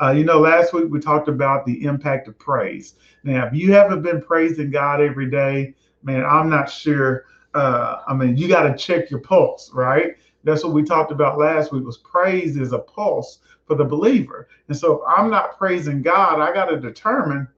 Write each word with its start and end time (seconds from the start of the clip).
Uh, 0.00 0.10
you 0.10 0.24
know, 0.24 0.38
last 0.38 0.72
week 0.72 0.86
we 0.90 1.00
talked 1.00 1.28
about 1.28 1.64
the 1.64 1.84
impact 1.84 2.28
of 2.28 2.38
praise. 2.38 2.94
Now, 3.24 3.46
if 3.46 3.54
you 3.54 3.72
haven't 3.72 4.02
been 4.02 4.20
praising 4.20 4.70
God 4.70 5.00
every 5.00 5.30
day, 5.30 5.74
man, 6.02 6.24
I'm 6.24 6.50
not 6.50 6.70
sure. 6.70 7.24
Uh, 7.54 8.02
I 8.06 8.14
mean, 8.14 8.36
you 8.36 8.48
got 8.48 8.64
to 8.64 8.76
check 8.76 9.10
your 9.10 9.20
pulse, 9.20 9.70
right? 9.72 10.16
That's 10.44 10.62
what 10.62 10.74
we 10.74 10.82
talked 10.84 11.12
about 11.12 11.38
last 11.38 11.72
week. 11.72 11.84
Was 11.84 11.98
praise 11.98 12.56
is 12.56 12.72
a 12.72 12.78
pulse 12.78 13.38
for 13.66 13.74
the 13.74 13.84
believer, 13.84 14.48
and 14.68 14.76
so 14.76 14.94
if 14.94 15.00
I'm 15.08 15.30
not 15.30 15.58
praising 15.58 16.02
God, 16.02 16.40
I 16.40 16.52
got 16.52 16.66
to 16.66 16.78
determine 16.78 17.48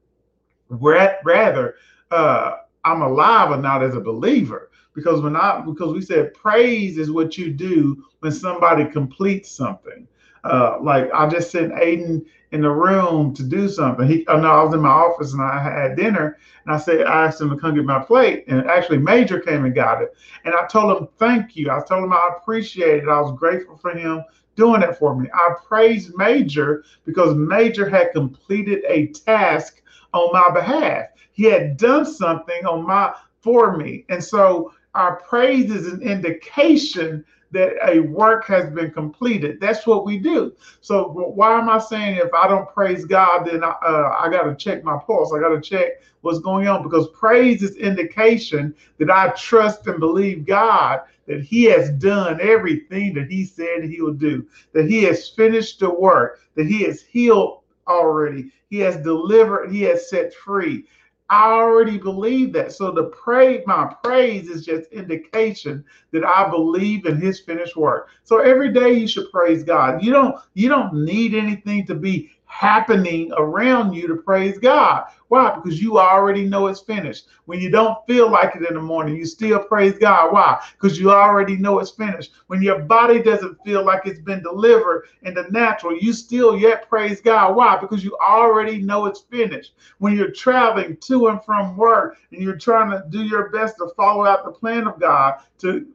rather 0.70 1.75
uh, 2.11 2.57
I'm 2.84 3.02
alive 3.02 3.50
or 3.50 3.61
not 3.61 3.82
as 3.82 3.95
a 3.95 4.00
believer. 4.00 4.70
Because 4.95 5.20
when 5.20 5.36
I 5.36 5.61
because 5.61 5.93
we 5.93 6.00
said 6.00 6.34
praise 6.34 6.98
is 6.98 7.11
what 7.11 7.39
you 7.39 7.52
do 7.52 8.05
when 8.20 8.32
somebody 8.32 8.84
completes 8.84 9.50
something. 9.50 10.09
Uh, 10.48 10.78
like 10.80 11.10
I 11.12 11.28
just 11.28 11.50
sent 11.50 11.72
Aiden 11.72 12.24
in 12.52 12.62
the 12.62 12.70
room 12.70 13.34
to 13.34 13.42
do 13.42 13.68
something. 13.68 14.08
He, 14.08 14.26
oh 14.29 14.40
no, 14.40 14.50
I 14.50 14.64
was 14.64 14.75
in 14.75 14.80
my 14.80 14.89
office 14.89 15.32
and 15.32 15.43
I 15.43 15.62
had 15.62 15.96
dinner, 15.96 16.39
and 16.64 16.75
I 16.75 16.79
said 16.79 17.02
I 17.06 17.26
asked 17.26 17.40
him 17.40 17.50
to 17.50 17.56
come 17.56 17.75
get 17.75 17.84
my 17.84 18.02
plate, 18.02 18.44
and 18.48 18.66
actually 18.66 18.98
Major 18.98 19.40
came 19.40 19.64
and 19.64 19.75
got 19.75 20.03
it, 20.03 20.14
and 20.44 20.54
I 20.54 20.66
told 20.66 20.96
him 20.96 21.08
thank 21.18 21.56
you. 21.56 21.70
I 21.70 21.82
told 21.82 22.04
him 22.04 22.12
I 22.12 22.30
appreciated 22.39 23.04
it. 23.04 23.08
I 23.08 23.20
was 23.20 23.39
grateful 23.39 23.76
for 23.76 23.90
him 23.90 24.25
doing 24.56 24.82
it 24.82 24.96
for 24.96 25.14
me. 25.14 25.29
I 25.32 25.54
praised 25.66 26.16
Major 26.16 26.84
because 27.04 27.34
Major 27.34 27.89
had 27.89 28.12
completed 28.12 28.84
a 28.89 29.08
task 29.08 29.82
on 30.14 30.32
my 30.32 30.50
behalf. 30.53 31.08
He 31.32 31.44
had 31.44 31.76
done 31.76 32.06
something 32.06 32.64
on 32.64 32.86
my 32.86 33.12
for 33.41 33.77
me, 33.77 34.05
and 34.08 34.25
so 34.25 34.72
our 34.94 35.17
praise 35.17 35.70
is 35.70 35.86
an 35.92 36.03
indication 36.03 37.25
that 37.50 37.72
a 37.88 38.00
work 38.00 38.47
has 38.47 38.70
been 38.70 38.91
completed. 38.91 39.58
That's 39.61 39.86
what 39.86 40.05
we 40.05 40.19
do. 40.19 40.52
So 40.80 41.08
why 41.08 41.58
am 41.58 41.69
I 41.69 41.78
saying 41.78 42.16
if 42.16 42.33
I 42.34 42.47
don't 42.47 42.69
praise 42.72 43.05
God, 43.05 43.47
then 43.47 43.64
I, 43.64 43.70
uh, 43.70 44.16
I 44.20 44.28
got 44.28 44.42
to 44.42 44.55
check 44.55 44.84
my 44.84 44.98
pulse. 44.98 45.33
I 45.33 45.41
got 45.41 45.50
to 45.50 45.61
check 45.61 46.03
what's 46.20 46.41
going 46.41 46.69
on 46.69 46.83
because 46.83 47.08
praise 47.11 47.62
is 47.62 47.77
indication 47.77 48.75
that 48.98 49.11
I 49.11 49.28
trust 49.31 49.86
and 49.86 50.00
believe 50.00 50.47
God 50.47 51.03
that 51.27 51.42
He 51.42 51.64
has 51.64 51.91
done 51.91 52.41
everything 52.41 53.14
that 53.14 53.31
He 53.31 53.45
said 53.45 53.84
He 53.84 54.01
will 54.01 54.14
do, 54.14 54.47
that 54.73 54.91
He 54.91 55.05
has 55.05 55.28
finished 55.28 55.80
the 55.80 55.91
work, 55.91 56.41
that 56.56 56.67
He 56.67 56.83
has 56.84 57.03
healed 57.03 57.61
already, 57.86 58.51
He 58.69 58.78
has 58.80 58.97
delivered, 58.98 59.70
He 59.70 59.83
has 59.83 60.11
set 60.11 60.34
free. 60.34 60.84
I 61.31 61.51
already 61.53 61.98
believe 61.98 62.53
that. 62.55 62.73
So 62.73 62.91
the 62.91 63.05
praise, 63.05 63.62
my 63.67 63.93
praise 64.03 64.48
is 64.48 64.65
just 64.65 64.91
indication 64.93 65.85
that 66.12 66.25
I 66.25 66.48
believe 66.48 67.07
in 67.07 67.20
his 67.20 67.41
finished 67.41 67.77
work. 67.77 68.09
So 68.25 68.41
every 68.41 68.73
day 68.73 68.95
you 68.95 69.07
should 69.07 69.31
praise 69.31 69.62
God. 69.62 70.03
You 70.03 70.12
don't 70.12 70.37
you 70.55 70.69
don't 70.69 71.05
need 71.05 71.35
anything 71.35 71.87
to 71.87 71.95
be 71.95 72.31
happening 72.47 73.31
around 73.37 73.93
you 73.93 74.09
to 74.09 74.17
praise 74.17 74.59
God. 74.59 75.05
Why? 75.29 75.55
Because 75.55 75.81
you 75.81 75.98
already 75.98 76.45
know 76.45 76.67
it's 76.69 76.81
finished. 76.81 77.27
When 77.45 77.61
you 77.61 77.71
don't 77.71 77.98
feel 78.07 78.31
like 78.31 78.57
it 78.57 78.67
in 78.67 78.75
the 78.75 78.81
morning, 78.81 79.17
you 79.17 79.27
still 79.27 79.59
praise 79.59 79.98
God. 79.98 80.33
Why? 80.33 80.62
Because 80.73 80.98
you 80.98 81.11
already 81.11 81.57
know 81.57 81.79
it's 81.79 81.91
finished. 81.91 82.33
When 82.47 82.62
your 82.62 82.81
body 82.81 83.23
doesn't 83.23 83.62
feel 83.65 83.85
like 83.85 84.07
it's 84.07 84.20
been 84.20 84.43
delivered 84.43 85.09
in 85.23 85.35
the 85.35 85.45
natural, 85.51 85.97
you 85.98 86.12
still 86.12 86.59
yet 86.59 86.89
praise 86.89 87.20
God. 87.20 87.57
Why? 87.57 87.79
Because 87.79 88.03
you 88.03 88.17
already 88.19 88.81
know 88.81 89.07
it's 89.07 89.20
finished. 89.20 89.75
When 89.98 90.17
you're 90.17 90.31
traveling 90.31 90.97
to 90.97 91.29
and 91.29 91.45
from 91.45 91.77
work 91.77 92.17
and 92.33 92.42
you're 92.42 92.57
trying 92.57 92.91
to 92.91 93.05
do 93.11 93.23
your 93.25 93.51
best 93.51 93.77
to 93.79 93.91
follow 93.97 94.25
out 94.25 94.45
the 94.45 94.53
plan 94.53 94.87
of 94.87 94.98
God 94.98 95.41
to, 95.59 95.87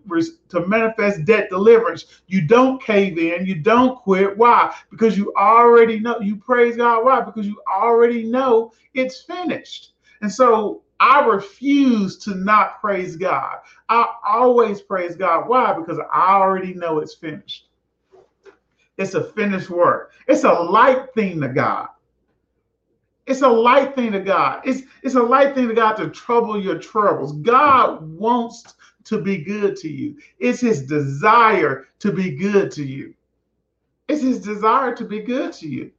to 0.50 0.68
manifest 0.68 1.25
debt 1.25 1.50
deliverance, 1.50 2.06
you 2.28 2.42
don't 2.42 2.81
cave 2.84 3.18
in, 3.18 3.45
you 3.45 3.56
don't 3.56 3.97
quit. 3.97 4.38
Why? 4.38 4.75
Because 4.92 5.18
you 5.18 5.34
already 5.36 6.00
know, 6.00 6.20
you 6.20 6.36
praise 6.36 6.78
God. 6.78 7.03
Why? 7.03 7.22
Because 7.22 7.47
you 7.47 7.62
already 7.68 8.23
know 8.23 8.73
it's 8.94 9.22
finished. 9.23 9.93
And 10.21 10.31
so 10.31 10.83
I 10.99 11.25
refuse 11.25 12.17
to 12.19 12.35
not 12.35 12.79
praise 12.79 13.16
God. 13.16 13.57
I 13.89 14.13
always 14.25 14.81
praise 14.81 15.16
God. 15.16 15.50
Why? 15.50 15.73
Because 15.73 16.00
I 16.13 16.35
already 16.35 16.73
know 16.73 17.00
it's 17.00 17.16
finished. 17.16 17.67
It's 18.97 19.16
a 19.16 19.23
finished 19.23 19.69
work. 19.69 20.12
It's 20.28 20.44
a 20.44 20.53
light 20.53 21.13
thing 21.13 21.41
to 21.41 21.50
God. 21.50 21.88
It's 23.25 23.41
a 23.41 23.47
light 23.47 23.95
thing 23.95 24.12
to 24.12 24.19
God. 24.19 24.62
It's 24.66 24.83
it's 25.01 25.16
a 25.16 25.23
light 25.23 25.56
thing 25.56 25.67
to 25.69 25.73
God 25.73 25.94
to 25.95 26.09
trouble 26.09 26.62
your 26.62 26.78
troubles. 26.78 27.33
God 27.33 28.01
wants 28.17 28.75
to 29.06 29.22
be 29.22 29.38
good 29.38 29.75
to 29.78 29.89
you. 29.89 30.17
It's 30.39 30.62
his 30.62 30.83
desire 30.85 31.88
to 32.00 32.12
be 32.12 32.31
good 32.31 32.72
to 32.72 32.83
you. 32.85 33.13
It's 34.07 34.22
his 34.22 34.41
desire 34.41 34.94
to 34.95 35.06
be 35.06 35.22
good 35.22 35.53
to 35.53 35.67
you. 35.67 35.91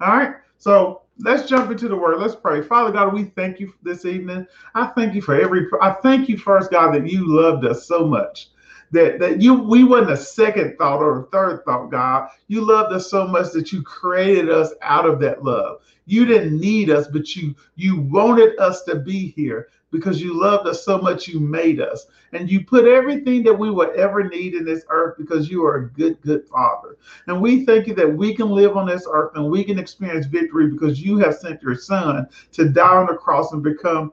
All 0.00 0.16
right. 0.16 0.34
So 0.58 1.02
let's 1.18 1.48
jump 1.48 1.70
into 1.70 1.88
the 1.88 1.96
word. 1.96 2.18
Let's 2.18 2.34
pray. 2.34 2.62
Father 2.62 2.92
God, 2.92 3.12
we 3.14 3.24
thank 3.24 3.60
you 3.60 3.72
this 3.82 4.04
evening. 4.04 4.46
I 4.74 4.86
thank 4.88 5.14
you 5.14 5.22
for 5.22 5.40
every 5.40 5.66
I 5.80 5.92
thank 5.92 6.28
you 6.28 6.36
first, 6.38 6.70
God, 6.70 6.94
that 6.94 7.08
you 7.10 7.26
loved 7.26 7.64
us 7.64 7.86
so 7.86 8.06
much. 8.06 8.50
That 8.92 9.18
that 9.18 9.42
you 9.42 9.54
we 9.54 9.84
wasn't 9.84 10.12
a 10.12 10.16
second 10.16 10.76
thought 10.78 11.02
or 11.02 11.20
a 11.20 11.26
third 11.26 11.64
thought, 11.64 11.90
God. 11.90 12.28
You 12.48 12.60
loved 12.60 12.92
us 12.92 13.10
so 13.10 13.26
much 13.26 13.52
that 13.52 13.72
you 13.72 13.82
created 13.82 14.50
us 14.50 14.72
out 14.82 15.06
of 15.06 15.18
that 15.20 15.42
love. 15.42 15.80
You 16.06 16.24
didn't 16.24 16.60
need 16.60 16.90
us, 16.90 17.08
but 17.08 17.34
you 17.34 17.54
you 17.74 18.00
wanted 18.00 18.58
us 18.58 18.82
to 18.84 18.96
be 18.96 19.28
here 19.28 19.68
because 19.90 20.20
you 20.20 20.38
loved 20.38 20.66
us 20.68 20.84
so 20.84 20.98
much 20.98 21.28
you 21.28 21.40
made 21.40 21.80
us 21.80 22.06
and 22.32 22.50
you 22.50 22.64
put 22.64 22.86
everything 22.86 23.42
that 23.42 23.54
we 23.54 23.70
would 23.70 23.90
ever 23.90 24.28
need 24.28 24.54
in 24.54 24.64
this 24.64 24.84
earth 24.88 25.16
because 25.16 25.48
you 25.48 25.64
are 25.64 25.76
a 25.76 25.90
good 25.90 26.20
good 26.22 26.46
father 26.46 26.96
and 27.26 27.40
we 27.40 27.64
thank 27.64 27.86
you 27.86 27.94
that 27.94 28.10
we 28.10 28.34
can 28.34 28.50
live 28.50 28.76
on 28.76 28.86
this 28.86 29.06
earth 29.10 29.32
and 29.36 29.48
we 29.48 29.62
can 29.64 29.78
experience 29.78 30.26
victory 30.26 30.68
because 30.68 31.00
you 31.00 31.18
have 31.18 31.36
sent 31.36 31.62
your 31.62 31.76
son 31.76 32.26
to 32.52 32.68
die 32.68 32.96
on 32.96 33.06
the 33.06 33.14
cross 33.14 33.52
and 33.52 33.62
become 33.62 34.12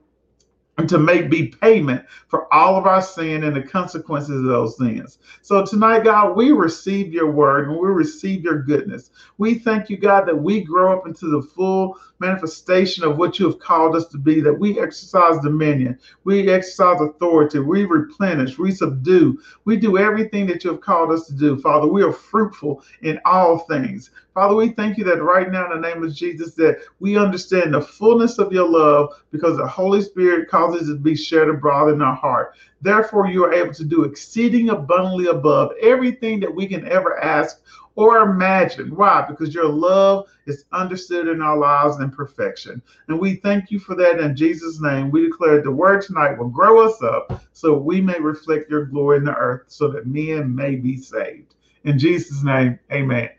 and 0.78 0.90
to 0.90 0.98
make 0.98 1.30
be 1.30 1.48
payment 1.48 2.04
for 2.28 2.52
all 2.54 2.78
of 2.78 2.88
our 2.88 3.02
sin 3.02 3.44
and 3.44 3.56
the 3.56 3.62
consequences 3.62 4.38
of 4.38 4.46
those 4.46 4.78
sins. 4.78 5.20
So 5.44 5.64
tonight, 5.64 6.04
God, 6.04 6.36
we 6.36 6.52
receive 6.52 7.14
your 7.14 7.32
word 7.32 7.70
and 7.70 7.78
we 7.78 7.88
receive 7.90 8.44
your 8.44 8.64
goodness. 8.64 9.12
We 9.38 9.56
thank 9.56 9.90
you, 9.90 9.98
God, 9.98 10.26
that 10.28 10.36
we 10.36 10.64
grow 10.64 10.98
up 10.98 11.06
into 11.06 11.28
the 11.28 11.42
full 11.42 12.00
manifestation 12.20 13.04
of 13.04 13.18
what 13.18 13.38
you 13.38 13.46
have 13.46 13.60
called 13.60 13.96
us 13.96 14.08
to 14.08 14.18
be, 14.18 14.42
that 14.42 14.54
we 14.54 14.80
exercise 14.80 15.38
dominion, 15.44 16.00
we 16.24 16.50
exercise 16.50 17.02
authority, 17.02 17.60
we 17.60 17.86
replenish, 17.86 18.58
we 18.58 18.72
subdue, 18.72 19.40
we 19.66 19.78
do 19.78 19.98
everything 19.98 20.48
that 20.48 20.64
you 20.64 20.72
have 20.72 20.82
called 20.82 21.12
us 21.12 21.28
to 21.28 21.34
do. 21.34 21.60
Father, 21.60 21.88
we 21.88 22.02
are 22.02 22.14
fruitful 22.14 22.84
in 23.02 23.20
all 23.26 23.60
things. 23.60 24.10
Father, 24.34 24.56
we 24.56 24.70
thank 24.70 24.98
you 24.98 25.04
that 25.04 25.22
right 25.22 25.52
now 25.52 25.72
in 25.72 25.80
the 25.80 25.88
name 25.88 26.04
of 26.04 26.14
Jesus 26.14 26.56
that 26.56 26.80
we 27.00 27.18
understand 27.18 27.74
the 27.74 27.82
fullness 27.82 28.40
of 28.40 28.52
your 28.52 28.68
love 28.68 29.10
because 29.32 29.58
the 29.58 29.68
Holy 29.68 30.02
Spirit 30.02 30.50
causes 30.50 30.90
it 30.90 30.94
to 30.94 31.00
be 31.00 31.16
shared 31.16 31.50
abroad 31.50 31.94
in 31.94 32.02
our 32.02 32.16
heart. 32.16 32.56
Therefore, 32.82 33.28
you 33.28 33.46
are 33.46 33.54
able 33.54 33.74
to 33.76 33.86
do 33.86 34.06
exceeding 34.06 34.70
abundantly 34.70 35.28
above 35.28 35.74
everything 35.80 36.40
that 36.40 36.54
we 36.54 36.66
can 36.66 36.88
ever 36.88 37.24
ask 37.24 37.62
or 37.96 38.18
imagine. 38.22 38.96
Why? 38.96 39.24
Because 39.30 39.54
your 39.54 39.70
love 39.70 40.28
is 40.48 40.66
understood 40.72 41.28
in 41.28 41.42
our 41.44 41.58
lives 41.58 42.00
in 42.00 42.10
perfection. 42.10 42.82
And 43.08 43.20
we 43.20 43.36
thank 43.36 43.70
you 43.70 43.78
for 43.78 43.94
that 43.96 44.20
in 44.20 44.36
Jesus' 44.36 44.82
name. 44.82 45.12
We 45.12 45.28
declare 45.28 45.62
the 45.62 45.72
word 45.72 46.02
tonight 46.02 46.40
will 46.40 46.50
grow 46.50 46.88
us 46.88 47.02
up 47.04 47.44
so 47.54 47.78
we 47.78 48.02
may 48.02 48.20
reflect 48.20 48.70
your 48.72 48.86
glory 48.86 49.18
in 49.18 49.26
the 49.26 49.36
earth 49.36 49.66
so 49.68 49.90
that 49.90 50.08
men 50.08 50.56
may 50.56 50.76
be 50.76 50.98
saved. 50.98 51.54
In 51.84 52.00
Jesus' 52.00 52.44
name, 52.44 52.80
amen. 52.92 53.30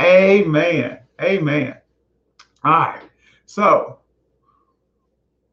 Amen. 0.00 1.00
Amen. 1.22 1.76
All 2.64 2.72
right. 2.72 3.02
So, 3.46 4.00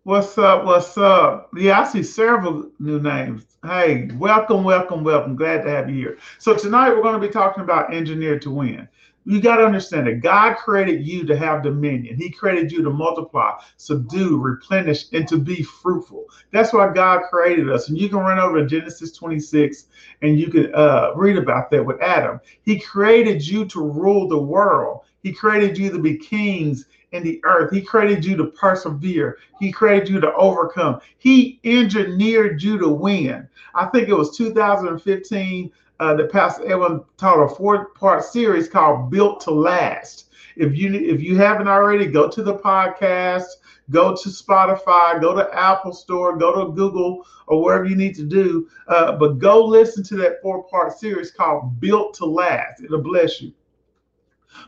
what's 0.04 0.38
up? 0.38 0.66
What's 0.66 0.98
up? 0.98 1.50
Yeah, 1.56 1.82
I 1.82 1.88
see 1.88 2.04
several 2.04 2.72
new 2.80 3.00
names. 3.00 3.46
Hey, 3.64 4.10
welcome, 4.16 4.64
welcome, 4.66 5.04
welcome. 5.04 5.36
Glad 5.36 5.64
to 5.64 5.70
have 5.70 5.90
you 5.90 5.96
here. 5.96 6.18
So, 6.40 6.56
tonight 6.56 6.90
we're 6.90 7.04
going 7.04 7.20
to 7.20 7.26
be 7.26 7.32
talking 7.34 7.64
about 7.64 7.94
engineered 7.94 8.42
to 8.44 8.52
win. 8.52 8.90
You 9.26 9.40
got 9.42 9.58
to 9.58 9.66
understand 9.66 10.08
that 10.08 10.22
God 10.22 10.56
created 10.58 11.08
you 11.08 11.26
to 11.26 11.38
have 11.38 11.64
dominion. 11.64 12.18
He 12.18 12.30
created 12.30 12.72
you 12.72 12.84
to 12.84 12.90
multiply, 12.90 13.52
subdue, 13.78 14.38
replenish, 14.38 15.06
and 15.14 15.28
to 15.30 15.38
be 15.38 15.64
fruitful. 15.64 16.26
That's 16.52 16.74
why 16.74 16.92
God 16.94 17.24
created 17.30 17.70
us. 17.70 17.88
And 17.90 17.98
you 17.98 18.10
can 18.10 18.20
run 18.20 18.40
over 18.40 18.60
to 18.60 18.68
Genesis 18.68 19.14
26 19.14 19.86
and 20.22 20.40
you 20.40 20.50
can 20.50 20.74
uh, 20.76 21.14
read 21.16 21.38
about 21.38 21.72
that 21.72 21.86
with 21.86 22.02
Adam. 22.02 22.40
He 22.64 22.80
created 22.80 23.46
you 23.46 23.66
to 23.66 23.82
rule 23.82 24.28
the 24.28 24.38
world. 24.38 25.02
He 25.22 25.32
created 25.32 25.78
you 25.78 25.90
to 25.92 26.00
be 26.00 26.18
kings 26.18 26.86
in 27.14 27.24
the 27.24 27.40
earth. 27.46 27.72
He 27.72 27.82
created 27.82 28.26
you 28.26 28.36
to 28.38 28.48
persevere. 28.48 29.38
He 29.60 29.72
created 29.72 30.10
you 30.10 30.20
to 30.20 30.34
overcome. 30.34 31.00
He 31.18 31.60
engineered 31.64 32.62
you 32.62 32.78
to 32.80 32.90
win. 32.90 33.48
I 33.74 33.86
think 33.86 34.10
it 34.10 34.18
was 34.18 34.36
2015 34.36 35.72
uh, 36.00 36.14
that 36.16 36.32
Pastor 36.32 36.72
Edwin 36.72 37.04
taught 37.18 37.44
a 37.44 37.56
four-part 37.56 38.24
series 38.24 38.68
called 38.68 39.12
"Built 39.12 39.42
to 39.42 39.52
Last." 39.52 40.30
If 40.56 40.78
you 40.78 40.94
if 40.94 41.22
you 41.22 41.38
haven't 41.38 41.68
already, 41.68 42.06
go 42.06 42.30
to 42.30 42.44
the 42.44 42.56
podcast, 42.56 43.46
go 43.90 44.16
to 44.16 44.30
Spotify, 44.30 45.20
go 45.20 45.34
to 45.36 45.50
Apple 45.54 45.94
Store, 45.94 46.38
go 46.38 46.66
to 46.66 46.74
Google 46.74 47.26
or 47.48 47.62
wherever 47.62 47.86
you 47.86 47.96
need 47.96 48.16
to 48.16 48.24
do. 48.24 48.70
Uh, 48.88 49.14
but 49.14 49.40
go 49.40 49.66
listen 49.66 50.04
to 50.06 50.16
that 50.18 50.42
four-part 50.42 50.98
series 50.98 51.32
called 51.32 51.80
"Built 51.80 52.14
to 52.16 52.26
Last." 52.26 52.84
It'll 52.84 53.02
bless 53.02 53.42
you. 53.42 53.54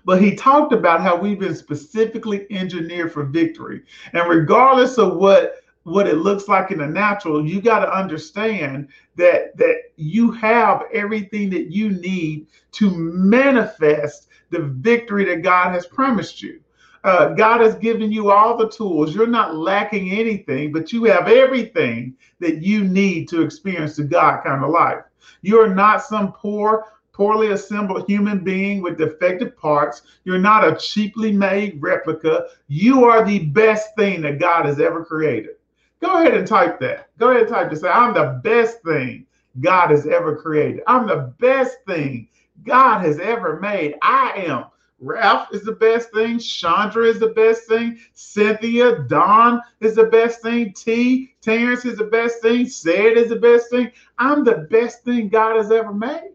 But 0.03 0.21
he 0.21 0.35
talked 0.35 0.73
about 0.73 1.01
how 1.01 1.15
we've 1.15 1.39
been 1.39 1.55
specifically 1.55 2.47
engineered 2.49 3.13
for 3.13 3.23
victory. 3.23 3.83
And 4.13 4.27
regardless 4.27 4.97
of 4.97 5.17
what 5.17 5.57
what 5.85 6.07
it 6.07 6.17
looks 6.17 6.47
like 6.47 6.71
in 6.71 6.79
the 6.79 6.87
natural, 6.87 7.47
you 7.47 7.61
got 7.61 7.79
to 7.79 7.95
understand 7.95 8.87
that 9.15 9.55
that 9.55 9.75
you 9.95 10.31
have 10.31 10.83
everything 10.91 11.49
that 11.51 11.71
you 11.71 11.91
need 11.91 12.47
to 12.71 12.89
manifest 12.89 14.27
the 14.49 14.61
victory 14.61 15.25
that 15.25 15.43
God 15.43 15.71
has 15.71 15.85
promised 15.85 16.41
you. 16.41 16.59
Uh, 17.03 17.35
God 17.35 17.61
has 17.61 17.75
given 17.75 18.11
you 18.11 18.31
all 18.31 18.57
the 18.57 18.67
tools. 18.67 19.13
You're 19.13 19.27
not 19.27 19.55
lacking 19.55 20.09
anything, 20.11 20.71
but 20.73 20.91
you 20.91 21.03
have 21.03 21.27
everything 21.27 22.15
that 22.39 22.63
you 22.63 22.83
need 22.83 23.29
to 23.29 23.43
experience 23.43 23.95
the 23.95 24.05
God 24.05 24.41
kind 24.43 24.63
of 24.63 24.71
life. 24.71 25.03
You 25.43 25.61
are 25.61 25.73
not 25.73 26.01
some 26.01 26.31
poor, 26.31 26.93
poorly 27.13 27.51
assembled 27.51 28.07
human 28.07 28.43
being 28.43 28.81
with 28.81 28.97
defective 28.97 29.55
parts. 29.55 30.01
You're 30.23 30.39
not 30.39 30.67
a 30.67 30.75
cheaply 30.75 31.31
made 31.31 31.79
replica. 31.79 32.47
You 32.69 33.03
are 33.03 33.23
the 33.23 33.45
best 33.49 33.95
thing 33.95 34.23
that 34.23 34.39
God 34.39 34.65
has 34.65 34.79
ever 34.79 35.05
created. 35.05 35.57
Go 36.01 36.21
ahead 36.21 36.35
and 36.35 36.47
type 36.47 36.79
that. 36.81 37.09
Go 37.17 37.29
ahead 37.29 37.43
and 37.43 37.49
type 37.49 37.69
to 37.69 37.75
say, 37.75 37.89
I'm 37.89 38.13
the 38.13 38.39
best 38.43 38.81
thing 38.83 39.25
God 39.59 39.89
has 39.91 40.05
ever 40.05 40.35
created. 40.35 40.83
I'm 40.87 41.07
the 41.07 41.33
best 41.39 41.77
thing 41.87 42.27
God 42.63 42.99
has 42.99 43.19
ever 43.19 43.59
made. 43.59 43.95
I 44.01 44.33
am. 44.47 44.65
Ralph 44.99 45.49
is 45.53 45.63
the 45.63 45.73
best 45.73 46.11
thing. 46.11 46.39
Chandra 46.39 47.05
is 47.05 47.19
the 47.19 47.29
best 47.29 47.67
thing. 47.67 47.99
Cynthia, 48.13 48.99
Don 49.07 49.61
is 49.81 49.95
the 49.95 50.05
best 50.05 50.41
thing. 50.41 50.73
T, 50.73 51.35
Terrence 51.41 51.85
is 51.85 51.97
the 51.97 52.05
best 52.05 52.41
thing. 52.41 52.67
Said 52.67 53.17
is 53.17 53.29
the 53.29 53.35
best 53.35 53.69
thing. 53.69 53.91
I'm 54.17 54.43
the 54.43 54.67
best 54.69 55.03
thing 55.03 55.29
God 55.29 55.57
has 55.57 55.71
ever 55.71 55.93
made. 55.93 56.31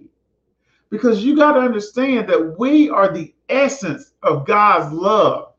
Because 0.91 1.25
you 1.25 1.37
got 1.37 1.53
to 1.53 1.61
understand 1.61 2.29
that 2.29 2.59
we 2.59 2.91
are 2.91 3.13
the 3.13 3.33
essence 3.49 4.13
of 4.23 4.47
God's 4.47 4.93
love. 4.93 5.50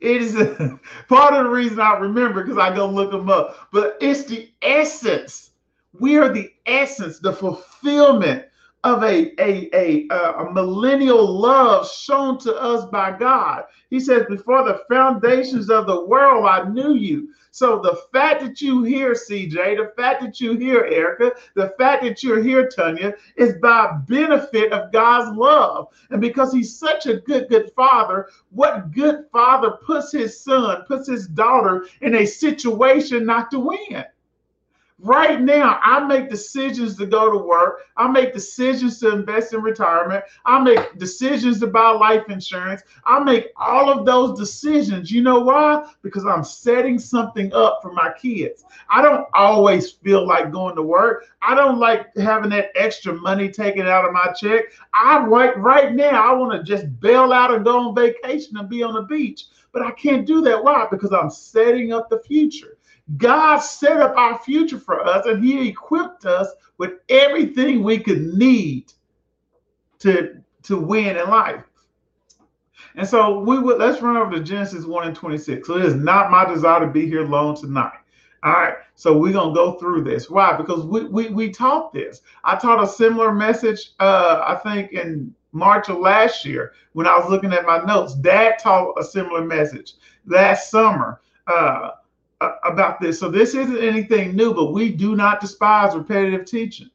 It 0.00 0.22
is 0.22 0.36
a, 0.36 0.78
part 1.08 1.34
of 1.34 1.44
the 1.44 1.50
reason 1.50 1.80
I 1.80 1.98
remember 1.98 2.42
because 2.42 2.58
I 2.58 2.74
go 2.74 2.88
look 2.88 3.10
them 3.10 3.28
up. 3.30 3.68
But 3.72 3.96
it's 4.00 4.24
the 4.24 4.50
essence. 4.62 5.50
We 5.98 6.16
are 6.18 6.32
the 6.32 6.52
essence, 6.66 7.18
the 7.18 7.32
fulfillment 7.32 8.44
of 8.84 9.02
a, 9.02 9.32
a, 9.42 9.68
a, 9.74 10.08
a 10.08 10.52
millennial 10.52 11.26
love 11.26 11.90
shown 11.90 12.38
to 12.38 12.54
us 12.54 12.88
by 12.90 13.16
God. 13.16 13.64
He 13.90 13.98
says, 13.98 14.24
Before 14.28 14.64
the 14.64 14.82
foundations 14.88 15.68
of 15.68 15.86
the 15.86 16.04
world, 16.06 16.46
I 16.46 16.68
knew 16.68 16.94
you. 16.94 17.30
So 17.50 17.80
the 17.80 17.98
fact 18.12 18.40
that 18.42 18.60
you 18.60 18.84
hear 18.84 19.14
CJ, 19.14 19.78
the 19.78 19.92
fact 19.96 20.22
that 20.22 20.40
you 20.40 20.56
hear 20.56 20.84
Erica, 20.84 21.32
the 21.54 21.74
fact 21.76 22.04
that 22.04 22.22
you're 22.22 22.42
here, 22.42 22.68
Tanya, 22.68 23.14
is 23.36 23.54
by 23.60 23.96
benefit 24.06 24.72
of 24.72 24.92
God's 24.92 25.36
love. 25.36 25.88
And 26.10 26.20
because 26.20 26.52
he's 26.52 26.78
such 26.78 27.06
a 27.06 27.16
good, 27.16 27.48
good 27.48 27.72
father, 27.74 28.28
what 28.50 28.92
good 28.92 29.24
father 29.32 29.72
puts 29.84 30.12
his 30.12 30.40
son, 30.40 30.84
puts 30.86 31.08
his 31.08 31.26
daughter 31.26 31.86
in 32.00 32.14
a 32.14 32.26
situation 32.26 33.26
not 33.26 33.50
to 33.50 33.58
win? 33.58 34.04
Right 35.00 35.40
now, 35.40 35.78
I 35.84 36.04
make 36.04 36.28
decisions 36.28 36.96
to 36.96 37.06
go 37.06 37.30
to 37.30 37.38
work. 37.38 37.82
I 37.96 38.08
make 38.08 38.34
decisions 38.34 38.98
to 38.98 39.12
invest 39.12 39.54
in 39.54 39.62
retirement. 39.62 40.24
I 40.44 40.60
make 40.60 40.98
decisions 40.98 41.60
to 41.60 41.68
buy 41.68 41.90
life 41.90 42.28
insurance. 42.28 42.82
I 43.04 43.20
make 43.20 43.50
all 43.56 43.90
of 43.90 44.04
those 44.04 44.36
decisions. 44.36 45.12
You 45.12 45.22
know 45.22 45.38
why? 45.38 45.88
Because 46.02 46.26
I'm 46.26 46.42
setting 46.42 46.98
something 46.98 47.52
up 47.52 47.78
for 47.80 47.92
my 47.92 48.12
kids. 48.20 48.64
I 48.90 49.00
don't 49.00 49.24
always 49.34 49.92
feel 49.92 50.26
like 50.26 50.50
going 50.50 50.74
to 50.74 50.82
work. 50.82 51.26
I 51.42 51.54
don't 51.54 51.78
like 51.78 52.16
having 52.16 52.50
that 52.50 52.70
extra 52.74 53.14
money 53.14 53.48
taken 53.50 53.86
out 53.86 54.04
of 54.04 54.12
my 54.12 54.32
check. 54.32 54.64
I 54.94 55.24
right 55.24 55.56
right 55.58 55.94
now 55.94 56.28
I 56.28 56.36
want 56.36 56.52
to 56.52 56.64
just 56.64 56.98
bail 56.98 57.32
out 57.32 57.54
and 57.54 57.64
go 57.64 57.88
on 57.88 57.94
vacation 57.94 58.56
and 58.56 58.68
be 58.68 58.82
on 58.82 58.94
the 58.94 59.02
beach. 59.02 59.44
But 59.70 59.82
I 59.82 59.92
can't 59.92 60.26
do 60.26 60.40
that. 60.40 60.64
Why? 60.64 60.88
Because 60.90 61.12
I'm 61.12 61.30
setting 61.30 61.92
up 61.92 62.10
the 62.10 62.18
future. 62.18 62.77
God 63.16 63.58
set 63.58 64.00
up 64.00 64.16
our 64.16 64.38
future 64.40 64.78
for 64.78 65.06
us 65.06 65.26
and 65.26 65.42
he 65.42 65.68
equipped 65.68 66.26
us 66.26 66.48
with 66.76 66.94
everything 67.08 67.82
we 67.82 67.98
could 67.98 68.34
need 68.34 68.92
to, 70.00 70.42
to 70.64 70.78
win 70.78 71.16
in 71.16 71.28
life. 71.28 71.64
And 72.94 73.08
so 73.08 73.40
we 73.40 73.58
would 73.58 73.78
let's 73.78 74.02
run 74.02 74.16
over 74.16 74.32
to 74.32 74.40
Genesis 74.40 74.84
1 74.84 75.06
and 75.06 75.16
26. 75.16 75.66
So 75.66 75.76
it 75.76 75.84
is 75.84 75.94
not 75.94 76.30
my 76.30 76.44
desire 76.44 76.80
to 76.80 76.86
be 76.86 77.06
here 77.06 77.24
alone 77.24 77.56
tonight. 77.56 77.92
All 78.44 78.52
right, 78.52 78.74
so 78.94 79.18
we're 79.18 79.32
gonna 79.32 79.54
go 79.54 79.72
through 79.78 80.04
this. 80.04 80.30
Why? 80.30 80.56
Because 80.56 80.84
we 80.84 81.04
we, 81.04 81.28
we 81.30 81.50
taught 81.50 81.92
this. 81.92 82.22
I 82.44 82.54
taught 82.54 82.82
a 82.82 82.86
similar 82.86 83.32
message, 83.32 83.92
uh, 83.98 84.44
I 84.46 84.54
think 84.56 84.92
in 84.92 85.34
March 85.52 85.88
of 85.88 85.98
last 85.98 86.44
year 86.44 86.72
when 86.92 87.06
I 87.06 87.16
was 87.18 87.28
looking 87.30 87.52
at 87.52 87.66
my 87.66 87.78
notes. 87.78 88.14
Dad 88.14 88.58
taught 88.58 88.94
a 88.98 89.04
similar 89.04 89.44
message 89.44 89.94
last 90.26 90.70
summer. 90.70 91.20
Uh, 91.46 91.90
about 92.40 93.00
this. 93.00 93.18
So 93.18 93.30
this 93.30 93.54
isn't 93.54 93.78
anything 93.78 94.36
new, 94.36 94.54
but 94.54 94.72
we 94.72 94.90
do 94.90 95.16
not 95.16 95.40
despise 95.40 95.94
repetitive 95.94 96.46
teaching. 96.46 96.90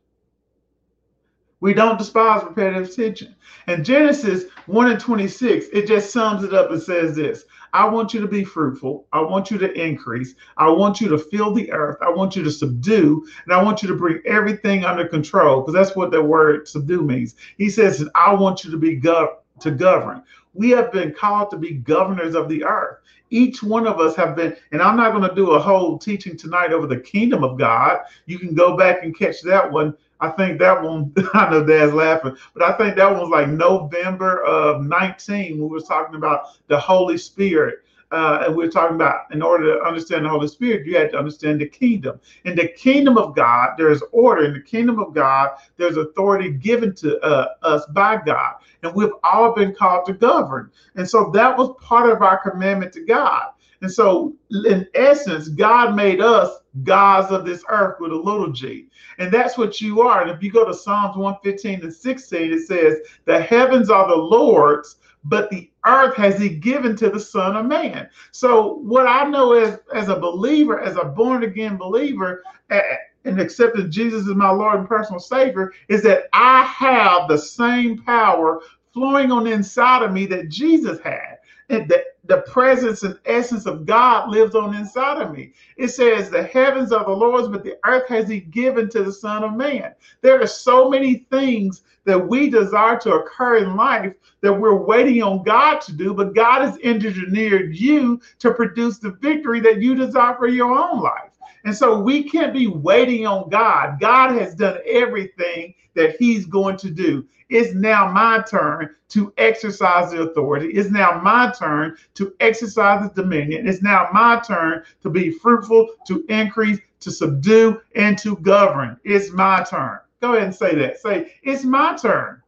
We 1.60 1.74
don't 1.74 1.98
despise 1.98 2.44
repetitive 2.44 2.94
teaching. 2.94 3.34
And 3.68 3.86
Genesis 3.86 4.46
1 4.66 4.92
and 4.92 5.00
26, 5.00 5.68
it 5.72 5.88
just 5.88 6.12
sums 6.12 6.44
it 6.44 6.54
up 6.54 6.72
and 6.72 6.82
says 6.82 7.16
this 7.16 7.46
I 7.72 7.88
want 7.88 8.14
you 8.14 8.20
to 8.20 8.28
be 8.28 8.44
fruitful. 8.44 9.08
I 9.14 9.22
want 9.22 9.50
you 9.50 9.58
to 9.58 9.72
increase. 9.72 10.36
I 10.58 10.70
want 10.70 11.00
you 11.00 11.08
to 11.10 11.18
fill 11.18 11.54
the 11.54 11.72
earth. 11.72 11.98
I 12.02 12.10
want 12.10 12.36
you 12.36 12.44
to 12.44 12.52
subdue. 12.52 13.26
And 13.46 13.54
I 13.54 13.64
want 13.64 13.82
you 13.82 13.88
to 13.88 13.96
bring 13.96 14.22
everything 14.26 14.84
under 14.84 15.08
control 15.08 15.62
because 15.62 15.74
that's 15.74 15.96
what 15.96 16.12
the 16.12 16.22
word 16.22 16.68
subdue 16.68 17.02
means. 17.02 17.36
He 17.58 17.70
says, 17.70 18.08
I 18.14 18.34
want 18.34 18.64
you 18.64 18.72
to 18.72 18.78
be 18.78 19.00
gov- 19.00 19.38
to 19.62 19.72
govern. 19.72 20.22
We 20.54 20.70
have 20.72 20.92
been 20.92 21.14
called 21.14 21.50
to 21.52 21.58
be 21.58 21.76
governors 21.76 22.36
of 22.36 22.48
the 22.50 22.64
earth. 22.64 22.98
Each 23.34 23.64
one 23.64 23.88
of 23.88 24.00
us 24.00 24.16
have 24.16 24.36
been, 24.36 24.56
and 24.72 24.80
I'm 24.80 24.96
not 24.96 25.12
going 25.12 25.28
to 25.28 25.34
do 25.34 25.54
a 25.54 25.60
whole 25.60 25.98
teaching 25.98 26.38
tonight 26.38 26.72
over 26.72 26.86
the 26.86 27.00
kingdom 27.00 27.44
of 27.44 27.58
God. 27.58 28.02
You 28.28 28.38
can 28.38 28.54
go 28.54 28.78
back 28.78 29.02
and 29.02 29.18
catch 29.18 29.42
that 29.42 29.72
one. 29.72 29.96
I 30.20 30.30
think 30.30 30.60
that 30.60 30.84
one, 30.84 31.12
I 31.34 31.50
know 31.50 31.66
Dad's 31.66 31.94
laughing, 31.94 32.36
but 32.54 32.62
I 32.62 32.78
think 32.78 32.96
that 32.96 33.12
one 33.12 33.22
was 33.22 33.30
like 33.30 33.50
November 33.50 34.44
of 34.44 34.84
19. 34.84 35.58
We 35.58 35.66
were 35.66 35.82
talking 35.82 36.14
about 36.14 36.60
the 36.68 36.80
Holy 36.80 37.18
Spirit 37.18 37.80
uh, 38.14 38.44
and 38.46 38.56
we're 38.56 38.70
talking 38.70 38.96
about 38.96 39.22
in 39.32 39.42
order 39.42 39.74
to 39.74 39.84
understand 39.84 40.24
the 40.24 40.30
Holy 40.30 40.48
Spirit, 40.48 40.86
you 40.86 40.96
had 40.96 41.12
to 41.12 41.18
understand 41.18 41.60
the 41.60 41.68
kingdom. 41.68 42.20
In 42.46 42.56
the 42.56 42.68
kingdom 42.68 43.18
of 43.18 43.36
God, 43.36 43.72
there's 43.76 44.04
order. 44.12 44.46
In 44.46 44.54
the 44.54 44.62
kingdom 44.62 45.00
of 45.00 45.16
God, 45.16 45.52
there's 45.78 45.98
authority 45.98 46.52
given 46.52 46.94
to 46.96 47.20
uh, 47.22 47.56
us 47.64 47.86
by 47.88 48.22
God. 48.24 48.56
And 48.84 48.94
we've 48.94 49.14
all 49.24 49.54
been 49.56 49.74
called 49.74 50.06
to 50.06 50.14
govern. 50.14 50.72
And 50.96 51.10
so 51.10 51.32
that 51.32 51.58
was 51.58 51.76
part 51.82 52.10
of 52.10 52.22
our 52.22 52.38
commandment 52.38 52.94
to 52.94 53.04
God. 53.04 53.48
And 53.82 53.92
so, 53.92 54.34
in 54.66 54.88
essence, 54.94 55.50
God 55.50 55.94
made 55.94 56.22
us 56.22 56.60
gods 56.84 57.32
of 57.32 57.46
this 57.46 57.66
earth 57.68 58.00
with 58.00 58.14
a 58.14 58.16
little 58.16 58.52
g. 58.52 58.88
And 59.18 59.32
that's 59.32 59.58
what 59.58 59.82
you 59.82 60.02
are. 60.02 60.22
And 60.22 60.32
if 60.32 60.42
you 60.42 60.52
go 60.52 60.66
to 60.66 60.74
Psalms 60.74 61.18
115 61.18 61.82
and 61.82 61.94
16, 61.94 62.54
it 62.54 62.66
says, 62.66 63.00
The 63.26 63.42
heavens 63.42 63.90
are 63.90 64.08
the 64.08 64.16
Lord's, 64.16 64.98
but 65.26 65.50
the 65.50 65.70
earth 65.86 66.16
has 66.16 66.40
he 66.40 66.50
given 66.50 66.96
to 66.98 67.10
the 67.10 67.20
son 67.20 67.56
of 67.56 67.66
man. 67.66 68.10
So 68.32 68.76
what 68.76 69.08
i 69.08 69.24
know 69.24 69.54
as 69.54 69.80
as 69.94 70.10
a 70.10 70.20
believer 70.20 70.80
as 70.80 70.98
a 70.98 71.06
born 71.06 71.44
again 71.44 71.78
believer 71.78 72.44
and 72.70 73.40
accepting 73.40 73.90
jesus 73.90 74.28
as 74.28 74.36
my 74.36 74.50
lord 74.50 74.80
and 74.80 74.88
personal 74.88 75.20
savior 75.20 75.72
is 75.90 76.04
that 76.04 76.24
i 76.34 76.64
have 76.64 77.28
the 77.28 77.38
same 77.38 78.02
power 78.04 78.62
flowing 78.94 79.32
on 79.32 79.48
inside 79.48 80.04
of 80.04 80.12
me 80.12 80.26
that 80.26 80.50
jesus 80.50 81.00
had 81.00 81.33
and 81.70 81.88
the, 81.90 82.04
the 82.26 82.42
presence 82.42 83.04
and 83.04 83.18
essence 83.26 83.66
of 83.66 83.86
God 83.86 84.30
lives 84.30 84.56
on 84.56 84.76
inside 84.76 85.22
of 85.22 85.32
me. 85.32 85.54
It 85.78 85.90
says, 85.90 86.30
The 86.30 86.44
heavens 86.44 86.92
are 86.92 87.04
the 87.04 87.12
Lord's, 87.12 87.48
but 87.48 87.64
the 87.64 87.78
earth 87.86 88.08
has 88.10 88.28
He 88.28 88.42
given 88.42 88.90
to 88.90 89.04
the 89.04 89.12
Son 89.12 89.44
of 89.44 89.54
Man. 89.54 89.94
There 90.22 90.42
are 90.42 90.48
so 90.48 90.90
many 90.90 91.26
things 91.32 91.84
that 92.06 92.28
we 92.28 92.50
desire 92.50 92.98
to 93.00 93.14
occur 93.14 93.58
in 93.58 93.76
life 93.76 94.14
that 94.42 94.54
we're 94.54 94.76
waiting 94.76 95.24
on 95.24 95.44
God 95.44 95.80
to 95.82 95.94
do, 95.94 96.14
but 96.14 96.36
God 96.36 96.62
has 96.62 96.78
engineered 96.84 97.76
you 97.76 98.22
to 98.40 98.54
produce 98.54 99.00
the 99.00 99.12
victory 99.22 99.60
that 99.62 99.82
you 99.82 99.96
desire 99.96 100.36
for 100.36 100.48
your 100.48 100.78
own 100.78 101.02
life. 101.02 101.33
And 101.64 101.76
so 101.76 102.00
we 102.00 102.24
can't 102.24 102.54
be 102.54 102.68
waiting 102.68 103.26
on 103.26 103.50
God. 103.50 104.00
God 104.00 104.38
has 104.40 104.56
done 104.56 104.80
everything 104.86 105.74
that 105.96 106.18
He's 106.18 106.46
going 106.46 106.78
to 106.78 106.90
do. 106.90 107.26
It's 107.50 107.74
now 107.74 108.12
my 108.12 108.42
turn 108.50 108.96
to 109.10 109.32
exercise 109.38 110.12
the 110.12 110.24
authority. 110.24 110.70
It's 110.70 110.90
now 110.90 111.22
my 111.22 111.52
turn 111.52 111.98
to 112.16 112.34
exercise 112.40 113.08
the 113.08 113.22
dominion. 113.22 113.68
It's 113.68 113.82
now 113.82 114.10
my 114.12 114.40
turn 114.40 114.84
to 115.02 115.10
be 115.10 115.32
fruitful, 115.32 115.90
to 116.08 116.26
increase, 116.30 116.80
to 117.02 117.12
subdue, 117.12 117.80
and 117.96 118.18
to 118.20 118.38
govern. 118.38 118.98
It's 119.04 119.32
my 119.32 119.64
turn. 119.64 120.00
Go 120.22 120.34
ahead 120.34 120.48
and 120.48 120.56
say 120.56 120.74
that. 120.76 121.00
Say, 121.00 121.34
it's 121.44 121.64
my 121.64 121.96
turn. 121.96 122.42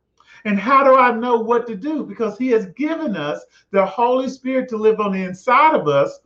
And 0.45 0.59
how 0.59 0.83
do 0.83 0.95
I 0.95 1.11
know 1.11 1.37
what 1.37 1.67
to 1.67 1.75
do? 1.75 2.03
Because 2.03 2.37
he 2.37 2.49
has 2.49 2.67
given 2.67 3.15
us 3.15 3.43
the 3.71 3.85
Holy 3.85 4.29
Spirit 4.29 4.69
to 4.69 4.77
live 4.77 4.99
on 4.99 5.11
the 5.11 5.23
inside 5.23 5.75
of 5.75 5.87
us 5.87 6.19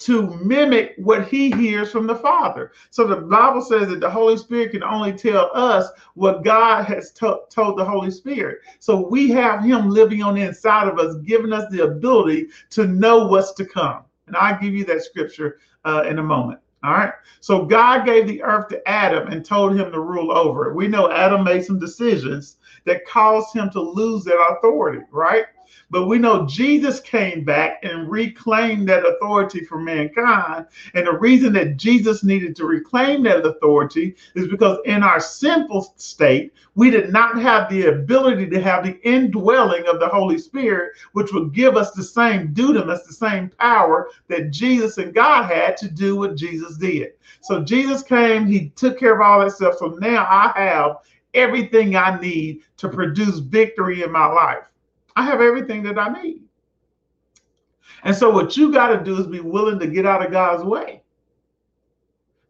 to 0.00 0.34
mimic 0.42 0.94
what 0.96 1.28
he 1.28 1.50
hears 1.50 1.92
from 1.92 2.06
the 2.06 2.16
Father. 2.16 2.72
So 2.90 3.06
the 3.06 3.16
Bible 3.16 3.62
says 3.62 3.88
that 3.88 4.00
the 4.00 4.10
Holy 4.10 4.36
Spirit 4.36 4.72
can 4.72 4.82
only 4.82 5.12
tell 5.12 5.50
us 5.54 5.88
what 6.14 6.44
God 6.44 6.84
has 6.86 7.12
to- 7.12 7.40
told 7.50 7.78
the 7.78 7.84
Holy 7.84 8.10
Spirit. 8.10 8.58
So 8.80 9.08
we 9.08 9.30
have 9.30 9.62
him 9.62 9.90
living 9.90 10.22
on 10.22 10.34
the 10.34 10.42
inside 10.42 10.88
of 10.88 10.98
us, 10.98 11.16
giving 11.24 11.52
us 11.52 11.70
the 11.70 11.84
ability 11.84 12.48
to 12.70 12.86
know 12.86 13.26
what's 13.26 13.52
to 13.54 13.64
come. 13.64 14.02
And 14.26 14.36
I'll 14.36 14.60
give 14.60 14.74
you 14.74 14.84
that 14.86 15.02
scripture 15.02 15.58
uh, 15.84 16.04
in 16.08 16.18
a 16.18 16.22
moment. 16.22 16.60
All 16.84 16.92
right. 16.92 17.12
So 17.40 17.64
God 17.64 18.04
gave 18.04 18.26
the 18.26 18.42
earth 18.42 18.68
to 18.68 18.88
Adam 18.88 19.28
and 19.28 19.44
told 19.44 19.76
him 19.76 19.92
to 19.92 20.00
rule 20.00 20.36
over 20.36 20.68
it. 20.68 20.74
We 20.74 20.88
know 20.88 21.12
Adam 21.12 21.44
made 21.44 21.64
some 21.64 21.78
decisions 21.78 22.56
that 22.86 23.06
caused 23.06 23.54
him 23.54 23.70
to 23.70 23.80
lose 23.80 24.24
that 24.24 24.36
authority, 24.50 25.04
right? 25.12 25.44
But 25.92 26.06
we 26.06 26.18
know 26.18 26.46
Jesus 26.46 27.00
came 27.00 27.44
back 27.44 27.80
and 27.82 28.10
reclaimed 28.10 28.88
that 28.88 29.04
authority 29.04 29.62
for 29.62 29.78
mankind. 29.78 30.64
And 30.94 31.06
the 31.06 31.18
reason 31.18 31.52
that 31.52 31.76
Jesus 31.76 32.24
needed 32.24 32.56
to 32.56 32.64
reclaim 32.64 33.22
that 33.24 33.44
authority 33.44 34.16
is 34.34 34.48
because 34.48 34.78
in 34.86 35.02
our 35.02 35.20
sinful 35.20 35.92
state, 35.98 36.54
we 36.76 36.88
did 36.88 37.12
not 37.12 37.38
have 37.42 37.68
the 37.68 37.88
ability 37.88 38.48
to 38.48 38.60
have 38.62 38.86
the 38.86 38.98
indwelling 39.06 39.86
of 39.86 40.00
the 40.00 40.08
Holy 40.08 40.38
Spirit, 40.38 40.96
which 41.12 41.30
would 41.34 41.52
give 41.52 41.76
us 41.76 41.90
the 41.90 42.02
same 42.02 42.54
dunamis, 42.54 43.04
the 43.04 43.12
same 43.12 43.50
power 43.50 44.08
that 44.28 44.50
Jesus 44.50 44.96
and 44.96 45.12
God 45.12 45.44
had 45.44 45.76
to 45.76 45.90
do 45.90 46.16
what 46.16 46.36
Jesus 46.36 46.78
did. 46.78 47.10
So 47.42 47.62
Jesus 47.62 48.02
came, 48.02 48.46
he 48.46 48.70
took 48.70 48.98
care 48.98 49.14
of 49.14 49.20
all 49.20 49.40
that 49.40 49.52
stuff. 49.52 49.76
So 49.76 49.88
now 50.00 50.26
I 50.30 50.58
have 50.58 50.96
everything 51.34 51.96
I 51.96 52.18
need 52.18 52.62
to 52.78 52.88
produce 52.88 53.40
victory 53.40 54.02
in 54.02 54.10
my 54.10 54.24
life. 54.24 54.71
I 55.16 55.24
have 55.24 55.40
everything 55.40 55.82
that 55.84 55.98
I 55.98 56.22
need. 56.22 56.42
And 58.04 58.16
so 58.16 58.30
what 58.30 58.56
you 58.56 58.72
got 58.72 58.88
to 58.88 59.04
do 59.04 59.18
is 59.18 59.26
be 59.26 59.40
willing 59.40 59.78
to 59.78 59.86
get 59.86 60.06
out 60.06 60.24
of 60.24 60.32
God's 60.32 60.64
way. 60.64 61.02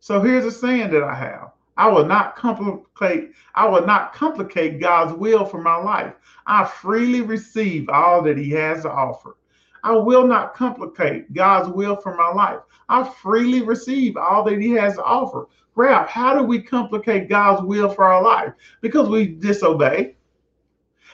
So 0.00 0.20
here's 0.20 0.44
a 0.44 0.50
saying 0.50 0.90
that 0.90 1.02
I 1.02 1.14
have. 1.14 1.52
I 1.76 1.88
will 1.88 2.06
not 2.06 2.36
complicate, 2.36 3.30
I 3.54 3.66
will 3.66 3.86
not 3.86 4.12
complicate 4.12 4.80
God's 4.80 5.14
will 5.14 5.44
for 5.44 5.60
my 5.60 5.76
life. 5.76 6.14
I 6.46 6.64
freely 6.64 7.22
receive 7.22 7.88
all 7.88 8.22
that 8.22 8.36
he 8.36 8.50
has 8.50 8.82
to 8.82 8.90
offer. 8.90 9.36
I 9.84 9.92
will 9.92 10.26
not 10.26 10.54
complicate 10.54 11.32
God's 11.32 11.68
will 11.68 11.96
for 11.96 12.16
my 12.16 12.28
life. 12.28 12.60
I 12.88 13.04
freely 13.04 13.62
receive 13.62 14.16
all 14.16 14.44
that 14.44 14.60
he 14.60 14.72
has 14.72 14.96
to 14.96 15.04
offer. 15.04 15.48
Ralph, 15.74 16.08
how 16.08 16.36
do 16.36 16.44
we 16.44 16.60
complicate 16.60 17.28
God's 17.28 17.62
will 17.62 17.88
for 17.88 18.04
our 18.04 18.22
life? 18.22 18.52
Because 18.80 19.08
we 19.08 19.26
disobey. 19.26 20.14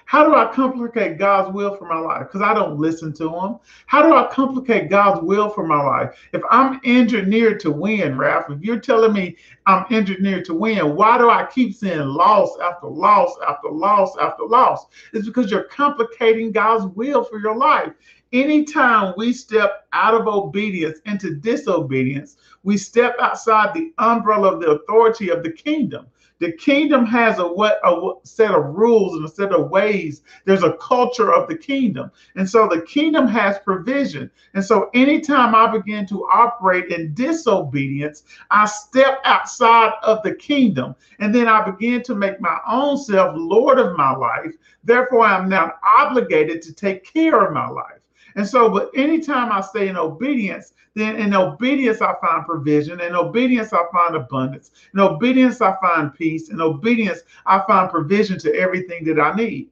How 0.08 0.24
do 0.24 0.34
I 0.34 0.46
complicate 0.46 1.18
God's 1.18 1.52
will 1.52 1.76
for 1.76 1.86
my 1.86 1.98
life? 1.98 2.28
Because 2.28 2.40
I 2.40 2.54
don't 2.54 2.78
listen 2.78 3.12
to 3.12 3.28
him. 3.28 3.56
How 3.84 4.00
do 4.00 4.14
I 4.14 4.26
complicate 4.32 4.88
God's 4.88 5.22
will 5.22 5.50
for 5.50 5.66
my 5.66 5.82
life? 5.82 6.16
If 6.32 6.40
I'm 6.50 6.80
engineered 6.82 7.60
to 7.60 7.70
win, 7.70 8.16
Ralph, 8.16 8.46
if 8.48 8.62
you're 8.62 8.80
telling 8.80 9.12
me 9.12 9.36
I'm 9.66 9.84
engineered 9.90 10.46
to 10.46 10.54
win, 10.54 10.96
why 10.96 11.18
do 11.18 11.28
I 11.28 11.44
keep 11.44 11.74
seeing 11.74 11.98
loss 11.98 12.56
after 12.58 12.86
loss 12.86 13.34
after 13.46 13.68
loss 13.68 14.16
after 14.18 14.44
loss? 14.44 14.86
It's 15.12 15.26
because 15.26 15.50
you're 15.50 15.64
complicating 15.64 16.52
God's 16.52 16.86
will 16.96 17.22
for 17.22 17.38
your 17.38 17.54
life. 17.54 17.92
Anytime 18.32 19.12
we 19.18 19.34
step 19.34 19.86
out 19.92 20.14
of 20.14 20.26
obedience 20.26 21.00
into 21.04 21.34
disobedience, 21.34 22.38
we 22.62 22.78
step 22.78 23.14
outside 23.20 23.74
the 23.74 23.92
umbrella 23.98 24.54
of 24.54 24.60
the 24.60 24.70
authority 24.70 25.28
of 25.28 25.42
the 25.42 25.52
kingdom. 25.52 26.06
The 26.40 26.52
kingdom 26.52 27.04
has 27.06 27.38
a 27.38 27.46
what 27.46 27.80
a 27.84 28.12
set 28.22 28.52
of 28.54 28.76
rules 28.76 29.14
and 29.14 29.24
a 29.24 29.28
set 29.28 29.52
of 29.52 29.70
ways. 29.70 30.22
There's 30.44 30.62
a 30.62 30.74
culture 30.74 31.32
of 31.32 31.48
the 31.48 31.56
kingdom. 31.56 32.12
And 32.36 32.48
so 32.48 32.68
the 32.68 32.82
kingdom 32.82 33.26
has 33.26 33.58
provision. 33.58 34.30
And 34.54 34.64
so 34.64 34.90
anytime 34.94 35.54
I 35.54 35.66
begin 35.70 36.06
to 36.08 36.24
operate 36.32 36.92
in 36.92 37.12
disobedience, 37.14 38.22
I 38.50 38.66
step 38.66 39.20
outside 39.24 39.92
of 40.02 40.22
the 40.22 40.34
kingdom 40.34 40.94
and 41.18 41.34
then 41.34 41.48
I 41.48 41.68
begin 41.68 42.02
to 42.04 42.14
make 42.14 42.40
my 42.40 42.58
own 42.68 42.96
self 42.98 43.34
Lord 43.36 43.78
of 43.78 43.96
my 43.96 44.14
life. 44.14 44.54
Therefore, 44.84 45.24
I'm 45.24 45.48
now 45.48 45.72
obligated 45.98 46.62
to 46.62 46.72
take 46.72 47.04
care 47.04 47.44
of 47.44 47.52
my 47.52 47.68
life. 47.68 47.98
And 48.36 48.46
so, 48.46 48.70
but 48.70 48.90
anytime 48.94 49.50
I 49.50 49.60
stay 49.60 49.88
in 49.88 49.96
obedience, 49.96 50.72
then 50.94 51.16
in 51.16 51.34
obedience 51.34 52.00
I 52.00 52.14
find 52.20 52.44
provision. 52.44 53.00
In 53.00 53.14
obedience 53.14 53.72
I 53.72 53.82
find 53.92 54.16
abundance. 54.16 54.70
In 54.94 55.00
obedience 55.00 55.60
I 55.60 55.76
find 55.80 56.12
peace. 56.14 56.50
In 56.50 56.60
obedience 56.60 57.20
I 57.46 57.62
find 57.66 57.90
provision 57.90 58.38
to 58.40 58.54
everything 58.54 59.04
that 59.04 59.20
I 59.20 59.34
need. 59.34 59.70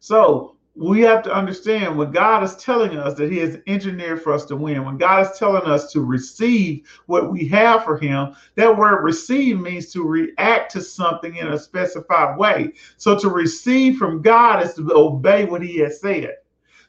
So 0.00 0.56
we 0.74 1.00
have 1.02 1.22
to 1.22 1.34
understand 1.34 1.96
when 1.96 2.12
God 2.12 2.42
is 2.42 2.56
telling 2.56 2.96
us 2.96 3.14
that 3.14 3.30
He 3.30 3.38
has 3.38 3.58
engineered 3.66 4.22
for 4.22 4.32
us 4.32 4.44
to 4.46 4.56
win, 4.56 4.84
when 4.84 4.96
God 4.96 5.30
is 5.30 5.38
telling 5.38 5.62
us 5.62 5.92
to 5.92 6.00
receive 6.00 6.88
what 7.06 7.30
we 7.30 7.46
have 7.48 7.84
for 7.84 7.98
Him, 7.98 8.34
that 8.54 8.76
word 8.76 9.04
receive 9.04 9.60
means 9.60 9.92
to 9.92 10.02
react 10.02 10.72
to 10.72 10.80
something 10.80 11.36
in 11.36 11.48
a 11.48 11.58
specified 11.58 12.38
way. 12.38 12.72
So 12.96 13.18
to 13.18 13.28
receive 13.28 13.98
from 13.98 14.22
God 14.22 14.64
is 14.64 14.74
to 14.74 14.90
obey 14.94 15.44
what 15.44 15.62
He 15.62 15.78
has 15.78 16.00
said. 16.00 16.36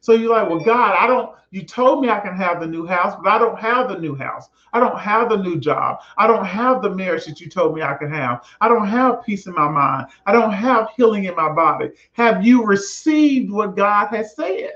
So 0.03 0.11
you're 0.11 0.31
like, 0.31 0.49
well, 0.49 0.59
God, 0.59 0.97
I 0.99 1.07
don't, 1.07 1.33
you 1.51 1.63
told 1.63 2.01
me 2.01 2.09
I 2.09 2.19
can 2.19 2.35
have 2.35 2.59
the 2.59 2.67
new 2.67 2.85
house, 2.85 3.15
but 3.23 3.31
I 3.31 3.39
don't 3.39 3.57
have 3.57 3.87
the 3.87 3.97
new 3.97 4.15
house. 4.15 4.49
I 4.73 4.81
don't 4.81 4.99
have 4.99 5.29
the 5.29 5.37
new 5.37 5.57
job. 5.57 5.99
I 6.17 6.27
don't 6.27 6.43
have 6.43 6.81
the 6.81 6.89
marriage 6.89 7.23
that 7.23 7.39
you 7.39 7.49
told 7.49 7.73
me 7.73 7.83
I 7.83 7.93
can 7.93 8.11
have. 8.11 8.43
I 8.59 8.67
don't 8.67 8.85
have 8.85 9.23
peace 9.23 9.47
in 9.47 9.53
my 9.53 9.69
mind. 9.69 10.07
I 10.25 10.33
don't 10.33 10.51
have 10.51 10.89
healing 10.97 11.23
in 11.23 11.35
my 11.37 11.53
body. 11.53 11.91
Have 12.11 12.45
you 12.45 12.65
received 12.65 13.49
what 13.49 13.77
God 13.77 14.07
has 14.07 14.35
said? 14.35 14.71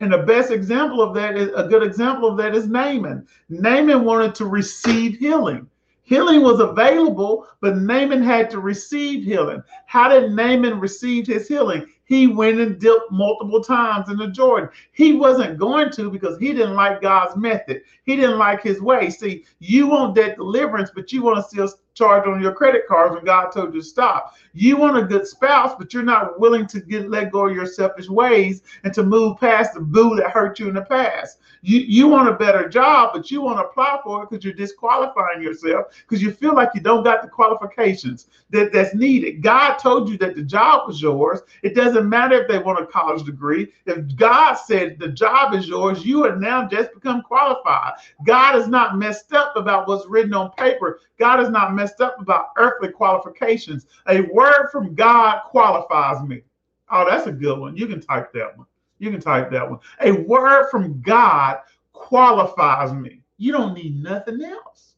And 0.00 0.12
the 0.12 0.18
best 0.18 0.50
example 0.50 1.00
of 1.00 1.14
that 1.14 1.38
is 1.38 1.48
a 1.56 1.66
good 1.66 1.82
example 1.82 2.28
of 2.28 2.36
that 2.36 2.54
is 2.54 2.68
Naaman. 2.68 3.26
Naaman 3.48 4.04
wanted 4.04 4.34
to 4.34 4.44
receive 4.44 5.16
healing. 5.16 5.66
Healing 6.02 6.42
was 6.42 6.60
available, 6.60 7.46
but 7.62 7.78
Naaman 7.78 8.22
had 8.22 8.50
to 8.50 8.60
receive 8.60 9.24
healing. 9.24 9.62
How 9.86 10.10
did 10.10 10.32
Naaman 10.32 10.80
receive 10.80 11.26
his 11.26 11.48
healing? 11.48 11.86
He 12.08 12.26
went 12.26 12.58
and 12.58 12.80
dipped 12.80 13.12
multiple 13.12 13.62
times 13.62 14.08
in 14.08 14.16
the 14.16 14.28
Jordan. 14.28 14.70
He 14.92 15.12
wasn't 15.12 15.58
going 15.58 15.90
to 15.92 16.10
because 16.10 16.38
he 16.38 16.54
didn't 16.54 16.74
like 16.74 17.02
God's 17.02 17.36
method. 17.36 17.82
He 18.08 18.16
didn't 18.16 18.38
like 18.38 18.62
his 18.62 18.80
way. 18.80 19.10
See, 19.10 19.44
you 19.58 19.86
want 19.86 20.14
that 20.14 20.36
deliverance, 20.36 20.90
but 20.94 21.12
you 21.12 21.22
want 21.22 21.36
to 21.36 21.42
still 21.42 21.68
charge 21.92 22.26
on 22.26 22.40
your 22.40 22.52
credit 22.52 22.86
cards 22.86 23.14
when 23.14 23.24
God 23.24 23.50
told 23.50 23.74
you 23.74 23.82
to 23.82 23.86
stop. 23.86 24.34
You 24.54 24.78
want 24.78 24.96
a 24.96 25.02
good 25.02 25.26
spouse, 25.26 25.74
but 25.78 25.92
you're 25.92 26.04
not 26.04 26.40
willing 26.40 26.66
to 26.68 26.80
get 26.80 27.10
let 27.10 27.32
go 27.32 27.48
of 27.48 27.54
your 27.54 27.66
selfish 27.66 28.08
ways 28.08 28.62
and 28.84 28.94
to 28.94 29.02
move 29.02 29.38
past 29.38 29.74
the 29.74 29.80
boo 29.80 30.16
that 30.16 30.30
hurt 30.30 30.58
you 30.58 30.68
in 30.68 30.74
the 30.76 30.82
past. 30.82 31.38
You 31.60 31.80
you 31.80 32.08
want 32.08 32.28
a 32.28 32.34
better 32.34 32.68
job, 32.68 33.10
but 33.12 33.30
you 33.30 33.42
want 33.42 33.58
to 33.58 33.64
apply 33.64 33.98
for 34.04 34.22
it 34.22 34.30
because 34.30 34.44
you're 34.44 34.54
disqualifying 34.54 35.42
yourself 35.42 35.86
because 36.08 36.22
you 36.22 36.30
feel 36.30 36.54
like 36.54 36.70
you 36.74 36.80
don't 36.80 37.02
got 37.02 37.20
the 37.20 37.28
qualifications 37.28 38.28
that, 38.50 38.72
that's 38.72 38.94
needed. 38.94 39.42
God 39.42 39.76
told 39.76 40.08
you 40.08 40.16
that 40.18 40.36
the 40.36 40.42
job 40.42 40.86
was 40.86 41.02
yours. 41.02 41.40
It 41.62 41.74
doesn't 41.74 42.08
matter 42.08 42.40
if 42.42 42.48
they 42.48 42.58
want 42.58 42.80
a 42.80 42.86
college 42.86 43.24
degree. 43.24 43.72
If 43.86 44.14
God 44.16 44.54
said 44.54 44.98
the 44.98 45.08
job 45.08 45.52
is 45.54 45.68
yours, 45.68 46.06
you 46.06 46.24
are 46.24 46.36
now 46.36 46.66
just 46.68 46.94
become 46.94 47.22
qualified. 47.22 47.94
God 48.24 48.56
is 48.56 48.68
not 48.68 48.96
messed 48.96 49.32
up 49.32 49.56
about 49.56 49.88
what's 49.88 50.06
written 50.06 50.34
on 50.34 50.50
paper. 50.52 51.00
God 51.18 51.40
is 51.40 51.50
not 51.50 51.74
messed 51.74 52.00
up 52.00 52.20
about 52.20 52.48
earthly 52.56 52.90
qualifications. 52.90 53.86
A 54.08 54.22
word 54.32 54.68
from 54.70 54.94
God 54.94 55.42
qualifies 55.46 56.22
me. 56.26 56.42
Oh, 56.90 57.06
that's 57.08 57.26
a 57.26 57.32
good 57.32 57.58
one. 57.58 57.76
You 57.76 57.86
can 57.86 58.00
type 58.00 58.32
that 58.32 58.56
one. 58.56 58.66
You 58.98 59.10
can 59.10 59.20
type 59.20 59.50
that 59.50 59.68
one. 59.68 59.78
A 60.00 60.12
word 60.12 60.68
from 60.70 61.00
God 61.02 61.58
qualifies 61.92 62.92
me. 62.92 63.22
You 63.36 63.52
don't 63.52 63.74
need 63.74 64.02
nothing 64.02 64.42
else. 64.42 64.94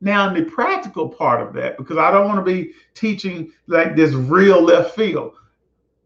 Now, 0.00 0.28
in 0.28 0.34
the 0.34 0.50
practical 0.50 1.08
part 1.08 1.40
of 1.40 1.54
that, 1.54 1.78
because 1.78 1.96
I 1.96 2.10
don't 2.10 2.26
want 2.26 2.44
to 2.44 2.52
be 2.52 2.72
teaching 2.94 3.52
like 3.66 3.96
this 3.96 4.12
real 4.12 4.60
left 4.60 4.94
field, 4.94 5.36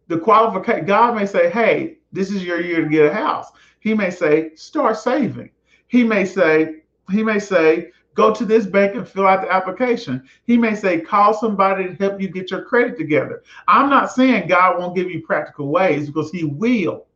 the 0.06 0.18
qualification, 0.18 0.86
God 0.86 1.16
may 1.16 1.26
say, 1.26 1.50
hey, 1.50 1.98
this 2.12 2.30
is 2.30 2.44
your 2.44 2.60
year 2.60 2.82
to 2.82 2.88
get 2.88 3.06
a 3.06 3.12
house. 3.12 3.50
He 3.80 3.94
may 3.94 4.10
say, 4.10 4.54
start 4.54 4.96
saving. 4.96 5.50
He 5.88 6.04
may 6.04 6.24
say, 6.24 6.82
he 7.10 7.22
may 7.22 7.38
say, 7.38 7.90
go 8.14 8.32
to 8.34 8.44
this 8.44 8.66
bank 8.66 8.94
and 8.94 9.08
fill 9.08 9.26
out 9.26 9.42
the 9.42 9.52
application. 9.52 10.22
He 10.46 10.56
may 10.56 10.74
say, 10.74 11.00
call 11.00 11.34
somebody 11.34 11.86
to 11.86 11.94
help 11.94 12.20
you 12.20 12.28
get 12.28 12.50
your 12.50 12.62
credit 12.64 12.96
together. 12.96 13.42
I'm 13.66 13.90
not 13.90 14.12
saying 14.12 14.48
God 14.48 14.78
won't 14.78 14.94
give 14.94 15.10
you 15.10 15.22
practical 15.22 15.68
ways 15.68 16.06
because 16.06 16.30
he 16.30 16.44
will. 16.44 17.06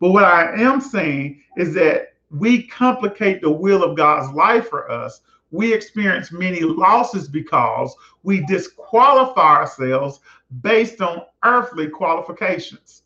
But 0.00 0.10
what 0.10 0.24
I 0.24 0.60
am 0.60 0.80
saying 0.80 1.42
is 1.56 1.74
that 1.74 2.14
we 2.30 2.66
complicate 2.66 3.42
the 3.42 3.50
will 3.50 3.84
of 3.84 3.96
God's 3.96 4.32
life 4.34 4.68
for 4.68 4.90
us. 4.90 5.20
We 5.50 5.72
experience 5.72 6.32
many 6.32 6.60
losses 6.60 7.28
because 7.28 7.94
we 8.22 8.44
disqualify 8.46 9.56
ourselves 9.56 10.20
based 10.62 11.00
on 11.02 11.22
earthly 11.44 11.88
qualifications. 11.88 13.01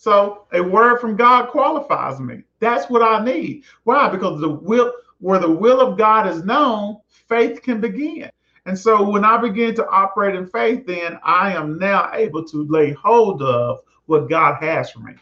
So 0.00 0.46
a 0.54 0.62
word 0.62 0.98
from 0.98 1.14
God 1.14 1.50
qualifies 1.50 2.20
me. 2.20 2.42
That's 2.58 2.88
what 2.88 3.02
I 3.02 3.22
need. 3.22 3.64
Why? 3.84 4.08
Because 4.08 4.40
the 4.40 4.48
will 4.48 4.94
where 5.18 5.38
the 5.38 5.50
will 5.50 5.78
of 5.78 5.98
God 5.98 6.26
is 6.26 6.42
known, 6.42 6.96
faith 7.28 7.60
can 7.60 7.82
begin. 7.82 8.30
And 8.64 8.78
so 8.78 9.06
when 9.06 9.26
I 9.26 9.36
begin 9.36 9.74
to 9.74 9.86
operate 9.90 10.36
in 10.36 10.46
faith, 10.46 10.86
then 10.86 11.18
I 11.22 11.52
am 11.52 11.78
now 11.78 12.12
able 12.14 12.42
to 12.46 12.64
lay 12.70 12.92
hold 12.92 13.42
of 13.42 13.80
what 14.06 14.30
God 14.30 14.54
has 14.62 14.90
for 14.90 15.00
me. 15.00 15.16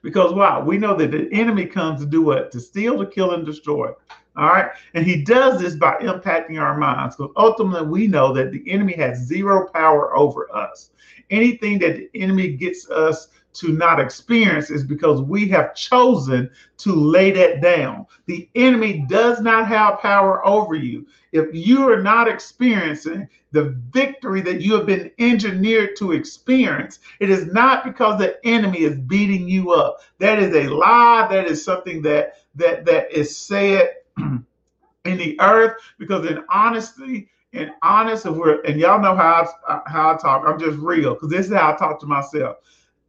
Because 0.00 0.32
why? 0.32 0.58
We 0.58 0.78
know 0.78 0.96
that 0.96 1.10
the 1.10 1.28
enemy 1.30 1.66
comes 1.66 2.00
to 2.00 2.06
do 2.06 2.22
what? 2.22 2.50
To 2.52 2.60
steal, 2.60 2.96
to 2.96 3.04
kill, 3.04 3.34
and 3.34 3.44
destroy. 3.44 3.92
All 4.36 4.48
right. 4.48 4.70
And 4.94 5.04
he 5.04 5.22
does 5.22 5.60
this 5.60 5.76
by 5.76 5.96
impacting 5.96 6.58
our 6.58 6.78
minds. 6.78 7.14
Because 7.16 7.34
ultimately, 7.36 7.86
we 7.86 8.06
know 8.06 8.32
that 8.32 8.52
the 8.52 8.62
enemy 8.70 8.94
has 8.94 9.18
zero 9.18 9.68
power 9.68 10.16
over 10.16 10.50
us. 10.50 10.92
Anything 11.28 11.78
that 11.80 11.96
the 11.96 12.10
enemy 12.14 12.48
gets 12.56 12.88
us 12.88 13.28
to 13.52 13.72
not 13.72 14.00
experience 14.00 14.70
is 14.70 14.84
because 14.84 15.22
we 15.22 15.48
have 15.48 15.74
chosen 15.74 16.50
to 16.78 16.94
lay 16.94 17.30
that 17.32 17.60
down. 17.60 18.06
The 18.26 18.48
enemy 18.54 19.04
does 19.08 19.40
not 19.40 19.66
have 19.66 20.00
power 20.00 20.46
over 20.46 20.74
you. 20.74 21.06
If 21.32 21.48
you 21.52 21.88
are 21.88 22.02
not 22.02 22.28
experiencing 22.28 23.28
the 23.52 23.76
victory 23.90 24.40
that 24.42 24.60
you 24.60 24.74
have 24.74 24.86
been 24.86 25.10
engineered 25.18 25.96
to 25.96 26.12
experience, 26.12 27.00
it 27.18 27.30
is 27.30 27.46
not 27.46 27.84
because 27.84 28.18
the 28.18 28.38
enemy 28.46 28.80
is 28.80 28.98
beating 28.98 29.48
you 29.48 29.72
up. 29.72 29.98
That 30.18 30.38
is 30.38 30.54
a 30.54 30.68
lie. 30.68 31.26
That 31.30 31.46
is 31.46 31.64
something 31.64 32.02
that 32.02 32.34
that 32.54 32.84
that 32.84 33.12
is 33.12 33.36
said 33.36 33.94
in 34.18 35.16
the 35.16 35.40
earth 35.40 35.76
because 35.98 36.26
in 36.26 36.44
honesty 36.50 37.30
and 37.52 37.70
honest 37.82 38.26
if 38.26 38.34
we're 38.34 38.60
and 38.62 38.78
y'all 38.78 39.00
know 39.00 39.14
how 39.14 39.48
I, 39.68 39.80
how 39.86 40.14
I 40.14 40.16
talk 40.18 40.44
i'm 40.46 40.58
just 40.58 40.78
real 40.78 41.14
because 41.14 41.30
this 41.30 41.46
is 41.46 41.52
how 41.52 41.72
i 41.72 41.76
talk 41.76 41.98
to 42.00 42.06
myself 42.06 42.56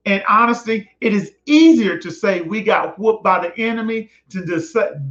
and 0.05 0.23
honesty 0.27 0.89
it 0.99 1.13
is 1.13 1.33
easier 1.45 1.97
to 1.97 2.11
say 2.11 2.41
we 2.41 2.61
got 2.63 2.97
whooped 2.97 3.23
by 3.23 3.39
the 3.39 3.57
enemy 3.59 4.09
to 4.29 4.41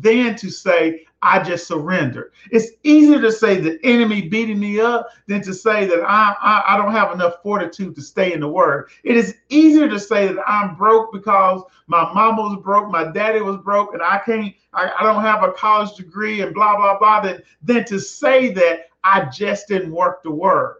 than 0.00 0.36
to 0.36 0.50
say 0.50 1.06
I 1.22 1.42
just 1.42 1.66
surrendered. 1.66 2.32
It's 2.50 2.70
easier 2.82 3.20
to 3.20 3.30
say 3.30 3.60
the 3.60 3.78
enemy 3.84 4.22
beating 4.28 4.58
me 4.58 4.80
up 4.80 5.10
than 5.26 5.42
to 5.42 5.52
say 5.52 5.84
that 5.86 6.02
I, 6.02 6.34
I, 6.40 6.64
I, 6.68 6.76
don't 6.78 6.92
have 6.92 7.12
enough 7.12 7.42
fortitude 7.42 7.94
to 7.96 8.02
stay 8.02 8.32
in 8.32 8.40
the 8.40 8.48
word. 8.48 8.88
It 9.04 9.16
is 9.18 9.36
easier 9.50 9.86
to 9.88 10.00
say 10.00 10.28
that 10.28 10.42
I'm 10.46 10.76
broke 10.76 11.12
because 11.12 11.62
my 11.88 12.10
mama 12.14 12.42
was 12.42 12.62
broke, 12.62 12.90
my 12.90 13.12
daddy 13.12 13.42
was 13.42 13.58
broke, 13.58 13.92
and 13.92 14.02
I 14.02 14.18
can't, 14.24 14.54
I, 14.72 14.90
I 14.98 15.02
don't 15.02 15.22
have 15.22 15.42
a 15.42 15.52
college 15.52 15.94
degree 15.94 16.40
and 16.40 16.54
blah, 16.54 16.76
blah, 16.76 16.98
blah, 16.98 17.20
than, 17.20 17.42
than 17.62 17.84
to 17.84 18.00
say 18.00 18.50
that 18.54 18.86
I 19.04 19.26
just 19.26 19.68
didn't 19.68 19.92
work 19.92 20.22
the 20.22 20.30
word. 20.30 20.76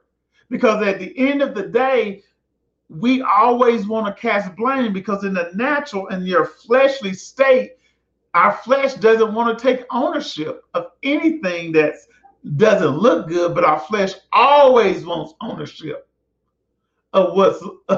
Because 0.48 0.82
at 0.82 0.98
the 0.98 1.16
end 1.18 1.42
of 1.42 1.54
the 1.54 1.64
day, 1.64 2.22
we 2.90 3.22
always 3.22 3.86
want 3.86 4.06
to 4.06 4.20
cast 4.20 4.54
blame 4.56 4.92
because 4.92 5.24
in 5.24 5.32
the 5.32 5.50
natural, 5.54 6.08
in 6.08 6.26
your 6.26 6.44
fleshly 6.44 7.14
state, 7.14 7.76
our 8.34 8.52
flesh 8.52 8.94
doesn't 8.94 9.32
want 9.32 9.56
to 9.56 9.62
take 9.62 9.86
ownership 9.90 10.64
of 10.74 10.88
anything 11.02 11.72
that 11.72 11.94
doesn't 12.56 12.98
look 12.98 13.28
good, 13.28 13.54
but 13.54 13.64
our 13.64 13.78
flesh 13.78 14.14
always 14.32 15.04
wants 15.04 15.34
ownership 15.40 16.09
of 17.12 17.34
what's 17.34 17.62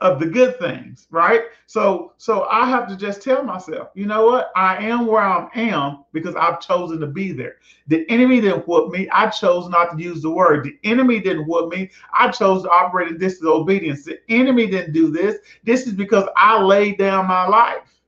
of 0.00 0.20
the 0.20 0.26
good 0.26 0.58
things, 0.58 1.06
right? 1.10 1.42
So 1.66 2.12
so 2.16 2.44
I 2.44 2.68
have 2.68 2.88
to 2.88 2.96
just 2.96 3.22
tell 3.22 3.42
myself, 3.42 3.88
you 3.94 4.06
know 4.06 4.26
what? 4.26 4.50
I 4.56 4.76
am 4.76 5.06
where 5.06 5.22
I 5.22 5.48
am 5.54 6.04
because 6.12 6.34
I've 6.36 6.60
chosen 6.60 7.00
to 7.00 7.06
be 7.06 7.32
there. 7.32 7.56
The 7.88 8.08
enemy 8.08 8.40
didn't 8.40 8.66
whoop 8.66 8.90
me. 8.92 9.08
I 9.10 9.28
chose 9.28 9.68
not 9.68 9.96
to 9.96 10.02
use 10.02 10.22
the 10.22 10.30
word. 10.30 10.64
The 10.64 10.78
enemy 10.88 11.20
didn't 11.20 11.46
whoop 11.46 11.72
me. 11.72 11.90
I 12.14 12.30
chose 12.30 12.62
to 12.62 12.70
operate 12.70 13.08
in 13.08 13.18
disobedience. 13.18 14.04
The 14.04 14.20
enemy 14.28 14.66
didn't 14.66 14.92
do 14.92 15.10
this. 15.10 15.36
This 15.64 15.86
is 15.86 15.92
because 15.92 16.28
I 16.36 16.60
laid 16.62 16.98
down 16.98 17.26
my 17.26 17.46
life 17.46 18.01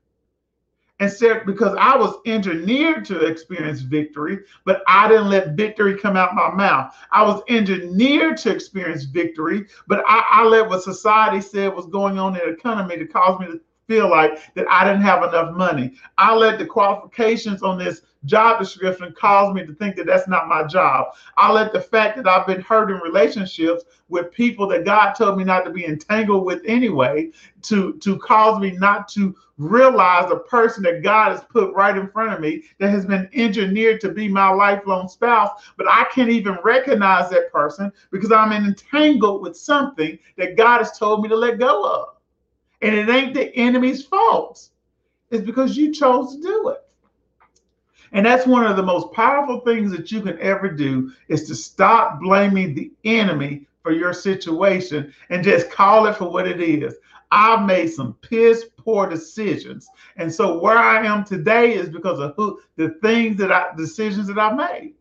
and 1.00 1.10
said 1.10 1.44
because 1.44 1.76
I 1.78 1.96
was 1.96 2.16
engineered 2.26 3.04
to 3.06 3.26
experience 3.26 3.80
victory, 3.80 4.40
but 4.64 4.82
I 4.86 5.08
didn't 5.08 5.28
let 5.28 5.56
victory 5.56 5.98
come 5.98 6.16
out 6.16 6.34
my 6.34 6.50
mouth. 6.50 6.94
I 7.10 7.22
was 7.22 7.42
engineered 7.48 8.36
to 8.38 8.50
experience 8.50 9.04
victory, 9.04 9.66
but 9.88 10.04
I, 10.06 10.24
I 10.28 10.44
let 10.44 10.68
what 10.68 10.82
society 10.82 11.40
said 11.40 11.74
was 11.74 11.86
going 11.86 12.18
on 12.18 12.36
in 12.36 12.46
the 12.46 12.54
economy 12.54 12.96
to 12.96 13.06
cause 13.06 13.40
me 13.40 13.46
to 13.46 13.60
feel 13.86 14.08
like 14.08 14.38
that 14.54 14.66
I 14.68 14.84
didn't 14.84 15.02
have 15.02 15.22
enough 15.22 15.54
money. 15.54 15.94
I 16.18 16.34
let 16.34 16.58
the 16.58 16.66
qualifications 16.66 17.62
on 17.62 17.78
this 17.78 18.02
job 18.24 18.58
description 18.58 19.14
cause 19.18 19.54
me 19.54 19.66
to 19.66 19.74
think 19.74 19.96
that 19.96 20.06
that's 20.06 20.28
not 20.28 20.48
my 20.48 20.64
job. 20.64 21.08
I 21.36 21.52
let 21.52 21.72
the 21.72 21.80
fact 21.80 22.16
that 22.16 22.26
I've 22.26 22.46
been 22.46 22.62
hurt 22.62 22.90
in 22.90 22.98
relationships 22.98 23.84
with 24.08 24.32
people 24.32 24.66
that 24.68 24.84
God 24.84 25.12
told 25.12 25.38
me 25.38 25.44
not 25.44 25.64
to 25.64 25.70
be 25.70 25.86
entangled 25.86 26.44
with 26.44 26.62
anyway 26.64 27.30
to 27.62 27.94
to 27.98 28.18
cause 28.18 28.60
me 28.60 28.72
not 28.72 29.08
to 29.08 29.34
realize 29.58 30.30
a 30.30 30.36
person 30.36 30.82
that 30.82 31.02
God 31.02 31.30
has 31.30 31.44
put 31.44 31.72
right 31.74 31.96
in 31.96 32.08
front 32.08 32.32
of 32.32 32.40
me 32.40 32.64
that 32.78 32.90
has 32.90 33.06
been 33.06 33.28
engineered 33.34 34.00
to 34.00 34.08
be 34.08 34.26
my 34.26 34.48
lifelong 34.48 35.08
spouse, 35.08 35.50
but 35.76 35.86
I 35.88 36.04
can't 36.12 36.30
even 36.30 36.58
recognize 36.64 37.30
that 37.30 37.52
person 37.52 37.92
because 38.10 38.32
I'm 38.32 38.52
entangled 38.52 39.42
with 39.42 39.56
something 39.56 40.18
that 40.36 40.56
God 40.56 40.78
has 40.78 40.98
told 40.98 41.22
me 41.22 41.28
to 41.28 41.36
let 41.36 41.58
go 41.58 41.84
of. 41.84 42.13
And 42.84 42.94
it 42.94 43.08
ain't 43.08 43.32
the 43.32 43.54
enemy's 43.56 44.04
fault. 44.04 44.68
It's 45.30 45.42
because 45.42 45.74
you 45.74 45.90
chose 45.90 46.36
to 46.36 46.42
do 46.42 46.68
it. 46.68 46.82
And 48.12 48.26
that's 48.26 48.46
one 48.46 48.66
of 48.66 48.76
the 48.76 48.82
most 48.82 49.10
powerful 49.12 49.60
things 49.60 49.90
that 49.90 50.12
you 50.12 50.20
can 50.20 50.38
ever 50.38 50.68
do 50.68 51.10
is 51.28 51.48
to 51.48 51.54
stop 51.54 52.20
blaming 52.20 52.74
the 52.74 52.92
enemy 53.04 53.66
for 53.82 53.92
your 53.92 54.12
situation 54.12 55.14
and 55.30 55.42
just 55.42 55.70
call 55.70 56.06
it 56.06 56.16
for 56.16 56.30
what 56.30 56.46
it 56.46 56.60
is. 56.60 56.94
I've 57.30 57.64
made 57.64 57.88
some 57.88 58.12
piss 58.20 58.66
poor 58.76 59.08
decisions. 59.08 59.88
And 60.16 60.32
so 60.32 60.58
where 60.58 60.76
I 60.76 61.06
am 61.06 61.24
today 61.24 61.74
is 61.74 61.88
because 61.88 62.20
of 62.20 62.34
who 62.36 62.60
the 62.76 62.90
things 63.02 63.38
that 63.38 63.50
I 63.50 63.74
decisions 63.78 64.28
that 64.28 64.38
I've 64.38 64.56
made. 64.56 64.92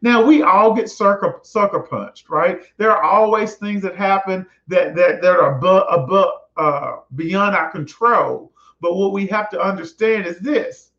Now 0.00 0.24
we 0.24 0.42
all 0.42 0.74
get 0.74 0.88
sucker 0.88 1.40
sucker 1.42 1.80
punched, 1.80 2.30
right? 2.30 2.62
There 2.76 2.92
are 2.92 3.02
always 3.02 3.54
things 3.54 3.82
that 3.82 3.96
happen 3.96 4.46
that 4.68 4.94
that 4.94 5.20
that 5.22 5.36
are 5.36 5.56
above, 5.58 5.86
above 5.90 6.30
uh, 6.56 6.98
beyond 7.14 7.56
our 7.56 7.70
control. 7.70 8.52
But 8.80 8.96
what 8.96 9.12
we 9.12 9.26
have 9.28 9.48
to 9.50 9.60
understand 9.60 10.26
is 10.26 10.38
this: 10.40 10.90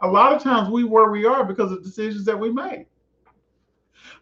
a 0.00 0.08
lot 0.08 0.32
of 0.32 0.42
times 0.42 0.68
we 0.68 0.84
where 0.84 1.10
we 1.10 1.26
are 1.26 1.44
because 1.44 1.72
of 1.72 1.82
decisions 1.82 2.24
that 2.24 2.38
we 2.38 2.50
made. 2.50 2.86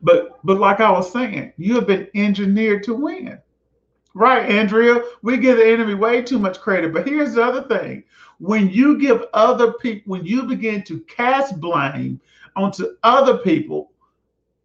But 0.02 0.38
but 0.44 0.58
like 0.58 0.80
I 0.80 0.90
was 0.90 1.12
saying, 1.12 1.52
you 1.56 1.74
have 1.74 1.86
been 1.86 2.08
engineered 2.14 2.82
to 2.84 2.94
win. 2.94 3.38
Right, 4.16 4.48
Andrea, 4.48 5.02
we 5.22 5.38
give 5.38 5.56
the 5.56 5.66
enemy 5.66 5.94
way 5.94 6.22
too 6.22 6.38
much 6.38 6.60
credit. 6.60 6.92
But 6.92 7.06
here's 7.06 7.34
the 7.34 7.42
other 7.42 7.62
thing 7.62 8.04
when 8.38 8.70
you 8.70 8.98
give 8.98 9.24
other 9.32 9.72
people, 9.72 10.02
when 10.12 10.24
you 10.24 10.44
begin 10.44 10.82
to 10.84 11.00
cast 11.00 11.60
blame 11.60 12.20
onto 12.56 12.96
other 13.02 13.38
people 13.38 13.90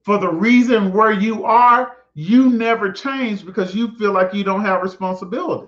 for 0.03 0.17
the 0.17 0.29
reason 0.29 0.93
where 0.93 1.11
you 1.11 1.45
are, 1.45 1.97
you 2.13 2.49
never 2.49 2.91
change 2.91 3.45
because 3.45 3.73
you 3.73 3.95
feel 3.97 4.11
like 4.11 4.33
you 4.33 4.43
don't 4.43 4.65
have 4.65 4.81
responsibility. 4.83 5.67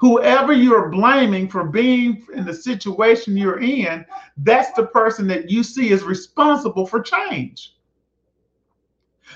Whoever 0.00 0.54
you're 0.54 0.88
blaming 0.88 1.46
for 1.46 1.64
being 1.64 2.26
in 2.32 2.46
the 2.46 2.54
situation 2.54 3.36
you're 3.36 3.60
in, 3.60 4.06
that's 4.38 4.72
the 4.72 4.86
person 4.86 5.26
that 5.26 5.50
you 5.50 5.62
see 5.62 5.90
is 5.90 6.04
responsible 6.04 6.86
for 6.86 7.02
change. 7.02 7.76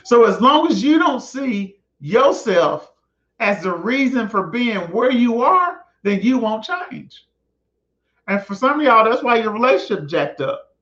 So 0.05 0.25
as 0.25 0.41
long 0.41 0.67
as 0.69 0.83
you 0.83 0.99
don't 0.99 1.21
see 1.21 1.77
yourself 2.01 2.93
as 3.41 3.63
the 3.63 3.75
reason 3.75 4.27
for 4.27 4.47
being 4.47 4.81
where 4.91 5.13
you 5.13 5.43
are, 5.43 5.83
then 6.03 6.23
you 6.23 6.39
won't 6.39 6.65
change. 6.65 7.27
And 8.27 8.43
for 8.43 8.55
some 8.55 8.81
of 8.81 8.87
y'all, 8.87 9.05
that's 9.05 9.23
why 9.23 9.37
your 9.37 9.53
relationship 9.53 10.09
jacked 10.09 10.41
up. 10.41 10.74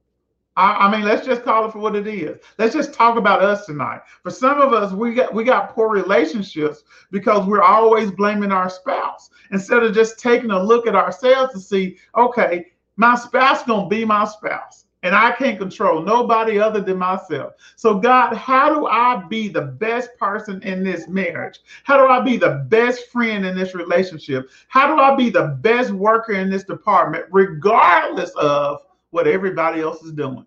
I, 0.57 0.87
I, 0.87 0.93
mean, 0.93 1.03
let's 1.03 1.25
just 1.27 1.45
call 1.45 1.67
it 1.67 1.73
for 1.73 1.79
what 1.79 1.97
it 1.97 2.07
is. 2.07 2.38
Let's 2.59 2.75
just 2.75 2.93
talk 2.93 3.17
about 3.17 3.43
us 3.43 3.65
tonight. 3.65 4.01
For 4.23 4.31
some 4.31 4.61
of 4.61 4.73
us, 4.73 4.93
we 4.93 5.15
got 5.15 5.33
we 5.33 5.45
got 5.45 5.75
poor 5.75 5.88
relationships 5.88 6.83
because 7.11 7.47
we're 7.47 7.62
always 7.62 8.11
blaming 8.11 8.53
our 8.53 8.69
spouse 8.69 9.31
instead 9.51 9.83
of 9.83 9.95
just 9.95 10.19
taking 10.19 10.51
a 10.51 10.62
look 10.62 10.87
at 10.87 10.95
ourselves 10.95 11.55
to 11.55 11.61
see, 11.61 11.97
okay, 12.17 12.67
my 12.97 13.15
spouse 13.15 13.62
gonna 13.65 13.88
be 13.88 14.05
my 14.05 14.27
spouse 14.27 14.85
and 15.03 15.15
I 15.15 15.33
can't 15.33 15.59
control 15.59 16.03
nobody 16.03 16.59
other 16.59 16.81
than 16.81 16.99
myself. 16.99 17.55
So, 17.77 17.99
God, 17.99 18.35
how 18.37 18.73
do 18.73 18.87
I 18.87 19.25
be 19.29 19.49
the 19.49 19.62
best 19.62 20.11
person 20.19 20.62
in 20.62 20.85
this 20.85 21.09
marriage? 21.09 21.61
How 21.85 21.97
do 21.97 22.07
I 22.07 22.21
be 22.21 22.37
the 22.37 22.67
best 22.69 23.11
friend 23.11 23.45
in 23.45 23.57
this 23.57 23.75
relationship? 23.75 24.51
How 24.69 24.95
do 24.95 25.01
I 25.01 25.17
be 25.17 25.31
the 25.31 25.59
best 25.61 25.91
worker 25.91 26.33
in 26.33 26.51
this 26.51 26.65
department, 26.65 27.25
regardless 27.31 28.31
of 28.37 28.83
what 29.12 29.29
everybody 29.29 29.81
else 29.81 30.03
is 30.03 30.12
doing? 30.12 30.44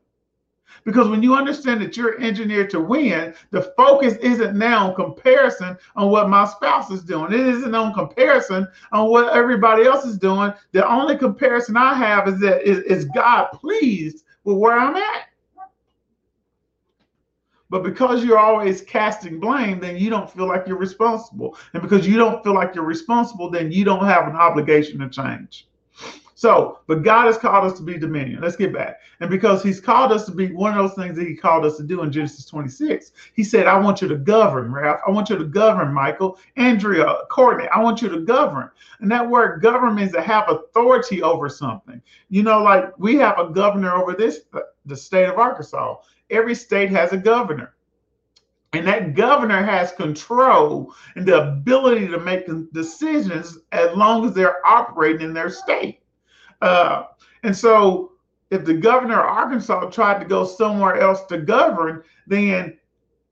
Because 0.84 1.08
when 1.08 1.24
you 1.24 1.36
understand 1.36 1.82
that 1.82 1.96
you're 1.96 2.20
engineered 2.22 2.70
to 2.72 2.80
win, 2.80 3.34
the 3.52 3.62
focus 3.78 4.16
isn't 4.16 4.58
now 4.58 4.90
on 4.90 4.96
comparison 4.96 5.78
on 5.96 6.10
what 6.10 6.30
my 6.30 6.46
spouse 6.46 6.92
is 6.92 7.04
doing. 7.04 7.32
It 7.32 7.40
isn't 7.40 7.74
on 7.74 7.94
comparison 7.94 8.68
on 8.92 9.10
what 9.10 9.34
everybody 9.34 9.86
else 9.86 10.06
is 10.06 10.18
doing. 10.18 10.54
The 10.74 10.88
only 10.88 11.18
comparison 11.18 11.78
I 11.78 11.94
have 11.94 12.28
is 12.28 12.40
that 12.42 12.64
is, 12.64 12.80
is 12.80 13.06
God 13.16 13.48
pleased 13.54 14.26
with 14.44 14.58
where 14.58 14.78
I'm 14.78 14.96
at. 14.96 15.30
But 17.70 17.84
because 17.84 18.24
you're 18.24 18.38
always 18.38 18.82
casting 18.82 19.40
blame, 19.40 19.80
then 19.80 19.98
you 19.98 20.10
don't 20.10 20.30
feel 20.30 20.48
like 20.48 20.68
you're 20.68 20.78
responsible. 20.78 21.58
And 21.74 21.82
because 21.82 22.08
you 22.08 22.16
don't 22.16 22.44
feel 22.44 22.54
like 22.54 22.76
you're 22.76 22.84
responsible, 22.84 23.50
then 23.50 23.72
you 23.72 23.84
don't 23.84 24.06
have 24.06 24.28
an 24.28 24.36
obligation 24.36 25.00
to 25.00 25.10
change. 25.10 25.68
So, 26.38 26.80
but 26.88 27.04
God 27.04 27.28
has 27.28 27.38
called 27.38 27.64
us 27.64 27.78
to 27.78 27.84
be 27.84 27.98
dominion. 27.98 28.42
Let's 28.42 28.58
get 28.58 28.74
back. 28.74 29.00
And 29.22 29.30
because 29.30 29.64
He's 29.64 29.80
called 29.80 30.12
us 30.12 30.26
to 30.26 30.34
be 30.34 30.52
one 30.52 30.78
of 30.78 30.84
those 30.84 30.94
things 30.94 31.16
that 31.16 31.26
He 31.26 31.34
called 31.34 31.66
us 31.66 31.78
to 31.78 31.84
do 31.84 32.04
in 32.04 32.12
Genesis 32.12 32.46
26, 32.46 33.14
He 33.34 33.44
said, 33.44 33.68
I 33.68 33.80
want 33.80 34.02
you 34.02 34.10
to 34.10 34.18
govern, 34.18 34.70
Ralph. 34.70 35.00
I 35.08 35.12
want 35.12 35.30
you 35.30 35.38
to 35.38 35.46
govern, 35.46 35.94
Michael, 35.94 36.38
Andrea, 36.58 37.20
Courtney. 37.32 37.70
I 37.70 37.82
want 37.82 38.02
you 38.02 38.10
to 38.10 38.20
govern. 38.20 38.70
And 39.00 39.10
that 39.12 39.30
word 39.30 39.62
govern 39.62 39.96
means 39.96 40.12
to 40.12 40.22
have 40.22 40.50
authority 40.50 41.24
over 41.24 41.48
something. 41.48 42.02
You 42.28 42.44
know, 42.44 42.62
like 42.62 42.92
we 43.00 43.16
have 43.16 43.40
a 43.40 43.50
governor 43.50 43.96
over 43.96 44.12
this, 44.12 44.42
uh, 44.54 44.60
the 44.86 44.98
state 44.98 45.30
of 45.30 45.40
Arkansas. 45.40 45.96
Every 46.30 46.54
state 46.54 46.90
has 46.90 47.14
a 47.14 47.18
governor. 47.18 47.76
And 48.74 48.86
that 48.88 49.14
governor 49.14 49.64
has 49.64 49.94
control 49.94 50.94
and 51.16 51.26
the 51.26 51.50
ability 51.50 52.10
to 52.10 52.20
make 52.20 52.46
decisions 52.74 53.60
as 53.72 53.96
long 53.96 54.28
as 54.28 54.34
they're 54.34 54.66
operating 54.68 55.28
in 55.28 55.34
their 55.34 55.50
state. 55.50 56.02
Uh, 56.62 57.04
and 57.44 57.56
so, 57.56 58.12
if 58.52 58.64
the 58.64 58.74
governor 58.74 59.22
of 59.22 59.26
Arkansas 59.26 59.90
tried 59.90 60.20
to 60.20 60.26
go 60.26 60.46
somewhere 60.46 61.00
else 61.00 61.24
to 61.26 61.38
govern, 61.40 62.04
then 62.28 62.78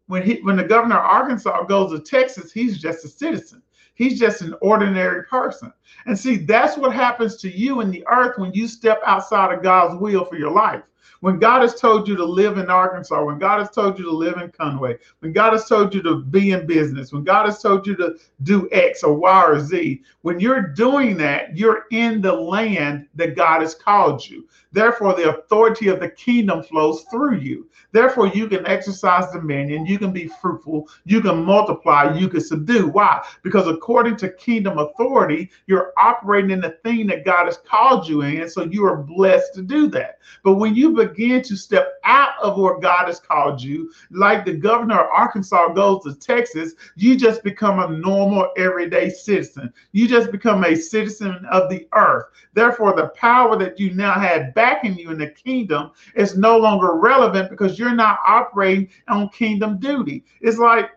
when 0.07 0.23
he 0.23 0.41
when 0.41 0.57
the 0.57 0.63
governor 0.63 0.97
of 0.97 1.05
Arkansas 1.05 1.63
goes 1.63 1.91
to 1.91 1.99
Texas, 1.99 2.51
he's 2.51 2.79
just 2.79 3.05
a 3.05 3.07
citizen. 3.07 3.61
He's 3.95 4.19
just 4.19 4.41
an 4.41 4.55
ordinary 4.61 5.23
person. 5.23 5.71
And 6.07 6.17
see, 6.17 6.37
that's 6.37 6.77
what 6.77 6.93
happens 6.93 7.35
to 7.37 7.51
you 7.51 7.81
in 7.81 7.91
the 7.91 8.05
earth 8.07 8.37
when 8.37 8.51
you 8.53 8.67
step 8.67 8.99
outside 9.05 9.53
of 9.53 9.61
God's 9.61 9.99
will 10.01 10.25
for 10.25 10.35
your 10.35 10.51
life. 10.51 10.81
When 11.23 11.39
God 11.39 11.61
has 11.61 11.75
told 11.75 12.05
you 12.09 12.17
to 12.17 12.25
live 12.25 12.57
in 12.57 12.69
Arkansas, 12.69 13.23
when 13.23 13.39
God 13.39 13.59
has 13.59 13.69
told 13.69 13.97
you 13.97 14.03
to 14.03 14.11
live 14.11 14.39
in 14.39 14.51
Conway, 14.51 14.97
when 15.19 15.31
God 15.31 15.53
has 15.53 15.69
told 15.69 15.95
you 15.95 16.01
to 16.01 16.17
be 16.17 16.51
in 16.51 16.67
business, 16.67 17.13
when 17.13 17.23
God 17.23 17.45
has 17.45 17.61
told 17.61 17.87
you 17.87 17.95
to 17.95 18.17
do 18.41 18.67
X 18.73 19.03
or 19.03 19.13
Y 19.13 19.43
or 19.45 19.57
Z, 19.61 20.01
when 20.23 20.41
you're 20.41 20.67
doing 20.73 21.15
that, 21.15 21.55
you're 21.55 21.85
in 21.91 22.19
the 22.19 22.33
land 22.33 23.07
that 23.15 23.37
God 23.37 23.61
has 23.61 23.73
called 23.73 24.27
you. 24.27 24.49
Therefore, 24.73 25.13
the 25.13 25.29
authority 25.29 25.87
of 25.87 25.99
the 25.99 26.09
kingdom 26.09 26.63
flows 26.63 27.03
through 27.03 27.37
you. 27.37 27.69
Therefore, 27.91 28.27
you 28.27 28.47
can 28.47 28.65
exercise 28.65 29.31
dominion, 29.31 29.85
you 29.85 29.99
can 29.99 30.11
be 30.11 30.27
fruitful, 30.41 30.89
you 31.05 31.21
can 31.21 31.45
multiply, 31.45 32.17
you 32.17 32.27
can 32.27 32.41
subdue. 32.41 32.87
Why? 32.87 33.23
Because 33.43 33.67
according 33.67 34.17
to 34.17 34.29
kingdom 34.29 34.79
authority, 34.79 35.51
you're 35.67 35.93
operating 36.01 36.49
in 36.51 36.59
the 36.59 36.77
thing 36.83 37.05
that 37.07 37.23
God 37.23 37.45
has 37.45 37.57
called 37.57 38.07
you 38.07 38.21
in, 38.21 38.49
so 38.49 38.63
you 38.63 38.83
are 38.85 39.03
blessed 39.03 39.53
to 39.55 39.61
do 39.61 39.87
that. 39.89 40.17
But 40.43 40.55
when 40.55 40.75
you 40.75 40.91
begin 40.91 41.43
to 41.43 41.55
step 41.55 41.99
out 42.03 42.33
of 42.41 42.57
where 42.57 42.79
God 42.79 43.07
has 43.07 43.19
called 43.19 43.61
you, 43.61 43.91
like 44.09 44.43
the 44.43 44.53
governor 44.53 45.01
of 45.01 45.09
Arkansas 45.13 45.73
goes 45.73 46.03
to 46.03 46.15
Texas, 46.15 46.73
you 46.95 47.15
just 47.15 47.43
become 47.43 47.79
a 47.79 47.95
normal, 47.95 48.51
everyday 48.57 49.09
citizen. 49.09 49.71
You 49.91 50.07
just 50.07 50.31
become 50.31 50.63
a 50.63 50.75
citizen 50.75 51.45
of 51.51 51.69
the 51.69 51.87
earth. 51.93 52.25
Therefore, 52.53 52.95
the 52.95 53.09
power 53.09 53.57
that 53.57 53.79
you 53.79 53.93
now 53.93 54.13
had 54.13 54.53
backing 54.63 54.97
you 54.97 55.11
in 55.11 55.17
the 55.17 55.27
kingdom 55.27 55.91
is 56.15 56.37
no 56.37 56.57
longer 56.57 56.95
relevant 56.95 57.49
because 57.49 57.77
you're 57.77 57.93
not 57.93 58.19
operating 58.25 58.87
on 59.09 59.27
kingdom 59.27 59.77
duty. 59.77 60.23
It's 60.39 60.57
like 60.57 60.89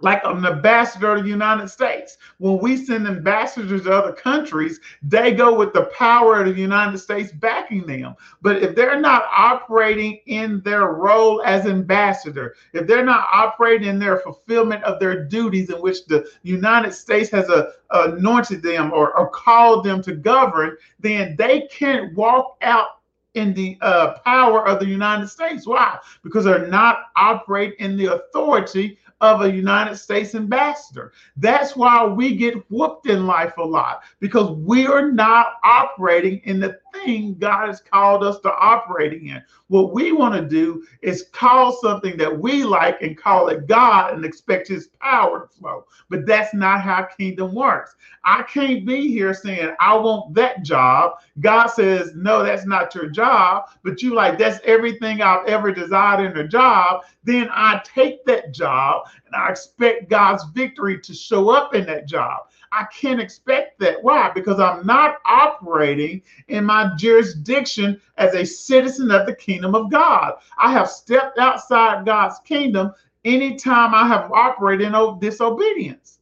like 0.00 0.22
an 0.24 0.44
ambassador 0.44 1.16
of 1.16 1.22
the 1.22 1.28
United 1.28 1.68
States. 1.68 2.18
When 2.38 2.58
we 2.58 2.76
send 2.76 3.06
ambassadors 3.06 3.84
to 3.84 3.92
other 3.92 4.12
countries, 4.12 4.78
they 5.02 5.32
go 5.32 5.56
with 5.56 5.72
the 5.72 5.86
power 5.86 6.42
of 6.42 6.54
the 6.54 6.60
United 6.60 6.98
States 6.98 7.32
backing 7.32 7.86
them. 7.86 8.14
But 8.42 8.62
if 8.62 8.74
they're 8.74 9.00
not 9.00 9.24
operating 9.34 10.20
in 10.26 10.60
their 10.60 10.92
role 10.92 11.42
as 11.44 11.66
ambassador, 11.66 12.56
if 12.74 12.86
they're 12.86 13.04
not 13.04 13.26
operating 13.32 13.88
in 13.88 13.98
their 13.98 14.18
fulfillment 14.18 14.84
of 14.84 15.00
their 15.00 15.24
duties 15.24 15.70
in 15.70 15.76
which 15.76 16.04
the 16.06 16.28
United 16.42 16.92
States 16.92 17.30
has 17.30 17.48
a, 17.48 17.72
anointed 17.90 18.62
them 18.62 18.92
or, 18.92 19.16
or 19.16 19.30
called 19.30 19.84
them 19.84 20.02
to 20.02 20.14
govern, 20.14 20.76
then 21.00 21.36
they 21.36 21.62
can't 21.68 22.14
walk 22.14 22.58
out 22.60 22.88
in 23.36 23.52
the 23.52 23.76
uh, 23.82 24.18
power 24.24 24.66
of 24.66 24.80
the 24.80 24.86
United 24.86 25.28
States. 25.28 25.66
Why? 25.66 25.98
Because 26.22 26.44
they're 26.44 26.66
not 26.66 27.10
operating 27.16 27.76
in 27.78 27.96
the 27.96 28.14
authority 28.14 28.98
of 29.20 29.42
a 29.42 29.50
United 29.50 29.96
States 29.96 30.34
ambassador. 30.34 31.12
That's 31.36 31.74
why 31.74 32.04
we 32.04 32.36
get 32.36 32.54
whooped 32.70 33.08
in 33.08 33.26
life 33.26 33.56
a 33.56 33.62
lot 33.62 34.02
because 34.20 34.50
we're 34.50 35.10
not 35.10 35.54
operating 35.64 36.40
in 36.44 36.60
the 36.60 36.78
thing 37.06 37.34
God 37.38 37.68
has 37.68 37.80
called 37.80 38.22
us 38.22 38.38
to 38.40 38.52
operate 38.52 39.14
in. 39.14 39.42
What 39.68 39.92
we 39.92 40.12
want 40.12 40.34
to 40.34 40.42
do 40.42 40.84
is 41.02 41.28
call 41.32 41.72
something 41.72 42.16
that 42.18 42.38
we 42.38 42.64
like 42.64 43.00
and 43.02 43.16
call 43.16 43.48
it 43.48 43.66
God 43.66 44.14
and 44.14 44.24
expect 44.24 44.68
his 44.68 44.88
power 45.00 45.48
to 45.48 45.58
flow. 45.58 45.84
But 46.08 46.26
that's 46.26 46.54
not 46.54 46.82
how 46.82 47.08
kingdom 47.16 47.54
works. 47.54 47.94
I 48.24 48.42
can't 48.42 48.84
be 48.86 49.08
here 49.08 49.34
saying, 49.34 49.74
I 49.80 49.96
want 49.96 50.34
that 50.34 50.62
job. 50.62 51.14
God 51.40 51.68
says, 51.68 52.12
no, 52.14 52.42
that's 52.42 52.66
not 52.66 52.94
your 52.94 53.08
job. 53.08 53.64
But 53.82 54.02
you 54.02 54.14
like, 54.14 54.38
that's 54.38 54.60
everything 54.64 55.22
I've 55.22 55.46
ever 55.46 55.72
desired 55.72 56.30
in 56.30 56.36
a 56.36 56.46
job. 56.46 57.04
Then 57.24 57.48
I 57.52 57.82
take 57.84 58.24
that 58.26 58.52
job 58.52 59.06
and 59.26 59.34
I 59.34 59.50
expect 59.50 60.10
God's 60.10 60.44
victory 60.54 61.00
to 61.00 61.14
show 61.14 61.50
up 61.50 61.74
in 61.74 61.86
that 61.86 62.06
job. 62.06 62.48
I 62.76 62.84
can't 62.94 63.20
expect 63.20 63.80
that. 63.80 64.02
Why? 64.02 64.30
Because 64.34 64.60
I'm 64.60 64.86
not 64.86 65.16
operating 65.24 66.20
in 66.48 66.66
my 66.66 66.92
jurisdiction 66.98 67.98
as 68.18 68.34
a 68.34 68.44
citizen 68.44 69.10
of 69.10 69.26
the 69.26 69.34
kingdom 69.34 69.74
of 69.74 69.90
God. 69.90 70.34
I 70.58 70.72
have 70.72 70.90
stepped 70.90 71.38
outside 71.38 72.04
God's 72.04 72.38
kingdom 72.40 72.92
anytime 73.24 73.94
I 73.94 74.06
have 74.06 74.30
operated 74.30 74.88
in 74.88 75.18
disobedience. 75.20 76.18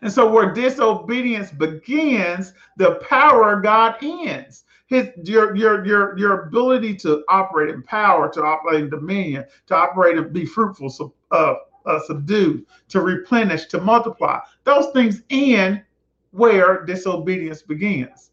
And 0.00 0.10
so, 0.10 0.30
where 0.30 0.54
disobedience 0.54 1.50
begins, 1.50 2.54
the 2.78 2.94
power 3.08 3.52
of 3.52 3.62
God 3.62 3.96
ends. 4.00 4.64
His 4.86 5.08
your 5.24 5.54
your 5.54 5.84
your 5.84 6.18
your 6.18 6.46
ability 6.46 6.96
to 6.96 7.22
operate 7.28 7.68
in 7.68 7.82
power, 7.82 8.30
to 8.30 8.42
operate 8.42 8.84
in 8.84 8.90
dominion, 8.90 9.44
to 9.66 9.76
operate 9.76 10.16
and 10.16 10.32
be 10.32 10.46
fruitful, 10.46 11.14
uh, 11.30 11.54
uh, 11.88 12.00
subdue, 12.06 12.64
to 12.90 13.00
replenish, 13.00 13.66
to 13.66 13.80
multiply. 13.80 14.38
Those 14.64 14.92
things 14.92 15.22
end 15.30 15.82
where 16.30 16.84
disobedience 16.84 17.62
begins. 17.62 18.30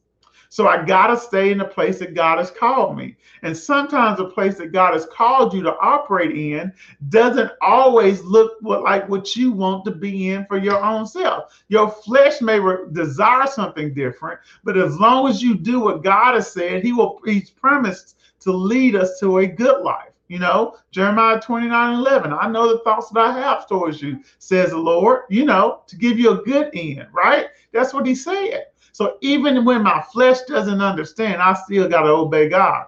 So 0.50 0.68
I 0.70 0.86
got 0.86 1.08
to 1.08 1.18
stay 1.18 1.52
in 1.52 1.58
the 1.58 1.66
place 1.66 2.00
that 2.00 2.14
God 2.14 2.38
has 2.38 2.50
called 2.50 2.96
me. 2.96 3.18
And 3.42 3.58
sometimes 3.58 4.18
the 4.18 4.30
place 4.30 4.56
that 4.56 4.72
God 4.72 4.94
has 4.94 5.06
called 5.06 5.54
you 5.54 5.62
to 5.64 5.76
operate 5.80 6.32
in 6.32 6.72
doesn't 7.10 7.52
always 7.62 8.22
look 8.22 8.54
like 8.62 9.10
what 9.10 9.36
you 9.36 9.52
want 9.52 9.84
to 9.84 9.92
be 9.92 10.30
in 10.30 10.46
for 10.46 10.58
your 10.58 10.82
own 10.82 11.08
self. 11.08 11.62
Your 11.68 11.90
flesh 11.90 12.40
may 12.40 12.60
re- 12.60 12.86
desire 12.94 13.48
something 13.48 13.94
different, 13.94 14.40
but 14.64 14.78
as 14.78 14.98
long 14.98 15.28
as 15.28 15.42
you 15.42 15.56
do 15.56 15.82
what 15.82 16.04
God 16.04 16.36
has 16.36 16.50
said, 16.50 16.84
He 16.84 16.94
will, 16.94 17.20
He's 17.26 17.50
promised 17.50 18.18
to 18.40 18.54
lead 18.54 18.96
us 18.96 19.20
to 19.20 19.40
a 19.40 19.48
good 19.48 19.82
life. 19.82 20.15
You 20.28 20.40
know, 20.40 20.78
Jeremiah 20.92 21.40
29 21.40 22.00
11. 22.00 22.34
I 22.34 22.48
know 22.48 22.68
the 22.68 22.80
thoughts 22.80 23.10
that 23.12 23.20
I 23.20 23.32
have 23.40 23.68
towards 23.68 24.02
you, 24.02 24.22
says 24.40 24.72
the 24.72 24.78
Lord, 24.78 25.24
you 25.30 25.46
know, 25.46 25.84
to 25.88 25.96
give 25.96 26.18
you 26.18 26.32
a 26.32 26.44
good 26.44 26.72
end, 26.74 27.08
right? 27.14 27.48
That's 27.72 27.94
what 27.94 28.08
he 28.08 28.16
said. 28.16 28.66
So 28.92 29.18
even 29.22 29.66
when 29.66 29.84
my 29.84 30.02
flesh 30.12 30.42
doesn't 30.48 30.82
understand, 30.82 31.42
I 31.42 31.54
still 31.54 31.88
got 31.88 32.04
to 32.04 32.10
obey 32.10 32.50
God. 32.50 32.88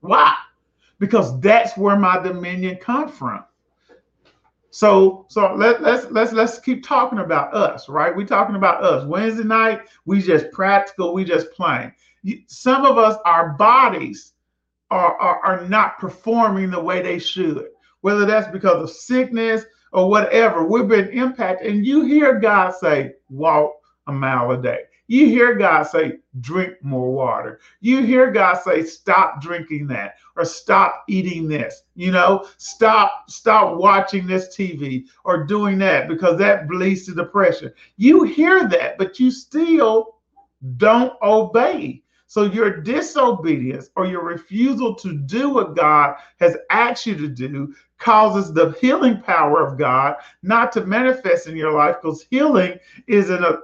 Why? 0.00 0.34
Because 0.98 1.38
that's 1.40 1.76
where 1.76 1.96
my 1.96 2.18
dominion 2.18 2.76
comes 2.76 3.16
from. 3.16 3.44
So 4.70 5.26
so 5.28 5.54
let, 5.54 5.82
let's 5.82 6.10
let's 6.10 6.32
let's 6.32 6.58
keep 6.58 6.84
talking 6.84 7.20
about 7.20 7.54
us, 7.54 7.88
right? 7.88 8.14
We're 8.14 8.26
talking 8.26 8.56
about 8.56 8.82
us. 8.82 9.04
Wednesday 9.06 9.44
night, 9.44 9.82
we 10.04 10.20
just 10.20 10.50
practical, 10.52 11.14
we 11.14 11.24
just 11.24 11.50
playing. 11.52 11.92
Some 12.46 12.84
of 12.84 12.98
us, 12.98 13.16
our 13.24 13.50
bodies 13.50 14.34
are, 14.90 15.16
are, 15.20 15.40
are 15.44 15.68
not 15.68 15.98
performing 15.98 16.70
the 16.70 16.80
way 16.80 17.02
they 17.02 17.18
should, 17.18 17.68
whether 18.00 18.24
that's 18.24 18.50
because 18.50 18.82
of 18.82 18.90
sickness 18.90 19.64
or 19.92 20.08
whatever. 20.08 20.64
We've 20.64 20.88
been 20.88 21.08
impacted. 21.10 21.72
And 21.72 21.86
you 21.86 22.04
hear 22.04 22.38
God 22.38 22.74
say, 22.74 23.14
walk 23.28 23.74
a 24.06 24.12
mile 24.12 24.50
a 24.52 24.60
day. 24.60 24.80
You 25.10 25.26
hear 25.26 25.54
God 25.54 25.84
say, 25.84 26.18
drink 26.40 26.74
more 26.82 27.10
water. 27.10 27.60
You 27.80 28.02
hear 28.02 28.30
God 28.30 28.58
say, 28.62 28.82
stop 28.84 29.40
drinking 29.40 29.86
that 29.86 30.16
or 30.36 30.44
stop 30.44 31.04
eating 31.08 31.48
this. 31.48 31.82
You 31.94 32.12
know, 32.12 32.46
stop, 32.58 33.30
stop 33.30 33.78
watching 33.78 34.26
this 34.26 34.54
TV 34.54 35.04
or 35.24 35.44
doing 35.44 35.78
that 35.78 36.08
because 36.08 36.38
that 36.38 36.68
leads 36.68 37.06
to 37.06 37.14
depression. 37.14 37.72
You 37.96 38.24
hear 38.24 38.68
that, 38.68 38.98
but 38.98 39.18
you 39.18 39.30
still 39.30 40.16
don't 40.76 41.14
obey. 41.22 42.02
So 42.28 42.44
your 42.44 42.82
disobedience 42.82 43.88
or 43.96 44.06
your 44.06 44.22
refusal 44.22 44.94
to 44.96 45.14
do 45.14 45.48
what 45.48 45.74
God 45.74 46.16
has 46.40 46.58
asked 46.68 47.06
you 47.06 47.16
to 47.16 47.26
do 47.26 47.74
causes 47.98 48.52
the 48.52 48.72
healing 48.80 49.22
power 49.22 49.66
of 49.66 49.78
God 49.78 50.16
not 50.42 50.70
to 50.72 50.84
manifest 50.84 51.46
in 51.46 51.56
your 51.56 51.72
life 51.72 51.96
because 52.00 52.26
healing 52.30 52.78
is 53.06 53.30
in 53.30 53.42
a 53.42 53.60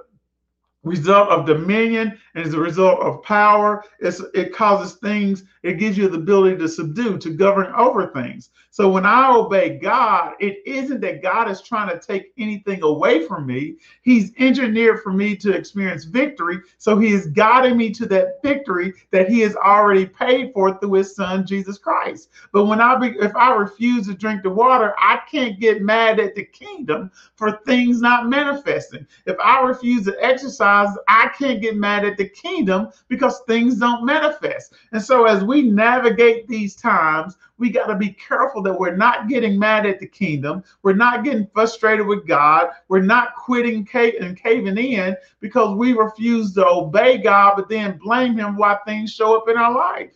result 0.85 1.29
of 1.29 1.45
dominion 1.45 2.17
and 2.35 2.45
as 2.45 2.53
a 2.53 2.59
result 2.59 3.01
of 3.01 3.21
power. 3.23 3.83
It's, 3.99 4.21
it 4.33 4.53
causes 4.53 4.93
things, 4.99 5.43
it 5.63 5.73
gives 5.73 5.97
you 5.97 6.07
the 6.07 6.17
ability 6.17 6.57
to 6.57 6.69
subdue, 6.69 7.17
to 7.17 7.29
govern 7.31 7.73
over 7.75 8.07
things. 8.07 8.51
So 8.69 8.89
when 8.89 9.05
I 9.05 9.33
obey 9.33 9.79
God, 9.79 10.33
it 10.39 10.57
isn't 10.65 10.99
that 11.01 11.23
God 11.23 11.49
is 11.49 11.61
trying 11.61 11.89
to 11.89 12.05
take 12.05 12.33
anything 12.37 12.83
away 12.83 13.25
from 13.25 13.47
me. 13.47 13.77
He's 14.01 14.33
engineered 14.37 15.01
for 15.01 15.13
me 15.13 15.35
to 15.37 15.53
experience 15.53 16.03
victory. 16.03 16.59
So 16.77 16.99
he 16.99 17.13
is 17.13 17.27
guiding 17.27 17.77
me 17.77 17.91
to 17.91 18.05
that 18.07 18.41
victory 18.43 18.93
that 19.11 19.29
he 19.29 19.39
has 19.39 19.55
already 19.55 20.05
paid 20.05 20.51
for 20.53 20.77
through 20.77 20.93
his 20.93 21.15
son, 21.15 21.47
Jesus 21.47 21.77
Christ. 21.77 22.29
But 22.51 22.65
when 22.65 22.81
I 22.81 22.97
be, 22.97 23.15
if 23.19 23.33
I 23.35 23.55
refuse 23.55 24.07
to 24.07 24.13
drink 24.13 24.43
the 24.43 24.49
water, 24.49 24.93
I 24.99 25.21
can't 25.31 25.59
get 25.59 25.81
mad 25.81 26.19
at 26.19 26.35
the 26.35 26.43
kingdom 26.43 27.11
for 27.35 27.61
things 27.65 28.01
not 28.01 28.27
manifesting. 28.27 29.07
If 29.25 29.37
I 29.39 29.61
refuse 29.61 30.03
to 30.05 30.17
exercise, 30.21 30.74
I 31.07 31.31
can't 31.37 31.61
get 31.61 31.77
mad 31.77 32.05
at 32.05 32.17
the 32.17 32.29
kingdom 32.29 32.89
because 33.07 33.41
things 33.41 33.77
don't 33.77 34.05
manifest. 34.05 34.73
And 34.91 35.01
so 35.01 35.25
as 35.25 35.43
we 35.43 35.61
navigate 35.61 36.47
these 36.47 36.75
times, 36.75 37.37
we 37.57 37.69
got 37.69 37.87
to 37.87 37.95
be 37.95 38.09
careful 38.09 38.61
that 38.63 38.77
we're 38.77 38.95
not 38.95 39.29
getting 39.29 39.57
mad 39.57 39.85
at 39.85 39.99
the 39.99 40.07
kingdom. 40.07 40.63
We're 40.83 40.93
not 40.93 41.23
getting 41.23 41.47
frustrated 41.53 42.05
with 42.05 42.27
God. 42.27 42.69
We're 42.89 42.99
not 43.01 43.35
quitting 43.35 43.87
and 43.93 44.37
caving 44.37 44.77
in 44.77 45.15
because 45.39 45.77
we 45.77 45.93
refuse 45.93 46.53
to 46.55 46.65
obey 46.67 47.17
God, 47.17 47.53
but 47.55 47.69
then 47.69 47.97
blame 47.97 48.37
Him 48.37 48.57
why 48.57 48.77
things 48.85 49.13
show 49.13 49.37
up 49.37 49.47
in 49.47 49.57
our 49.57 49.73
life. 49.73 50.11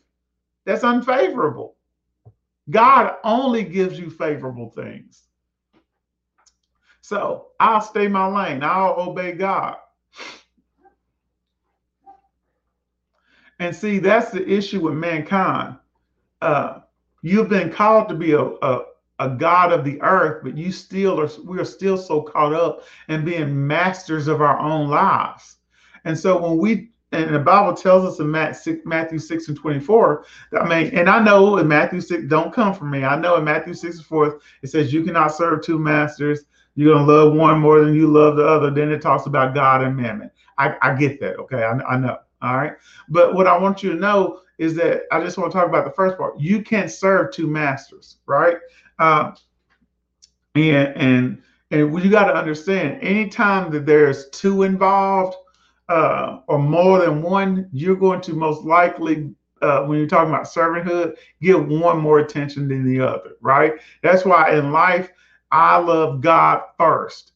That's 0.66 0.84
unfavorable. 0.84 1.76
God 2.70 3.16
only 3.24 3.64
gives 3.64 3.98
you 3.98 4.10
favorable 4.10 4.70
things. 4.70 5.24
So 7.02 7.48
I'll 7.60 7.82
stay 7.82 8.08
my 8.08 8.28
lane. 8.28 8.62
I'll 8.62 9.00
obey 9.00 9.32
God. 9.32 9.78
And 13.60 13.76
see, 13.76 14.00
that's 14.00 14.32
the 14.32 14.48
issue 14.48 14.82
with 14.82 14.94
mankind. 14.94 15.78
Uh, 16.42 16.80
You've 17.22 17.50
been 17.50 17.72
called 17.72 18.08
to 18.10 18.16
be 18.16 18.32
a, 18.32 18.42
a, 18.42 18.82
a 19.20 19.30
God 19.30 19.72
of 19.74 19.84
the 19.84 20.02
earth, 20.02 20.42
but 20.44 20.58
you 20.58 20.72
still 20.72 21.20
are, 21.20 21.30
we 21.44 21.60
are 21.60 21.66
still 21.66 21.98
so 21.98 22.22
caught 22.22 22.54
up 22.54 22.84
in 23.10 23.26
being 23.26 23.68
masters 23.68 24.28
of 24.28 24.42
our 24.42 24.58
own 24.58 24.88
lives. 24.88 25.58
And 26.06 26.18
so 26.18 26.42
when 26.42 26.58
we, 26.58 26.92
and 27.12 27.34
the 27.34 27.40
Bible 27.40 27.74
tells 27.76 28.06
us 28.06 28.20
in 28.20 28.32
Matthew 28.32 29.20
6 29.20 29.48
and 29.48 29.58
24, 29.58 30.26
I 30.62 30.68
mean, 30.68 30.96
and 30.96 31.10
I 31.10 31.22
know 31.22 31.58
in 31.58 31.68
Matthew 31.68 32.00
6, 32.00 32.26
don't 32.28 32.54
come 32.54 32.74
from 32.74 32.92
me. 32.92 33.04
I 33.04 33.20
know 33.20 33.36
in 33.36 33.44
Matthew 33.44 33.74
6 33.74 33.98
and 33.98 34.06
4, 34.06 34.40
it 34.62 34.68
says 34.70 34.94
you 34.94 35.04
cannot 35.04 35.36
serve 35.36 35.64
two 35.64 35.80
masters. 35.80 36.46
You're 36.76 36.94
going 36.94 37.06
to 37.06 37.12
love 37.12 37.34
one 37.34 37.60
more 37.60 37.84
than 37.84 37.96
you 37.96 38.08
love 38.08 38.38
the 38.38 38.48
other. 38.48 38.72
Then 38.72 38.92
it 38.92 39.02
talks 39.02 39.26
about 39.26 39.54
God 39.54 39.84
and 39.84 39.98
mammon. 39.98 40.32
I, 40.58 40.76
I 40.82 40.96
get 40.96 41.20
that. 41.20 41.36
Okay. 41.38 41.64
I, 41.64 41.72
I 41.72 41.98
know. 41.98 42.20
All 42.42 42.56
right. 42.56 42.74
But 43.10 43.34
what 43.34 43.48
I 43.48 43.58
want 43.58 43.84
you 43.84 43.92
to 43.92 44.00
know 44.00 44.42
is 44.58 44.76
that 44.76 45.04
I 45.12 45.22
just 45.22 45.38
want 45.38 45.52
to 45.52 45.58
talk 45.58 45.68
about 45.68 45.86
the 45.86 45.92
first 45.92 46.18
part. 46.18 46.40
You 46.40 46.62
can't 46.62 46.92
serve 46.92 47.32
two 47.32 47.48
masters, 47.48 48.18
right? 48.26 48.58
Uh, 49.00 49.32
and 50.56 50.98
and 50.98 51.42
and 51.72 52.04
you 52.04 52.10
got 52.10 52.26
to 52.26 52.36
understand, 52.36 53.02
anytime 53.02 53.72
that 53.72 53.86
there's 53.86 54.30
two 54.30 54.64
involved 54.64 55.38
uh, 55.88 56.40
or 56.48 56.58
more 56.58 57.00
than 57.00 57.22
one, 57.22 57.70
you're 57.72 57.96
going 57.96 58.22
to 58.22 58.34
most 58.34 58.64
likely, 58.64 59.32
uh, 59.62 59.84
when 59.84 60.00
you're 60.00 60.08
talking 60.08 60.34
about 60.34 60.46
servanthood, 60.46 61.16
give 61.42 61.68
one 61.68 62.00
more 62.00 62.20
attention 62.20 62.68
than 62.68 62.86
the 62.86 63.00
other, 63.00 63.32
right? 63.42 63.74
That's 64.02 64.26
why 64.26 64.56
in 64.58 64.72
life, 64.72 65.12
I 65.52 65.78
love 65.78 66.22
God 66.22 66.62
first. 66.78 67.34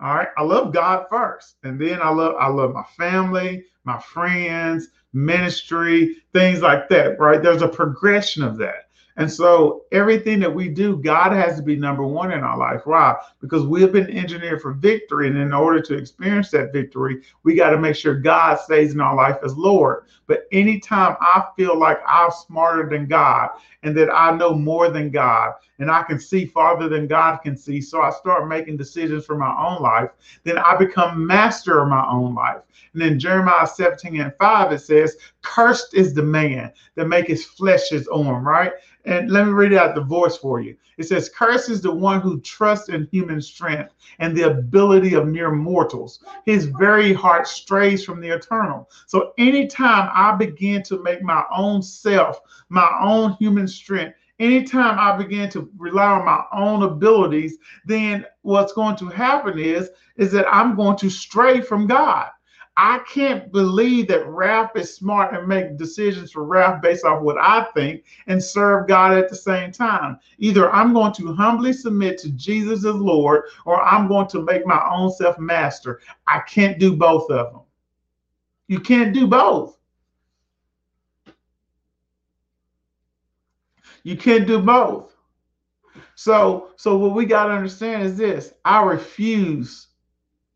All 0.00 0.14
right, 0.14 0.28
I 0.36 0.42
love 0.42 0.72
God 0.72 1.06
first, 1.10 1.56
and 1.64 1.80
then 1.80 2.00
I 2.00 2.10
love 2.10 2.36
I 2.38 2.48
love 2.48 2.72
my 2.72 2.84
family, 2.96 3.64
my 3.88 3.98
friends, 4.00 4.88
ministry, 5.12 6.16
things 6.32 6.60
like 6.60 6.88
that, 6.90 7.18
right? 7.18 7.42
There's 7.42 7.62
a 7.62 7.68
progression 7.68 8.42
of 8.44 8.58
that. 8.58 8.87
And 9.18 9.30
so 9.30 9.84
everything 9.90 10.38
that 10.40 10.54
we 10.54 10.68
do, 10.68 10.96
God 10.96 11.32
has 11.32 11.56
to 11.56 11.62
be 11.62 11.74
number 11.74 12.04
one 12.04 12.30
in 12.30 12.44
our 12.44 12.56
life. 12.56 12.82
Why? 12.84 13.16
Because 13.40 13.66
we 13.66 13.82
have 13.82 13.90
been 13.90 14.08
engineered 14.16 14.62
for 14.62 14.72
victory. 14.72 15.26
And 15.26 15.36
in 15.36 15.52
order 15.52 15.80
to 15.82 15.94
experience 15.94 16.52
that 16.52 16.72
victory, 16.72 17.22
we 17.42 17.56
got 17.56 17.70
to 17.70 17.78
make 17.78 17.96
sure 17.96 18.14
God 18.14 18.60
stays 18.60 18.94
in 18.94 19.00
our 19.00 19.16
life 19.16 19.38
as 19.42 19.56
Lord. 19.56 20.04
But 20.28 20.46
anytime 20.52 21.16
I 21.20 21.46
feel 21.56 21.76
like 21.76 21.98
I'm 22.06 22.30
smarter 22.30 22.88
than 22.88 23.08
God 23.08 23.50
and 23.82 23.96
that 23.96 24.08
I 24.14 24.36
know 24.36 24.54
more 24.54 24.88
than 24.88 25.10
God 25.10 25.54
and 25.80 25.90
I 25.90 26.04
can 26.04 26.20
see 26.20 26.46
farther 26.46 26.88
than 26.88 27.08
God 27.08 27.38
can 27.38 27.56
see, 27.56 27.80
so 27.80 28.00
I 28.00 28.10
start 28.10 28.46
making 28.46 28.76
decisions 28.76 29.26
for 29.26 29.36
my 29.36 29.52
own 29.58 29.82
life, 29.82 30.10
then 30.44 30.58
I 30.58 30.76
become 30.76 31.26
master 31.26 31.80
of 31.80 31.88
my 31.88 32.06
own 32.08 32.36
life. 32.36 32.60
And 32.92 33.02
then 33.02 33.18
Jeremiah 33.18 33.66
17 33.66 34.20
and 34.20 34.34
5, 34.38 34.72
it 34.72 34.78
says, 34.80 35.16
Cursed 35.42 35.94
is 35.94 36.14
the 36.14 36.22
man 36.22 36.72
that 36.94 37.08
make 37.08 37.26
his 37.26 37.44
flesh 37.44 37.88
his 37.88 38.06
arm, 38.08 38.46
right? 38.46 38.72
And 39.08 39.30
let 39.30 39.46
me 39.46 39.52
read 39.52 39.72
out 39.72 39.94
the 39.94 40.02
voice 40.02 40.36
for 40.36 40.60
you. 40.60 40.76
It 40.98 41.04
says, 41.04 41.30
Cursed 41.30 41.70
is 41.70 41.80
the 41.80 41.90
one 41.90 42.20
who 42.20 42.42
trusts 42.42 42.90
in 42.90 43.08
human 43.10 43.40
strength 43.40 43.94
and 44.18 44.36
the 44.36 44.50
ability 44.50 45.14
of 45.14 45.26
mere 45.26 45.50
mortals. 45.50 46.22
His 46.44 46.66
very 46.66 47.14
heart 47.14 47.48
strays 47.48 48.04
from 48.04 48.20
the 48.20 48.28
eternal. 48.28 48.90
So 49.06 49.32
anytime 49.38 50.10
I 50.12 50.36
begin 50.36 50.82
to 50.82 51.02
make 51.02 51.22
my 51.22 51.42
own 51.56 51.80
self, 51.80 52.38
my 52.68 52.90
own 53.00 53.32
human 53.40 53.66
strength, 53.66 54.14
anytime 54.40 54.98
I 54.98 55.16
begin 55.16 55.48
to 55.52 55.70
rely 55.78 56.10
on 56.10 56.26
my 56.26 56.44
own 56.52 56.82
abilities, 56.82 57.56
then 57.86 58.26
what's 58.42 58.74
going 58.74 58.96
to 58.96 59.06
happen 59.06 59.58
is, 59.58 59.88
is 60.18 60.30
that 60.32 60.46
I'm 60.52 60.76
going 60.76 60.98
to 60.98 61.08
stray 61.08 61.62
from 61.62 61.86
God. 61.86 62.28
I 62.80 63.00
can't 63.12 63.50
believe 63.50 64.06
that 64.06 64.24
Ralph 64.28 64.76
is 64.76 64.94
smart 64.94 65.34
and 65.34 65.48
make 65.48 65.76
decisions 65.76 66.30
for 66.30 66.44
Ralph 66.44 66.80
based 66.80 67.04
off 67.04 67.22
what 67.22 67.36
I 67.36 67.64
think 67.74 68.04
and 68.28 68.42
serve 68.42 68.86
God 68.86 69.18
at 69.18 69.28
the 69.28 69.34
same 69.34 69.72
time. 69.72 70.20
Either 70.38 70.70
I'm 70.70 70.92
going 70.92 71.12
to 71.14 71.34
humbly 71.34 71.72
submit 71.72 72.18
to 72.18 72.30
Jesus 72.30 72.84
as 72.84 72.94
Lord 72.94 73.46
or 73.64 73.82
I'm 73.82 74.06
going 74.06 74.28
to 74.28 74.44
make 74.44 74.64
my 74.64 74.80
own 74.92 75.10
self 75.10 75.40
master. 75.40 76.00
I 76.28 76.38
can't 76.48 76.78
do 76.78 76.94
both 76.94 77.28
of 77.32 77.52
them. 77.52 77.62
You 78.68 78.78
can't 78.78 79.12
do 79.12 79.26
both. 79.26 79.76
You 84.04 84.16
can't 84.16 84.46
do 84.46 84.62
both. 84.62 85.16
So, 86.14 86.70
so 86.76 86.96
what 86.96 87.16
we 87.16 87.26
got 87.26 87.46
to 87.46 87.54
understand 87.54 88.04
is 88.04 88.16
this: 88.16 88.54
I 88.64 88.84
refuse 88.84 89.88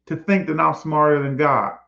to 0.06 0.14
think 0.14 0.46
that 0.46 0.60
I'm 0.60 0.74
smarter 0.74 1.20
than 1.20 1.36
God. 1.36 1.78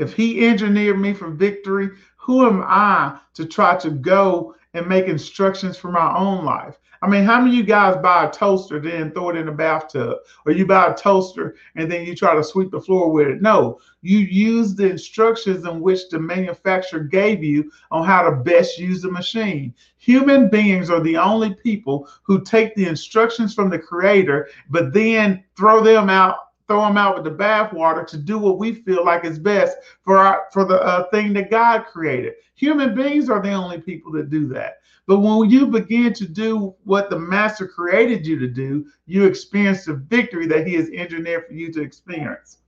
If 0.00 0.14
he 0.14 0.46
engineered 0.46 0.98
me 0.98 1.12
for 1.12 1.30
victory, 1.30 1.90
who 2.16 2.46
am 2.46 2.62
I 2.66 3.18
to 3.34 3.44
try 3.44 3.76
to 3.76 3.90
go 3.90 4.54
and 4.72 4.86
make 4.86 5.04
instructions 5.04 5.76
for 5.76 5.92
my 5.92 6.16
own 6.16 6.42
life? 6.42 6.78
I 7.02 7.08
mean, 7.08 7.24
how 7.24 7.38
many 7.38 7.50
of 7.50 7.56
you 7.56 7.64
guys 7.64 7.98
buy 8.02 8.24
a 8.24 8.30
toaster, 8.30 8.80
then 8.80 9.10
throw 9.10 9.28
it 9.28 9.36
in 9.36 9.44
the 9.44 9.52
bathtub? 9.52 10.16
Or 10.46 10.52
you 10.52 10.64
buy 10.64 10.86
a 10.86 10.94
toaster 10.94 11.54
and 11.76 11.92
then 11.92 12.06
you 12.06 12.16
try 12.16 12.34
to 12.34 12.42
sweep 12.42 12.70
the 12.70 12.80
floor 12.80 13.12
with 13.12 13.28
it? 13.28 13.42
No, 13.42 13.78
you 14.00 14.18
use 14.20 14.74
the 14.74 14.88
instructions 14.88 15.66
in 15.66 15.80
which 15.82 16.08
the 16.08 16.18
manufacturer 16.18 17.00
gave 17.00 17.44
you 17.44 17.70
on 17.90 18.06
how 18.06 18.22
to 18.22 18.36
best 18.36 18.78
use 18.78 19.02
the 19.02 19.10
machine. 19.10 19.74
Human 19.98 20.48
beings 20.48 20.88
are 20.88 21.02
the 21.02 21.18
only 21.18 21.54
people 21.54 22.08
who 22.22 22.42
take 22.42 22.74
the 22.74 22.86
instructions 22.86 23.54
from 23.54 23.68
the 23.68 23.78
creator, 23.78 24.48
but 24.70 24.94
then 24.94 25.44
throw 25.56 25.82
them 25.82 26.08
out 26.08 26.36
throw 26.70 26.82
them 26.82 26.96
out 26.96 27.16
with 27.16 27.24
the 27.24 27.30
bathwater 27.44 28.06
to 28.06 28.16
do 28.16 28.38
what 28.38 28.56
we 28.56 28.72
feel 28.72 29.04
like 29.04 29.24
is 29.24 29.40
best 29.40 29.76
for 30.04 30.16
our 30.16 30.46
for 30.52 30.64
the 30.64 30.80
uh, 30.80 31.10
thing 31.10 31.32
that 31.32 31.50
God 31.50 31.84
created. 31.84 32.34
Human 32.54 32.94
beings 32.94 33.28
are 33.28 33.42
the 33.42 33.50
only 33.50 33.80
people 33.80 34.12
that 34.12 34.30
do 34.30 34.46
that. 34.48 34.76
But 35.08 35.18
when 35.18 35.50
you 35.50 35.66
begin 35.66 36.12
to 36.12 36.28
do 36.28 36.76
what 36.84 37.10
the 37.10 37.18
master 37.18 37.66
created 37.66 38.24
you 38.24 38.38
to 38.38 38.46
do, 38.46 38.86
you 39.06 39.24
experience 39.24 39.84
the 39.84 39.94
victory 39.94 40.46
that 40.46 40.64
he 40.64 40.74
has 40.74 40.88
engineered 40.90 41.48
for 41.48 41.54
you 41.54 41.72
to 41.72 41.82
experience. 41.82 42.58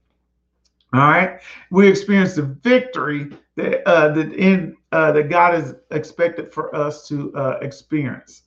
All 0.93 0.99
right, 0.99 1.39
we 1.71 1.87
experience 1.87 2.35
the 2.35 2.57
victory 2.61 3.31
that 3.55 3.87
uh, 3.87 4.09
that 4.09 4.33
in 4.33 4.75
uh, 4.91 5.13
that 5.13 5.29
God 5.29 5.55
is 5.55 5.75
expected 5.91 6.51
for 6.53 6.75
us 6.75 7.07
to 7.07 7.33
uh, 7.35 7.59
experience. 7.61 8.41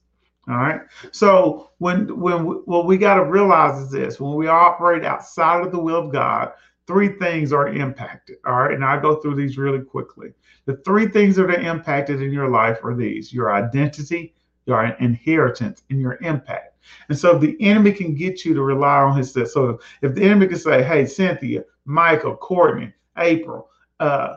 All 0.49 0.57
right. 0.57 0.83
So 1.11 1.71
when 1.79 2.21
when 2.21 2.45
what 2.45 2.87
we 2.87 2.99
got 2.99 3.15
to 3.17 3.25
realize 3.25 3.81
is 3.83 3.91
this: 3.91 4.21
when 4.21 4.35
we 4.35 4.47
operate 4.47 5.05
outside 5.05 5.67
of 5.67 5.73
the 5.73 5.79
will 5.81 6.07
of 6.07 6.13
God, 6.13 6.53
three 6.87 7.19
things 7.19 7.53
are 7.53 7.69
impacted. 7.69 8.37
All 8.47 8.55
right, 8.61 8.73
and 8.73 8.85
I 8.85 9.01
go 9.01 9.17
through 9.17 9.35
these 9.35 9.59
really 9.59 9.81
quickly. 9.81 10.33
The 10.67 10.77
three 10.79 11.09
things 11.09 11.37
that 11.37 11.51
are 11.51 11.61
impacted 11.61 12.23
in 12.23 12.33
your 12.33 12.49
life 12.49 12.85
are 12.85 12.95
these: 12.95 13.33
your 13.33 13.53
identity, 13.53 14.35
your 14.67 14.85
inheritance, 15.01 15.83
and 15.91 16.01
your 16.01 16.19
impact. 16.23 16.79
And 17.09 17.19
so 17.19 17.37
the 17.37 17.57
enemy 17.61 17.91
can 17.91 18.15
get 18.15 18.45
you 18.45 18.55
to 18.55 18.63
rely 18.63 18.99
on 18.99 19.17
his. 19.17 19.33
So 19.33 19.81
if 20.03 20.15
the 20.15 20.23
enemy 20.23 20.47
can 20.47 20.59
say, 20.59 20.85
"Hey, 20.85 21.07
Cynthia, 21.07 21.65
Michael, 21.87 22.37
Courtney, 22.37 22.93
April," 23.19 23.69
uh, 23.99 24.37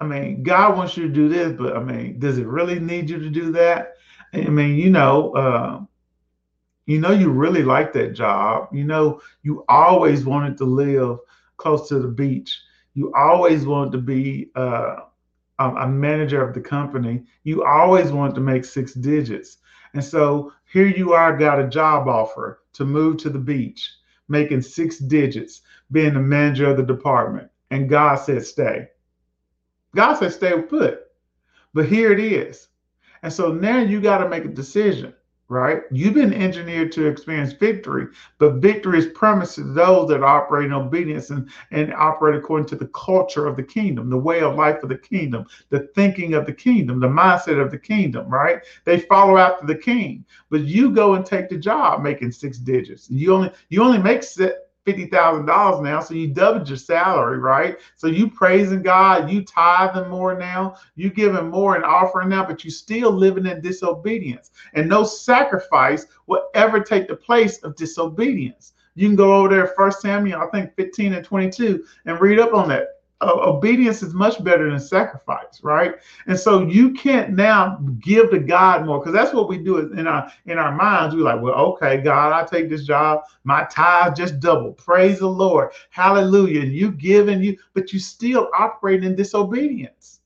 I 0.00 0.04
mean, 0.04 0.42
God 0.42 0.76
wants 0.76 0.96
you 0.96 1.06
to 1.06 1.12
do 1.12 1.28
this, 1.28 1.52
but 1.52 1.76
I 1.76 1.82
mean, 1.82 2.18
does 2.18 2.38
it 2.38 2.46
really 2.46 2.80
need 2.80 3.08
you 3.08 3.18
to 3.20 3.30
do 3.30 3.52
that? 3.52 3.94
I 4.32 4.48
mean, 4.48 4.76
you 4.76 4.90
know, 4.90 5.32
uh, 5.32 5.80
you 6.86 7.00
know, 7.00 7.10
you 7.10 7.30
really 7.30 7.62
like 7.62 7.92
that 7.92 8.14
job. 8.14 8.68
You 8.72 8.84
know, 8.84 9.20
you 9.42 9.64
always 9.68 10.24
wanted 10.24 10.56
to 10.58 10.64
live 10.64 11.18
close 11.56 11.88
to 11.88 11.98
the 11.98 12.08
beach. 12.08 12.60
You 12.94 13.12
always 13.14 13.66
wanted 13.66 13.92
to 13.92 13.98
be 13.98 14.50
uh, 14.54 14.96
a 15.58 15.86
manager 15.86 16.42
of 16.42 16.54
the 16.54 16.60
company. 16.60 17.24
You 17.44 17.64
always 17.64 18.10
want 18.10 18.34
to 18.36 18.40
make 18.40 18.64
six 18.64 18.94
digits. 18.94 19.58
And 19.94 20.04
so 20.04 20.52
here 20.72 20.86
you 20.86 21.12
are, 21.12 21.36
got 21.36 21.60
a 21.60 21.68
job 21.68 22.08
offer 22.08 22.62
to 22.74 22.84
move 22.84 23.16
to 23.18 23.30
the 23.30 23.38
beach, 23.38 23.90
making 24.28 24.62
six 24.62 24.98
digits, 24.98 25.62
being 25.90 26.14
the 26.14 26.20
manager 26.20 26.70
of 26.70 26.76
the 26.76 26.82
department. 26.82 27.50
And 27.70 27.88
God 27.88 28.16
said, 28.16 28.44
stay. 28.44 28.88
God 29.94 30.14
said, 30.14 30.32
stay 30.32 30.60
put. 30.62 31.00
But 31.74 31.86
here 31.86 32.12
it 32.12 32.20
is. 32.20 32.67
And 33.22 33.32
so 33.32 33.52
now 33.52 33.80
you 33.80 34.00
got 34.00 34.18
to 34.18 34.28
make 34.28 34.44
a 34.44 34.48
decision, 34.48 35.14
right? 35.48 35.82
You've 35.90 36.14
been 36.14 36.34
engineered 36.34 36.92
to 36.92 37.06
experience 37.06 37.52
victory, 37.52 38.06
but 38.38 38.54
victory 38.54 38.98
is 38.98 39.06
promised 39.06 39.56
to 39.56 39.64
those 39.64 40.08
that 40.08 40.22
operate 40.22 40.66
in 40.66 40.72
obedience 40.72 41.30
and, 41.30 41.50
and 41.70 41.92
operate 41.94 42.36
according 42.36 42.68
to 42.68 42.76
the 42.76 42.88
culture 42.88 43.46
of 43.46 43.56
the 43.56 43.62
kingdom, 43.62 44.10
the 44.10 44.16
way 44.16 44.40
of 44.40 44.54
life 44.54 44.82
of 44.82 44.88
the 44.88 44.98
kingdom, 44.98 45.46
the 45.70 45.88
thinking 45.94 46.34
of 46.34 46.46
the 46.46 46.52
kingdom, 46.52 47.00
the 47.00 47.08
mindset 47.08 47.60
of 47.60 47.70
the 47.70 47.78
kingdom, 47.78 48.28
right? 48.28 48.62
They 48.84 49.00
follow 49.00 49.38
after 49.38 49.66
the 49.66 49.74
king, 49.74 50.24
but 50.50 50.62
you 50.62 50.90
go 50.90 51.14
and 51.14 51.24
take 51.24 51.48
the 51.48 51.58
job 51.58 52.02
making 52.02 52.32
six 52.32 52.58
digits. 52.58 53.10
You 53.10 53.34
only 53.34 53.50
you 53.70 53.82
only 53.82 53.98
make 53.98 54.22
six 54.22 54.54
$50,000 54.88 55.82
now. 55.82 56.00
So 56.00 56.14
you 56.14 56.28
doubled 56.28 56.68
your 56.68 56.78
salary, 56.78 57.38
right? 57.38 57.78
So 57.96 58.06
you 58.06 58.30
praising 58.30 58.82
God, 58.82 59.30
you 59.30 59.42
tithing 59.44 60.08
more 60.08 60.38
now, 60.38 60.76
you 60.94 61.10
giving 61.10 61.48
more 61.48 61.76
and 61.76 61.84
offering 61.84 62.30
now, 62.30 62.44
but 62.44 62.64
you 62.64 62.70
still 62.70 63.10
living 63.10 63.46
in 63.46 63.60
disobedience. 63.60 64.50
And 64.74 64.88
no 64.88 65.04
sacrifice 65.04 66.06
will 66.26 66.48
ever 66.54 66.80
take 66.80 67.08
the 67.08 67.16
place 67.16 67.58
of 67.62 67.76
disobedience. 67.76 68.72
You 68.94 69.08
can 69.08 69.16
go 69.16 69.34
over 69.34 69.48
there, 69.48 69.68
First 69.76 70.00
Samuel, 70.00 70.40
I 70.40 70.46
think 70.46 70.74
15 70.74 71.14
and 71.14 71.24
22, 71.24 71.84
and 72.06 72.20
read 72.20 72.40
up 72.40 72.54
on 72.54 72.68
that 72.70 72.97
uh, 73.20 73.32
obedience 73.34 74.02
is 74.02 74.14
much 74.14 74.42
better 74.44 74.70
than 74.70 74.78
sacrifice, 74.78 75.60
right? 75.62 75.94
And 76.26 76.38
so 76.38 76.62
you 76.62 76.92
can't 76.92 77.34
now 77.34 77.78
give 78.00 78.30
to 78.30 78.38
God 78.38 78.86
more 78.86 79.00
because 79.00 79.12
that's 79.12 79.34
what 79.34 79.48
we 79.48 79.58
do 79.58 79.78
in 79.78 80.06
our 80.06 80.30
in 80.46 80.58
our 80.58 80.74
minds. 80.74 81.14
We're 81.14 81.22
like, 81.22 81.42
well, 81.42 81.54
okay, 81.54 81.98
God, 81.98 82.32
I 82.32 82.46
take 82.46 82.68
this 82.68 82.84
job, 82.84 83.24
my 83.44 83.64
tithe 83.64 84.14
just 84.14 84.38
double. 84.38 84.72
Praise 84.72 85.18
the 85.18 85.26
Lord, 85.26 85.72
Hallelujah. 85.90 86.62
And 86.62 86.72
you 86.72 86.92
give 86.92 87.28
and 87.28 87.44
you, 87.44 87.58
but 87.74 87.92
you 87.92 87.98
still 87.98 88.48
operate 88.56 89.02
in 89.02 89.16
disobedience, 89.16 90.20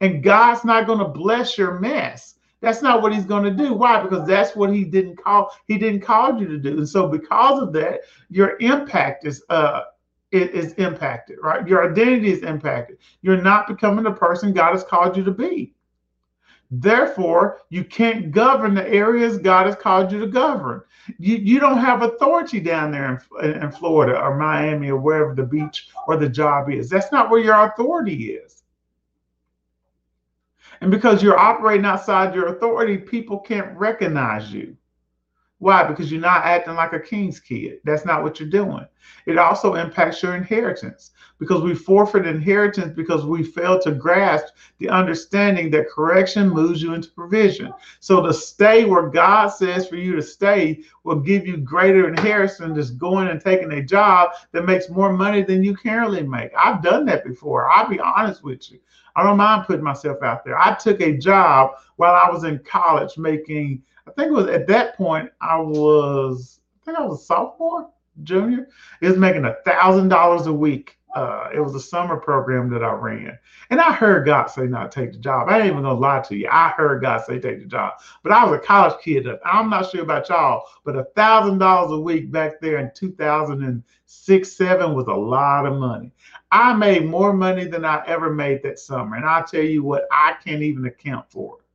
and 0.00 0.22
God's 0.22 0.64
not 0.64 0.86
going 0.86 1.00
to 1.00 1.08
bless 1.08 1.58
your 1.58 1.80
mess. 1.80 2.36
That's 2.60 2.82
not 2.82 3.02
what 3.02 3.14
he's 3.14 3.24
going 3.24 3.44
to 3.44 3.50
do. 3.52 3.72
Why? 3.72 4.02
Because 4.02 4.26
that's 4.26 4.56
what 4.56 4.72
he 4.72 4.84
didn't 4.84 5.16
call 5.16 5.52
he 5.66 5.78
didn't 5.78 6.00
call 6.00 6.40
you 6.40 6.46
to 6.48 6.58
do. 6.58 6.78
And 6.78 6.88
so 6.88 7.08
because 7.08 7.60
of 7.62 7.72
that, 7.72 8.00
your 8.30 8.56
impact 8.60 9.26
is 9.26 9.42
uh 9.48 9.82
it 10.30 10.50
is 10.50 10.72
impacted, 10.74 11.38
right? 11.42 11.66
Your 11.66 11.90
identity 11.90 12.30
is 12.30 12.42
impacted. 12.42 12.98
You're 13.22 13.42
not 13.42 13.66
becoming 13.66 14.04
the 14.04 14.12
person 14.12 14.52
God 14.52 14.72
has 14.72 14.84
called 14.84 15.16
you 15.16 15.24
to 15.24 15.30
be. 15.30 15.74
Therefore, 16.70 17.62
you 17.70 17.82
can't 17.82 18.30
govern 18.30 18.74
the 18.74 18.86
areas 18.86 19.38
God 19.38 19.66
has 19.66 19.76
called 19.76 20.12
you 20.12 20.20
to 20.20 20.26
govern. 20.26 20.82
You, 21.18 21.36
you 21.36 21.60
don't 21.60 21.78
have 21.78 22.02
authority 22.02 22.60
down 22.60 22.90
there 22.90 23.22
in, 23.42 23.62
in 23.62 23.72
Florida 23.72 24.20
or 24.20 24.36
Miami 24.36 24.90
or 24.90 24.98
wherever 24.98 25.34
the 25.34 25.44
beach 25.44 25.88
or 26.06 26.18
the 26.18 26.28
job 26.28 26.70
is. 26.70 26.90
That's 26.90 27.10
not 27.10 27.30
where 27.30 27.40
your 27.40 27.54
authority 27.54 28.32
is. 28.32 28.62
And 30.82 30.90
because 30.90 31.22
you're 31.22 31.38
operating 31.38 31.86
outside 31.86 32.34
your 32.34 32.48
authority, 32.48 32.98
people 32.98 33.38
can't 33.38 33.76
recognize 33.76 34.52
you. 34.52 34.76
Why? 35.58 35.82
Because 35.84 36.10
you're 36.12 36.20
not 36.20 36.44
acting 36.44 36.74
like 36.74 36.92
a 36.92 37.00
king's 37.00 37.40
kid. 37.40 37.80
That's 37.84 38.04
not 38.04 38.22
what 38.22 38.38
you're 38.38 38.48
doing. 38.48 38.86
It 39.26 39.38
also 39.38 39.74
impacts 39.74 40.22
your 40.22 40.36
inheritance 40.36 41.10
because 41.38 41.62
we 41.62 41.74
forfeit 41.74 42.26
inheritance 42.26 42.94
because 42.94 43.24
we 43.24 43.42
fail 43.42 43.78
to 43.80 43.92
grasp 43.92 44.54
the 44.78 44.88
understanding 44.88 45.70
that 45.70 45.88
correction 45.88 46.48
moves 46.48 46.82
you 46.82 46.94
into 46.94 47.10
provision. 47.10 47.72
So 48.00 48.22
to 48.22 48.32
stay 48.32 48.84
where 48.84 49.08
God 49.08 49.48
says 49.48 49.88
for 49.88 49.96
you 49.96 50.14
to 50.14 50.22
stay 50.22 50.82
will 51.04 51.20
give 51.20 51.46
you 51.46 51.56
greater 51.56 52.08
inheritance 52.08 52.58
than 52.58 52.74
just 52.74 52.98
going 52.98 53.28
and 53.28 53.40
taking 53.40 53.72
a 53.72 53.82
job 53.82 54.30
that 54.52 54.64
makes 54.64 54.88
more 54.88 55.12
money 55.12 55.42
than 55.42 55.62
you 55.64 55.76
currently 55.76 56.22
make. 56.22 56.50
I've 56.56 56.82
done 56.82 57.04
that 57.06 57.24
before. 57.24 57.70
I'll 57.70 57.88
be 57.88 58.00
honest 58.00 58.44
with 58.44 58.70
you. 58.70 58.78
I 59.16 59.24
don't 59.24 59.36
mind 59.36 59.66
putting 59.66 59.84
myself 59.84 60.22
out 60.22 60.44
there. 60.44 60.56
I 60.56 60.74
took 60.74 61.00
a 61.00 61.16
job 61.16 61.72
while 61.96 62.14
I 62.14 62.30
was 62.30 62.44
in 62.44 62.60
college 62.60 63.18
making 63.18 63.82
I 64.08 64.12
think 64.12 64.28
it 64.28 64.34
was 64.34 64.46
at 64.46 64.66
that 64.68 64.96
point 64.96 65.30
I 65.40 65.58
was 65.58 66.60
I 66.82 66.84
think 66.86 66.98
I 66.98 67.04
was 67.04 67.20
a 67.20 67.24
sophomore, 67.24 67.90
junior. 68.22 68.68
It 69.02 69.08
was 69.08 69.18
making 69.18 69.44
a 69.44 69.56
thousand 69.66 70.08
dollars 70.08 70.46
a 70.46 70.52
week. 70.52 70.96
Uh, 71.14 71.48
it 71.54 71.60
was 71.60 71.74
a 71.74 71.80
summer 71.80 72.16
program 72.16 72.70
that 72.70 72.84
I 72.84 72.92
ran, 72.92 73.38
and 73.70 73.80
I 73.80 73.92
heard 73.92 74.26
God 74.26 74.46
say 74.46 74.66
not 74.66 74.92
take 74.92 75.12
the 75.12 75.18
job. 75.18 75.48
I 75.48 75.58
ain't 75.58 75.66
even 75.66 75.82
gonna 75.82 75.94
lie 75.98 76.20
to 76.20 76.36
you. 76.36 76.48
I 76.50 76.68
heard 76.68 77.02
God 77.02 77.24
say 77.24 77.38
take 77.38 77.60
the 77.60 77.66
job, 77.66 77.94
but 78.22 78.30
I 78.30 78.44
was 78.44 78.58
a 78.58 78.62
college 78.62 79.00
kid. 79.02 79.26
I'm 79.44 79.70
not 79.70 79.90
sure 79.90 80.02
about 80.02 80.28
y'all, 80.28 80.64
but 80.84 80.96
a 80.96 81.04
thousand 81.16 81.58
dollars 81.58 81.92
a 81.92 82.00
week 82.00 82.30
back 82.30 82.60
there 82.60 82.78
in 82.78 82.90
2006, 82.94 84.52
seven 84.52 84.94
was 84.94 85.06
a 85.06 85.14
lot 85.14 85.66
of 85.66 85.78
money. 85.78 86.12
I 86.52 86.74
made 86.74 87.06
more 87.06 87.32
money 87.32 87.64
than 87.66 87.84
I 87.84 88.04
ever 88.06 88.32
made 88.32 88.62
that 88.62 88.78
summer, 88.78 89.16
and 89.16 89.26
I 89.26 89.42
tell 89.42 89.64
you 89.64 89.82
what, 89.82 90.04
I 90.12 90.34
can't 90.44 90.62
even 90.62 90.84
account 90.84 91.30
for 91.30 91.58
it. 91.58 91.67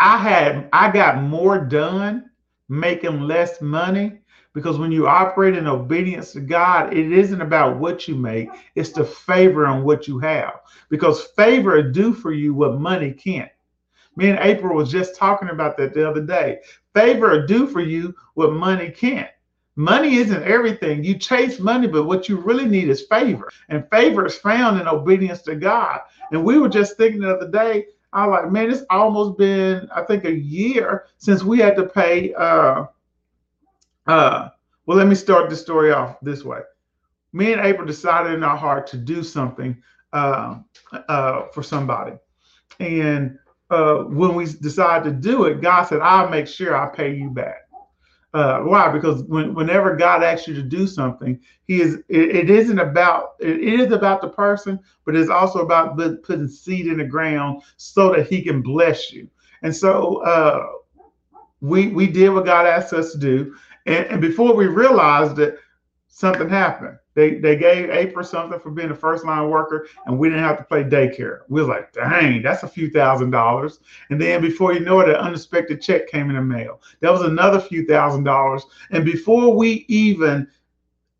I 0.00 0.18
had 0.18 0.68
I 0.72 0.90
got 0.90 1.22
more 1.22 1.58
done 1.58 2.30
making 2.68 3.20
less 3.20 3.60
money 3.60 4.18
because 4.52 4.78
when 4.78 4.90
you 4.90 5.06
operate 5.06 5.56
in 5.56 5.66
obedience 5.66 6.32
to 6.32 6.40
God, 6.40 6.94
it 6.94 7.12
isn't 7.12 7.40
about 7.40 7.78
what 7.78 8.08
you 8.08 8.14
make, 8.14 8.48
it's 8.74 8.90
the 8.90 9.04
favor 9.04 9.66
on 9.66 9.84
what 9.84 10.08
you 10.08 10.18
have. 10.18 10.60
Because 10.88 11.24
favor 11.36 11.82
do 11.82 12.14
for 12.14 12.32
you 12.32 12.54
what 12.54 12.80
money 12.80 13.12
can't. 13.12 13.50
Me 14.16 14.30
and 14.30 14.38
April 14.40 14.74
was 14.74 14.90
just 14.90 15.14
talking 15.14 15.50
about 15.50 15.76
that 15.76 15.92
the 15.92 16.08
other 16.08 16.22
day. 16.22 16.60
Favor 16.94 17.46
do 17.46 17.66
for 17.66 17.82
you 17.82 18.14
what 18.32 18.54
money 18.54 18.90
can't. 18.90 19.28
Money 19.78 20.16
isn't 20.16 20.42
everything. 20.44 21.04
You 21.04 21.18
chase 21.18 21.60
money, 21.60 21.86
but 21.86 22.04
what 22.04 22.26
you 22.26 22.38
really 22.38 22.64
need 22.64 22.88
is 22.88 23.02
favor. 23.02 23.50
And 23.68 23.86
favor 23.90 24.24
is 24.24 24.36
found 24.36 24.80
in 24.80 24.88
obedience 24.88 25.42
to 25.42 25.54
God. 25.54 26.00
And 26.32 26.42
we 26.42 26.58
were 26.58 26.70
just 26.70 26.96
thinking 26.96 27.20
the 27.20 27.36
other 27.36 27.50
day, 27.50 27.84
I 28.16 28.24
like, 28.24 28.50
man, 28.50 28.70
it's 28.70 28.82
almost 28.88 29.36
been, 29.36 29.88
I 29.94 30.00
think, 30.00 30.24
a 30.24 30.32
year 30.32 31.04
since 31.18 31.44
we 31.44 31.58
had 31.58 31.76
to 31.76 31.84
pay. 31.84 32.32
Uh, 32.32 32.86
uh, 34.06 34.48
well, 34.86 34.96
let 34.96 35.06
me 35.06 35.14
start 35.14 35.50
the 35.50 35.56
story 35.56 35.92
off 35.92 36.16
this 36.22 36.42
way. 36.42 36.60
Me 37.34 37.52
and 37.52 37.60
April 37.60 37.86
decided 37.86 38.32
in 38.32 38.42
our 38.42 38.56
heart 38.56 38.86
to 38.86 38.96
do 38.96 39.22
something 39.22 39.76
uh, 40.14 40.60
uh, 41.08 41.48
for 41.52 41.62
somebody. 41.62 42.12
And 42.80 43.38
uh, 43.68 44.04
when 44.04 44.34
we 44.34 44.46
decided 44.46 45.04
to 45.04 45.10
do 45.10 45.44
it, 45.44 45.60
God 45.60 45.84
said, 45.84 46.00
I'll 46.00 46.30
make 46.30 46.46
sure 46.46 46.74
I 46.74 46.86
pay 46.88 47.14
you 47.14 47.28
back. 47.28 47.65
Uh, 48.36 48.60
why? 48.64 48.90
Because 48.90 49.22
when, 49.22 49.54
whenever 49.54 49.96
God 49.96 50.22
asks 50.22 50.46
you 50.46 50.52
to 50.56 50.62
do 50.62 50.86
something, 50.86 51.40
He 51.64 51.80
is. 51.80 51.94
It, 52.10 52.36
it 52.36 52.50
isn't 52.50 52.78
about. 52.78 53.36
It 53.40 53.60
is 53.60 53.92
about 53.92 54.20
the 54.20 54.28
person, 54.28 54.78
but 55.06 55.16
it's 55.16 55.30
also 55.30 55.60
about 55.60 55.96
putting 56.22 56.46
seed 56.46 56.86
in 56.86 56.98
the 56.98 57.04
ground 57.04 57.62
so 57.78 58.12
that 58.12 58.26
He 58.26 58.42
can 58.42 58.60
bless 58.60 59.10
you. 59.10 59.26
And 59.62 59.74
so 59.74 60.16
uh, 60.16 60.66
we 61.62 61.86
we 61.86 62.08
did 62.08 62.28
what 62.28 62.44
God 62.44 62.66
asked 62.66 62.92
us 62.92 63.12
to 63.12 63.18
do, 63.18 63.56
and, 63.86 64.04
and 64.04 64.20
before 64.20 64.54
we 64.54 64.66
realized 64.66 65.38
it, 65.38 65.58
something 66.08 66.50
happened. 66.50 66.98
They 67.16 67.36
they 67.36 67.56
gave 67.56 67.88
April 67.88 68.22
something 68.24 68.60
for 68.60 68.70
being 68.70 68.90
a 68.90 68.94
first 68.94 69.24
line 69.24 69.48
worker, 69.48 69.88
and 70.04 70.18
we 70.18 70.28
didn't 70.28 70.44
have 70.44 70.58
to 70.58 70.64
play 70.64 70.84
daycare. 70.84 71.40
We 71.48 71.62
was 71.62 71.68
like, 71.68 71.90
dang, 71.94 72.42
that's 72.42 72.62
a 72.62 72.68
few 72.68 72.90
thousand 72.90 73.30
dollars. 73.30 73.80
And 74.10 74.20
then 74.20 74.42
before 74.42 74.74
you 74.74 74.80
know 74.80 75.00
it, 75.00 75.08
an 75.08 75.16
unexpected 75.16 75.80
check 75.80 76.08
came 76.08 76.28
in 76.28 76.36
the 76.36 76.42
mail. 76.42 76.82
That 77.00 77.10
was 77.10 77.22
another 77.22 77.58
few 77.58 77.86
thousand 77.86 78.24
dollars. 78.24 78.66
And 78.90 79.02
before 79.02 79.56
we 79.56 79.86
even 79.88 80.46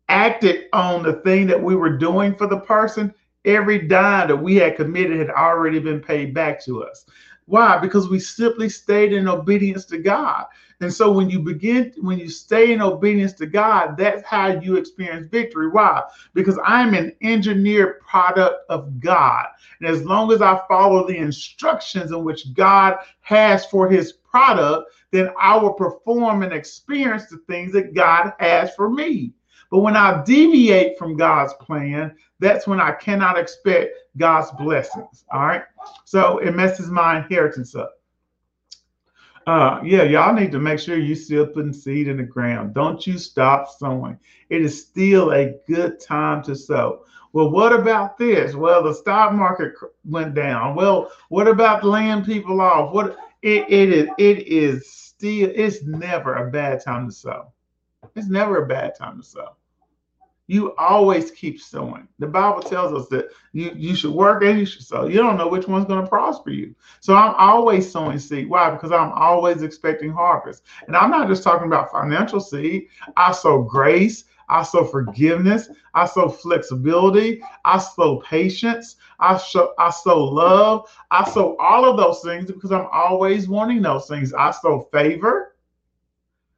acted 0.07 0.65
on 0.71 1.01
the 1.01 1.13
thing 1.13 1.47
that 1.47 1.61
we 1.61 1.75
were 1.75 1.97
doing 1.97 2.35
for 2.35 2.45
the 2.45 2.59
person, 2.59 3.11
every 3.45 3.79
dime 3.87 4.27
that 4.27 4.37
we 4.37 4.55
had 4.55 4.75
committed 4.75 5.17
had 5.17 5.31
already 5.31 5.79
been 5.79 5.99
paid 5.99 6.31
back 6.31 6.63
to 6.65 6.83
us. 6.83 7.07
Why? 7.45 7.79
Because 7.79 8.07
we 8.07 8.19
simply 8.19 8.69
stayed 8.69 9.13
in 9.13 9.27
obedience 9.27 9.85
to 9.85 9.97
God. 9.97 10.45
And 10.79 10.93
so 10.93 11.11
when 11.11 11.29
you 11.29 11.39
begin, 11.39 11.91
when 12.01 12.19
you 12.19 12.29
stay 12.29 12.71
in 12.71 12.81
obedience 12.81 13.33
to 13.33 13.47
God, 13.47 13.97
that's 13.97 14.23
how 14.23 14.47
you 14.47 14.75
experience 14.75 15.27
victory. 15.31 15.69
Why? 15.69 16.03
Because 16.35 16.59
I'm 16.63 16.93
an 16.93 17.13
engineered 17.21 17.99
product 18.01 18.63
of 18.69 18.99
God. 18.99 19.47
And 19.79 19.89
as 19.89 20.03
long 20.03 20.31
as 20.31 20.41
I 20.41 20.61
follow 20.67 21.07
the 21.07 21.17
instructions 21.17 22.11
in 22.11 22.23
which 22.23 22.53
God 22.53 22.97
has 23.21 23.65
for 23.65 23.89
his 23.89 24.13
product, 24.13 24.91
then 25.11 25.29
I 25.39 25.57
will 25.57 25.73
perform 25.73 26.43
and 26.43 26.53
experience 26.53 27.25
the 27.25 27.37
things 27.47 27.73
that 27.73 27.95
God 27.95 28.33
has 28.39 28.75
for 28.75 28.89
me. 28.89 29.33
But 29.71 29.79
when 29.79 29.97
I 29.97 30.23
deviate 30.23 30.97
from 30.97 31.17
God's 31.17 31.53
plan, 31.55 32.15
that's 32.39 32.67
when 32.67 32.79
I 32.79 32.91
cannot 32.91 33.37
expect 33.37 33.95
God's 34.15 34.51
blessings. 34.51 35.25
All 35.31 35.45
right. 35.45 35.63
So 36.05 36.37
it 36.37 36.55
messes 36.55 36.89
my 36.89 37.17
inheritance 37.17 37.75
up. 37.75 37.96
Uh, 39.47 39.79
yeah, 39.81 40.03
y'all 40.03 40.33
need 40.33 40.51
to 40.51 40.59
make 40.59 40.77
sure 40.77 40.97
you 40.97 41.15
still 41.15 41.47
putting 41.47 41.71
seed 41.71 42.09
in 42.09 42.17
the 42.17 42.23
ground. 42.23 42.73
Don't 42.73 43.07
you 43.07 43.17
stop 43.17 43.69
sowing. 43.69 44.19
It 44.49 44.61
is 44.61 44.81
still 44.81 45.31
a 45.31 45.53
good 45.65 46.01
time 46.01 46.43
to 46.43 46.53
sow. 46.53 47.05
Well, 47.31 47.49
what 47.49 47.71
about 47.71 48.17
this? 48.17 48.55
Well, 48.55 48.83
the 48.83 48.93
stock 48.93 49.31
market 49.31 49.73
went 50.03 50.33
down. 50.33 50.75
Well, 50.75 51.13
what 51.29 51.47
about 51.47 51.85
laying 51.85 52.25
people 52.25 52.59
off? 52.59 52.93
What 52.93 53.17
it, 53.41 53.65
it 53.69 53.93
is 53.93 54.09
it 54.17 54.47
is 54.47 54.91
still 54.91 55.49
it's 55.55 55.81
never 55.81 56.35
a 56.35 56.51
bad 56.51 56.83
time 56.83 57.07
to 57.07 57.15
sow. 57.15 57.53
It's 58.17 58.27
never 58.27 58.65
a 58.65 58.67
bad 58.67 58.95
time 58.97 59.21
to 59.21 59.23
sow. 59.25 59.55
You 60.47 60.73
always 60.77 61.29
keep 61.31 61.59
sowing. 61.59 62.07
The 62.19 62.27
Bible 62.27 62.61
tells 62.61 62.93
us 62.93 63.09
that 63.09 63.29
you, 63.51 63.71
you 63.75 63.95
should 63.95 64.13
work 64.13 64.43
and 64.43 64.57
you 64.57 64.65
should 64.65 64.83
sow. 64.83 65.05
You 65.05 65.17
don't 65.17 65.37
know 65.37 65.49
which 65.49 65.67
one's 65.67 65.85
going 65.85 66.01
to 66.01 66.09
prosper 66.09 66.51
you. 66.51 66.73
So 67.01 67.15
I'm 67.15 67.35
always 67.35 67.91
sowing 67.91 68.17
seed. 68.17 68.49
Why? 68.49 68.69
Because 68.69 68.93
I'm 68.93 69.11
always 69.11 69.61
expecting 69.61 70.09
harvest. 70.09 70.63
And 70.87 70.95
I'm 70.95 71.11
not 71.11 71.27
just 71.27 71.43
talking 71.43 71.67
about 71.67 71.91
financial 71.91 72.39
seed. 72.39 72.87
I 73.17 73.33
sow 73.33 73.61
grace. 73.61 74.23
I 74.49 74.63
sow 74.63 74.85
forgiveness. 74.85 75.69
I 75.93 76.05
sow 76.05 76.29
flexibility. 76.29 77.41
I 77.65 77.77
sow 77.79 78.21
patience. 78.21 78.95
I 79.19 79.37
sow, 79.37 79.73
I 79.77 79.89
sow 79.89 80.23
love. 80.23 80.89
I 81.11 81.29
sow 81.29 81.57
all 81.57 81.83
of 81.83 81.97
those 81.97 82.21
things 82.21 82.45
because 82.45 82.71
I'm 82.71 82.87
always 82.93 83.49
wanting 83.49 83.81
those 83.81 84.07
things. 84.07 84.33
I 84.33 84.51
sow 84.51 84.87
favor. 84.93 85.55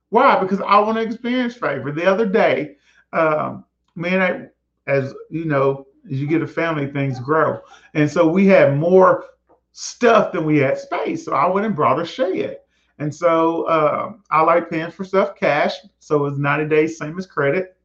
Why? 0.09 0.39
Because 0.39 0.61
I 0.61 0.79
want 0.79 0.97
to 0.97 1.03
experience 1.03 1.55
favor. 1.55 1.91
The 1.91 2.05
other 2.05 2.27
day, 2.27 2.75
um, 3.13 3.65
man, 3.99 4.21
I, 4.21 4.89
as 4.89 5.13
you 5.29 5.45
know, 5.45 5.85
as 6.05 6.19
you 6.19 6.27
get 6.27 6.41
a 6.41 6.47
family, 6.47 6.87
things 6.87 7.19
grow. 7.19 7.59
And 7.93 8.09
so 8.09 8.27
we 8.27 8.47
had 8.47 8.77
more 8.77 9.25
stuff 9.73 10.31
than 10.31 10.45
we 10.45 10.57
had 10.57 10.77
space. 10.77 11.25
So 11.25 11.33
I 11.33 11.47
went 11.47 11.65
and 11.65 11.75
brought 11.75 12.01
a 12.01 12.05
shed. 12.05 12.57
And 12.97 13.13
so 13.13 13.63
uh, 13.63 14.13
I 14.31 14.41
like 14.41 14.69
paying 14.69 14.91
for 14.91 15.03
stuff 15.03 15.35
cash. 15.35 15.73
So 15.99 16.17
it 16.17 16.31
was 16.31 16.39
90 16.39 16.67
days, 16.67 16.97
same 16.97 17.17
as 17.17 17.25
credit. 17.25 17.77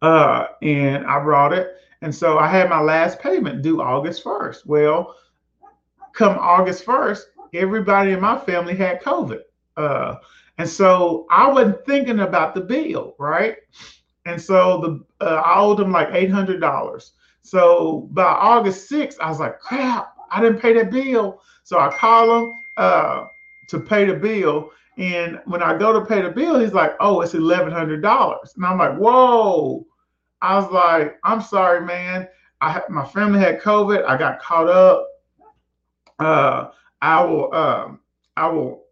Uh, 0.00 0.46
and 0.62 1.06
I 1.06 1.22
brought 1.22 1.52
it. 1.52 1.76
And 2.00 2.14
so 2.14 2.38
I 2.38 2.48
had 2.48 2.68
my 2.68 2.80
last 2.80 3.20
payment 3.20 3.62
due 3.62 3.80
August 3.80 4.24
1st. 4.24 4.66
Well, 4.66 5.14
come 6.14 6.36
August 6.38 6.84
1st, 6.84 7.20
everybody 7.54 8.12
in 8.12 8.20
my 8.20 8.38
family 8.38 8.74
had 8.74 9.02
COVID. 9.02 9.40
Uh, 9.76 10.16
and 10.58 10.68
so 10.68 11.26
I 11.30 11.50
wasn't 11.50 11.84
thinking 11.86 12.20
about 12.20 12.54
the 12.54 12.60
bill, 12.60 13.14
right? 13.18 13.56
And 14.24 14.40
so 14.40 15.04
the 15.18 15.26
uh, 15.26 15.42
I 15.44 15.60
owed 15.60 15.78
them 15.78 15.92
like 15.92 16.08
eight 16.12 16.30
hundred 16.30 16.60
dollars. 16.60 17.12
So 17.42 18.08
by 18.12 18.22
August 18.22 18.88
6th, 18.88 19.16
I 19.20 19.28
was 19.28 19.40
like, 19.40 19.58
crap, 19.58 20.14
I 20.30 20.40
didn't 20.40 20.60
pay 20.60 20.74
that 20.74 20.92
bill. 20.92 21.42
So 21.64 21.78
I 21.78 21.92
call 21.92 22.38
him 22.38 22.54
uh, 22.76 23.26
to 23.68 23.80
pay 23.80 24.04
the 24.04 24.14
bill. 24.14 24.70
And 24.96 25.40
when 25.46 25.62
I 25.62 25.76
go 25.76 25.92
to 25.92 26.04
pay 26.04 26.22
the 26.22 26.30
bill, 26.30 26.60
he's 26.60 26.72
like, 26.72 26.92
oh, 27.00 27.20
it's 27.20 27.34
eleven 27.34 27.72
hundred 27.72 28.02
dollars. 28.02 28.52
And 28.56 28.64
I'm 28.64 28.78
like, 28.78 28.96
whoa. 28.96 29.86
I 30.40 30.56
was 30.56 30.70
like, 30.70 31.18
I'm 31.24 31.40
sorry, 31.40 31.84
man. 31.84 32.28
I 32.60 32.82
my 32.88 33.04
family 33.04 33.40
had 33.40 33.60
COVID. 33.60 34.04
I 34.04 34.16
got 34.16 34.40
caught 34.40 34.68
up. 34.68 35.08
Uh, 36.18 36.70
I 37.00 37.24
will 37.24 37.52
um, 37.54 38.00
I 38.36 38.48
will 38.48 38.84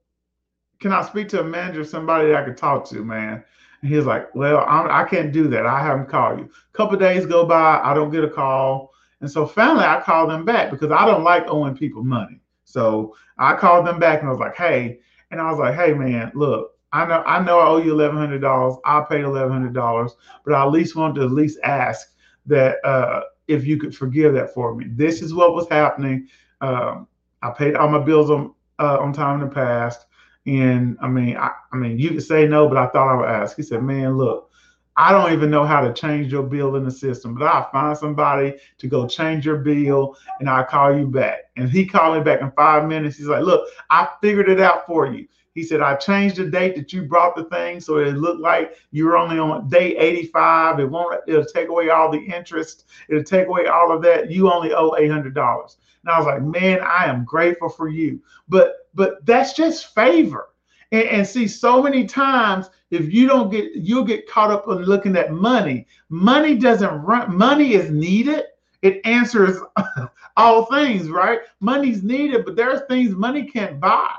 can 0.80 0.92
I 0.92 1.02
speak 1.02 1.28
to 1.28 1.40
a 1.40 1.44
manager, 1.44 1.84
somebody 1.84 2.28
that 2.28 2.36
I 2.36 2.44
could 2.44 2.56
talk 2.56 2.88
to, 2.88 3.04
man? 3.04 3.44
And 3.82 3.92
he's 3.92 4.04
like, 4.04 4.34
well, 4.34 4.64
I'm, 4.68 4.90
I 4.90 5.04
can 5.04 5.26
not 5.26 5.32
do 5.32 5.48
that. 5.48 5.66
I 5.66 5.82
haven't 5.82 6.08
called 6.08 6.38
you. 6.38 6.44
A 6.44 6.76
couple 6.76 6.98
days 6.98 7.26
go 7.26 7.46
by, 7.46 7.80
I 7.82 7.94
don't 7.94 8.10
get 8.10 8.24
a 8.24 8.30
call. 8.30 8.92
And 9.20 9.30
so 9.30 9.46
finally 9.46 9.84
I 9.84 10.00
called 10.00 10.30
them 10.30 10.44
back 10.44 10.70
because 10.70 10.90
I 10.90 11.06
don't 11.06 11.24
like 11.24 11.44
owing 11.46 11.76
people 11.76 12.02
money. 12.02 12.40
So 12.64 13.16
I 13.38 13.54
called 13.54 13.86
them 13.86 13.98
back 13.98 14.20
and 14.20 14.28
I 14.28 14.30
was 14.30 14.40
like, 14.40 14.56
hey, 14.56 15.00
and 15.30 15.40
I 15.40 15.50
was 15.50 15.58
like, 15.58 15.74
hey 15.74 15.92
man, 15.94 16.32
look, 16.34 16.72
I 16.92 17.06
know 17.06 17.22
I 17.24 17.42
know 17.42 17.58
I 17.60 17.66
owe 17.68 17.76
you 17.76 17.92
eleven 17.92 18.16
hundred 18.16 18.40
dollars. 18.40 18.76
I 18.84 19.00
paid 19.08 19.22
eleven 19.22 19.52
hundred 19.52 19.74
dollars, 19.74 20.16
but 20.44 20.54
I 20.54 20.62
at 20.62 20.72
least 20.72 20.96
want 20.96 21.14
to 21.16 21.22
at 21.22 21.30
least 21.30 21.58
ask 21.62 22.14
that 22.46 22.84
uh, 22.84 23.22
if 23.46 23.64
you 23.64 23.76
could 23.76 23.96
forgive 23.96 24.34
that 24.34 24.52
for 24.52 24.74
me. 24.74 24.86
This 24.88 25.22
is 25.22 25.32
what 25.32 25.54
was 25.54 25.68
happening. 25.68 26.26
Um, 26.60 27.06
I 27.42 27.50
paid 27.50 27.76
all 27.76 27.88
my 27.88 28.00
bills 28.00 28.30
on 28.30 28.54
uh, 28.80 28.98
on 28.98 29.12
time 29.12 29.40
in 29.40 29.48
the 29.48 29.54
past. 29.54 30.06
And 30.46 30.96
I 31.00 31.08
mean, 31.08 31.36
I, 31.36 31.50
I 31.72 31.76
mean, 31.76 31.98
you 31.98 32.10
could 32.10 32.22
say 32.22 32.46
no, 32.46 32.68
but 32.68 32.78
I 32.78 32.86
thought 32.88 33.12
I 33.12 33.16
would 33.16 33.28
ask. 33.28 33.56
He 33.56 33.62
said, 33.62 33.82
"Man, 33.82 34.16
look, 34.16 34.50
I 34.96 35.12
don't 35.12 35.32
even 35.32 35.50
know 35.50 35.64
how 35.64 35.80
to 35.80 35.92
change 35.92 36.32
your 36.32 36.42
bill 36.42 36.76
in 36.76 36.84
the 36.84 36.90
system, 36.90 37.34
but 37.34 37.46
I'll 37.46 37.70
find 37.70 37.96
somebody 37.96 38.56
to 38.78 38.86
go 38.86 39.06
change 39.06 39.46
your 39.46 39.56
bill 39.56 40.16
and 40.40 40.48
I'll 40.48 40.64
call 40.64 40.96
you 40.96 41.06
back. 41.06 41.50
And 41.56 41.70
he 41.70 41.86
called 41.86 42.18
me 42.18 42.22
back 42.22 42.40
in 42.40 42.50
five 42.52 42.86
minutes. 42.86 43.16
He's 43.16 43.26
like, 43.26 43.42
Look, 43.42 43.68
I 43.88 44.08
figured 44.20 44.48
it 44.48 44.60
out 44.60 44.86
for 44.86 45.06
you. 45.06 45.26
He 45.54 45.64
said, 45.64 45.80
I 45.80 45.96
changed 45.96 46.36
the 46.36 46.44
date 46.44 46.76
that 46.76 46.92
you 46.92 47.02
brought 47.02 47.34
the 47.34 47.44
thing 47.44 47.80
so 47.80 47.98
it 47.98 48.12
looked 48.12 48.40
like 48.40 48.76
you 48.92 49.06
were 49.06 49.16
only 49.16 49.38
on 49.38 49.68
day 49.68 49.96
85. 49.96 50.80
It 50.80 50.90
won't, 50.90 51.20
it'll 51.26 51.44
take 51.44 51.68
away 51.68 51.90
all 51.90 52.10
the 52.10 52.20
interest. 52.20 52.86
It'll 53.08 53.24
take 53.24 53.48
away 53.48 53.66
all 53.66 53.90
of 53.92 54.02
that. 54.02 54.30
You 54.30 54.52
only 54.52 54.72
owe 54.72 54.90
$800. 54.90 55.34
And 55.34 56.10
I 56.10 56.18
was 56.18 56.26
like, 56.26 56.42
man, 56.42 56.80
I 56.80 57.06
am 57.06 57.24
grateful 57.24 57.68
for 57.68 57.88
you. 57.88 58.22
But 58.48 58.79
but 58.94 59.24
that's 59.26 59.52
just 59.52 59.94
favor. 59.94 60.48
And, 60.92 61.08
and, 61.08 61.26
see, 61.26 61.46
so 61.46 61.82
many 61.82 62.04
times, 62.04 62.68
if 62.90 63.12
you 63.12 63.26
don't 63.26 63.50
get, 63.50 63.72
you'll 63.74 64.04
get 64.04 64.28
caught 64.28 64.50
up 64.50 64.66
on 64.66 64.82
looking 64.82 65.16
at 65.16 65.32
money. 65.32 65.86
Money 66.08 66.56
doesn't 66.56 67.02
run. 67.02 67.36
Money 67.36 67.74
is 67.74 67.90
needed. 67.90 68.44
It 68.82 69.00
answers 69.04 69.58
all 70.36 70.64
things, 70.66 71.08
right? 71.08 71.40
Money's 71.60 72.02
needed, 72.02 72.44
but 72.44 72.56
there's 72.56 72.80
things 72.88 73.14
money 73.14 73.44
can't 73.44 73.78
buy 73.78 74.14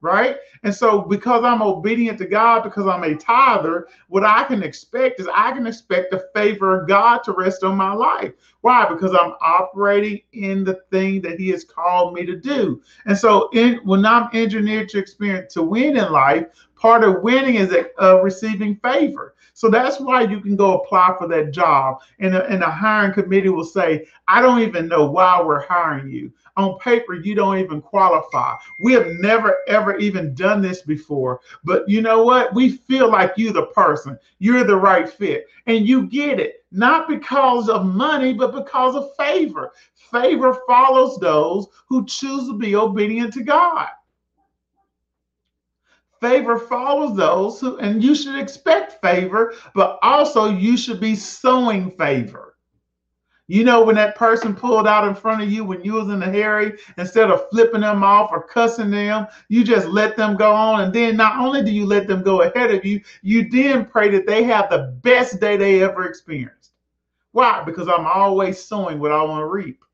right? 0.00 0.36
And 0.62 0.74
so, 0.74 1.02
because 1.02 1.44
I'm 1.44 1.62
obedient 1.62 2.18
to 2.18 2.26
God, 2.26 2.62
because 2.62 2.86
I'm 2.86 3.04
a 3.04 3.14
tither, 3.14 3.88
what 4.08 4.24
I 4.24 4.44
can 4.44 4.62
expect 4.62 5.20
is 5.20 5.28
I 5.32 5.52
can 5.52 5.66
expect 5.66 6.10
the 6.10 6.28
favor 6.34 6.80
of 6.80 6.88
God 6.88 7.18
to 7.24 7.32
rest 7.32 7.64
on 7.64 7.76
my 7.76 7.92
life. 7.92 8.32
Why? 8.62 8.86
Because 8.88 9.12
I'm 9.12 9.34
operating 9.40 10.20
in 10.32 10.64
the 10.64 10.80
thing 10.90 11.22
that 11.22 11.38
He 11.38 11.48
has 11.50 11.64
called 11.64 12.14
me 12.14 12.26
to 12.26 12.36
do. 12.36 12.82
And 13.06 13.16
so, 13.16 13.48
in, 13.52 13.80
when 13.84 14.04
I'm 14.04 14.28
engineered 14.32 14.88
to 14.90 14.98
experience 14.98 15.54
to 15.54 15.62
win 15.62 15.96
in 15.96 16.12
life, 16.12 16.46
part 16.76 17.04
of 17.04 17.22
winning 17.22 17.56
is 17.56 17.74
uh, 18.00 18.22
receiving 18.22 18.76
favor. 18.76 19.34
So 19.52 19.68
that's 19.68 20.00
why 20.00 20.22
you 20.22 20.40
can 20.40 20.56
go 20.56 20.78
apply 20.78 21.14
for 21.18 21.28
that 21.28 21.50
job. 21.50 22.00
And 22.18 22.34
a, 22.34 22.46
and 22.46 22.62
a 22.62 22.70
hiring 22.70 23.12
committee 23.12 23.50
will 23.50 23.64
say, 23.64 24.06
I 24.26 24.40
don't 24.40 24.60
even 24.60 24.88
know 24.88 25.10
why 25.10 25.42
we're 25.42 25.66
hiring 25.66 26.10
you 26.10 26.32
on 26.60 26.78
paper, 26.78 27.14
you 27.14 27.34
don't 27.34 27.58
even 27.58 27.80
qualify. 27.80 28.56
We 28.78 28.92
have 28.92 29.08
never, 29.18 29.58
ever 29.66 29.96
even 29.96 30.34
done 30.34 30.62
this 30.62 30.82
before. 30.82 31.40
But 31.64 31.88
you 31.88 32.02
know 32.02 32.22
what? 32.22 32.54
We 32.54 32.70
feel 32.70 33.10
like 33.10 33.32
you're 33.36 33.52
the 33.52 33.66
person, 33.66 34.18
you're 34.38 34.64
the 34.64 34.76
right 34.76 35.08
fit. 35.08 35.46
And 35.66 35.88
you 35.88 36.06
get 36.06 36.38
it, 36.38 36.64
not 36.70 37.08
because 37.08 37.68
of 37.68 37.86
money, 37.86 38.32
but 38.32 38.54
because 38.54 38.94
of 38.94 39.14
favor. 39.16 39.72
Favor 39.94 40.60
follows 40.66 41.18
those 41.18 41.66
who 41.88 42.04
choose 42.06 42.46
to 42.48 42.58
be 42.58 42.74
obedient 42.74 43.32
to 43.34 43.42
God. 43.42 43.88
Favor 46.20 46.58
follows 46.58 47.16
those 47.16 47.60
who, 47.60 47.78
and 47.78 48.04
you 48.04 48.14
should 48.14 48.38
expect 48.38 49.00
favor, 49.00 49.54
but 49.74 49.98
also 50.02 50.50
you 50.50 50.76
should 50.76 51.00
be 51.00 51.16
sowing 51.16 51.90
favor. 51.92 52.49
You 53.50 53.64
know, 53.64 53.82
when 53.82 53.96
that 53.96 54.14
person 54.14 54.54
pulled 54.54 54.86
out 54.86 55.08
in 55.08 55.14
front 55.16 55.42
of 55.42 55.50
you 55.50 55.64
when 55.64 55.82
you 55.82 55.94
was 55.94 56.08
in 56.08 56.22
a 56.22 56.30
hurry, 56.30 56.78
instead 56.98 57.32
of 57.32 57.50
flipping 57.50 57.80
them 57.80 58.04
off 58.04 58.30
or 58.30 58.44
cussing 58.44 58.92
them, 58.92 59.26
you 59.48 59.64
just 59.64 59.88
let 59.88 60.16
them 60.16 60.36
go 60.36 60.52
on. 60.52 60.82
And 60.82 60.92
then 60.92 61.16
not 61.16 61.36
only 61.36 61.64
do 61.64 61.72
you 61.72 61.84
let 61.84 62.06
them 62.06 62.22
go 62.22 62.42
ahead 62.42 62.72
of 62.72 62.84
you, 62.84 63.00
you 63.22 63.50
then 63.50 63.86
pray 63.86 64.08
that 64.10 64.24
they 64.24 64.44
have 64.44 64.70
the 64.70 64.96
best 65.02 65.40
day 65.40 65.56
they 65.56 65.82
ever 65.82 66.06
experienced. 66.06 66.74
Why? 67.32 67.60
Because 67.64 67.88
I'm 67.88 68.06
always 68.06 68.62
sowing 68.62 69.00
what 69.00 69.10
I 69.10 69.20
want 69.24 69.40
to 69.40 69.46
reap. 69.46 69.84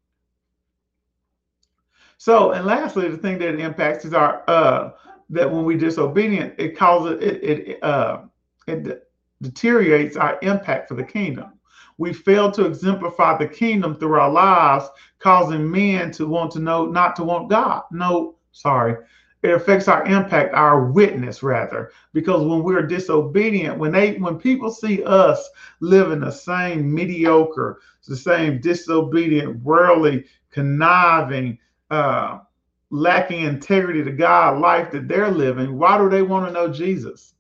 So, 2.18 2.50
and 2.50 2.66
lastly, 2.66 3.08
the 3.08 3.16
thing 3.16 3.38
that 3.38 3.58
impacts 3.58 4.04
is 4.04 4.12
our 4.12 4.44
uh 4.48 4.90
that 5.30 5.50
when 5.50 5.64
we 5.64 5.78
disobedient, 5.78 6.56
it 6.58 6.76
causes 6.76 7.22
it 7.22 7.42
it 7.42 7.82
uh 7.82 8.18
it 8.66 9.08
deteriorates 9.40 10.18
our 10.18 10.38
impact 10.42 10.88
for 10.88 10.94
the 10.94 11.04
kingdom 11.04 11.55
we 11.98 12.12
fail 12.12 12.50
to 12.52 12.66
exemplify 12.66 13.38
the 13.38 13.48
kingdom 13.48 13.96
through 13.96 14.18
our 14.20 14.30
lives, 14.30 14.88
causing 15.18 15.70
men 15.70 16.10
to 16.12 16.26
want 16.26 16.50
to 16.52 16.60
know, 16.60 16.86
not 16.86 17.16
to 17.16 17.24
want 17.24 17.50
God. 17.50 17.82
No, 17.90 18.36
sorry. 18.52 18.96
It 19.42 19.50
affects 19.50 19.86
our 19.86 20.04
impact, 20.06 20.54
our 20.54 20.90
witness 20.90 21.42
rather, 21.42 21.92
because 22.12 22.44
when 22.44 22.62
we're 22.62 22.86
disobedient, 22.86 23.78
when 23.78 23.92
they 23.92 24.14
when 24.14 24.38
people 24.38 24.70
see 24.70 25.04
us 25.04 25.48
living 25.80 26.20
the 26.20 26.32
same 26.32 26.92
mediocre, 26.92 27.80
the 28.08 28.16
same 28.16 28.60
disobedient, 28.60 29.62
worldly, 29.62 30.24
conniving, 30.50 31.58
uh, 31.90 32.40
lacking 32.90 33.42
integrity 33.42 34.02
to 34.02 34.12
God 34.12 34.60
life 34.60 34.90
that 34.92 35.08
they're 35.08 35.30
living, 35.30 35.78
why 35.78 35.98
do 35.98 36.08
they 36.08 36.22
want 36.22 36.46
to 36.46 36.52
know 36.52 36.68
Jesus? 36.68 37.34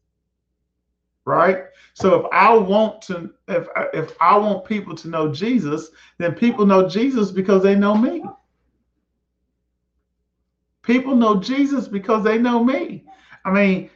Right? 1.26 1.64
So 1.94 2.14
if 2.20 2.26
I 2.32 2.56
want 2.56 3.02
to, 3.02 3.30
if 3.48 3.68
if 3.92 4.16
I 4.20 4.38
want 4.38 4.64
people 4.64 4.94
to 4.94 5.08
know 5.08 5.30
Jesus, 5.30 5.90
then 6.18 6.34
people 6.34 6.64
know 6.64 6.88
Jesus 6.88 7.30
because 7.30 7.62
they 7.62 7.74
know 7.74 7.94
me. 7.94 8.24
People 10.82 11.16
know 11.16 11.40
Jesus 11.40 11.88
because 11.88 12.22
they 12.24 12.38
know 12.38 12.62
me. 12.62 13.04
I 13.44 13.50
mean, 13.50 13.90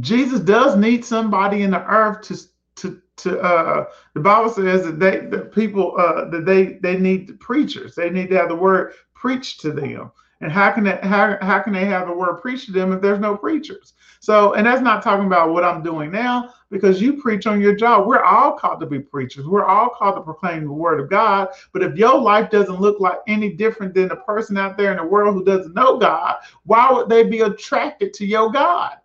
Jesus 0.00 0.40
does 0.40 0.76
need 0.76 1.04
somebody 1.04 1.62
in 1.62 1.72
the 1.72 1.84
earth 1.84 2.22
to 2.28 2.38
to 2.76 3.02
to 3.16 3.40
uh 3.40 3.86
the 4.14 4.20
Bible 4.20 4.50
says 4.50 4.84
that 4.84 5.00
they 5.00 5.18
that 5.26 5.52
people 5.52 5.96
uh 5.98 6.30
that 6.30 6.46
they 6.46 6.74
they 6.74 6.96
need 6.96 7.40
preachers. 7.40 7.96
They 7.96 8.08
need 8.08 8.30
to 8.30 8.36
have 8.36 8.48
the 8.48 8.54
word 8.54 8.92
preached 9.14 9.60
to 9.62 9.72
them. 9.72 10.12
And 10.40 10.52
how 10.52 10.70
can 10.70 10.84
they 10.84 10.96
how, 11.02 11.36
how 11.40 11.58
can 11.58 11.72
they 11.72 11.84
have 11.86 12.06
the 12.06 12.14
word 12.14 12.40
preached 12.40 12.66
to 12.66 12.72
them 12.72 12.92
if 12.92 13.00
there's 13.00 13.18
no 13.18 13.36
preachers? 13.36 13.94
So, 14.20 14.54
and 14.54 14.66
that's 14.66 14.80
not 14.80 15.02
talking 15.02 15.26
about 15.26 15.52
what 15.52 15.64
I'm 15.64 15.82
doing 15.82 16.12
now, 16.12 16.54
because 16.70 17.02
you 17.02 17.20
preach 17.20 17.46
on 17.46 17.60
your 17.60 17.74
job. 17.74 18.06
We're 18.06 18.22
all 18.22 18.52
called 18.52 18.78
to 18.80 18.86
be 18.86 19.00
preachers. 19.00 19.46
We're 19.46 19.64
all 19.64 19.88
called 19.88 20.14
to 20.16 20.22
proclaim 20.22 20.64
the 20.64 20.72
word 20.72 21.00
of 21.00 21.10
God. 21.10 21.48
But 21.72 21.82
if 21.82 21.96
your 21.96 22.18
life 22.18 22.50
doesn't 22.50 22.80
look 22.80 23.00
like 23.00 23.18
any 23.26 23.54
different 23.54 23.94
than 23.94 24.08
the 24.08 24.16
person 24.16 24.56
out 24.56 24.76
there 24.76 24.92
in 24.92 24.98
the 24.98 25.04
world 25.04 25.34
who 25.34 25.44
doesn't 25.44 25.74
know 25.74 25.98
God, 25.98 26.36
why 26.64 26.92
would 26.92 27.08
they 27.08 27.24
be 27.24 27.40
attracted 27.40 28.14
to 28.14 28.26
your 28.26 28.52
God? 28.52 28.96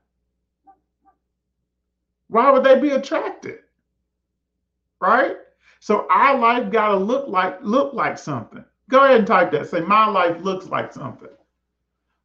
Why 2.28 2.52
would 2.52 2.64
they 2.64 2.80
be 2.80 2.90
attracted? 2.90 3.60
Right? 5.00 5.38
So 5.80 6.08
our 6.10 6.38
life 6.38 6.72
gotta 6.72 6.96
look 6.96 7.28
like 7.28 7.58
look 7.62 7.94
like 7.94 8.18
something. 8.18 8.64
Go 8.94 9.06
ahead 9.06 9.18
and 9.18 9.26
type 9.26 9.52
that. 9.54 9.68
Say 9.68 9.82
my 9.82 10.06
life 10.06 10.40
looks 10.42 10.68
like 10.68 10.94
something. 10.94 11.30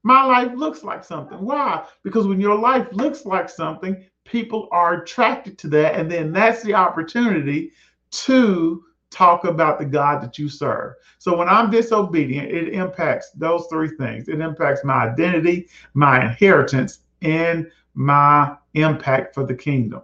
My 0.03 0.23
life 0.23 0.53
looks 0.55 0.85
like 0.85 1.03
something. 1.03 1.39
Why? 1.39 1.87
Because 2.05 2.27
when 2.27 2.43
your 2.43 2.57
life 2.59 2.87
looks 2.93 3.25
like 3.25 3.49
something, 3.49 4.05
people 4.27 4.69
are 4.71 5.03
attracted 5.03 5.57
to 5.61 5.69
that. 5.69 5.95
And 5.95 6.11
then 6.11 6.31
that's 6.31 6.62
the 6.62 6.75
opportunity 6.75 7.73
to 8.11 8.85
talk 9.09 9.45
about 9.45 9.79
the 9.79 9.87
God 9.87 10.23
that 10.23 10.39
you 10.39 10.51
serve. 10.51 10.97
So 11.16 11.35
when 11.39 11.49
I'm 11.49 11.71
disobedient, 11.71 12.51
it 12.51 12.75
impacts 12.75 13.31
those 13.31 13.66
three 13.71 13.97
things 13.97 14.29
it 14.29 14.41
impacts 14.41 14.85
my 14.85 15.09
identity, 15.09 15.71
my 15.95 16.23
inheritance, 16.23 16.99
and 17.23 17.66
my 17.95 18.55
impact 18.75 19.35
for 19.35 19.47
the 19.47 19.55
kingdom. 19.55 20.03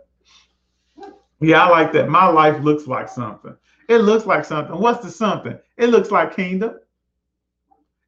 Yeah, 1.42 1.66
I 1.66 1.68
like 1.68 1.92
that. 1.92 2.08
My 2.08 2.26
life 2.26 2.58
looks 2.64 2.86
like 2.86 3.10
something. 3.10 3.54
It 3.88 3.98
looks 3.98 4.26
like 4.26 4.44
something. 4.44 4.78
What's 4.78 5.04
the 5.04 5.10
something? 5.10 5.58
It 5.76 5.88
looks 5.88 6.10
like 6.10 6.34
kingdom. 6.34 6.78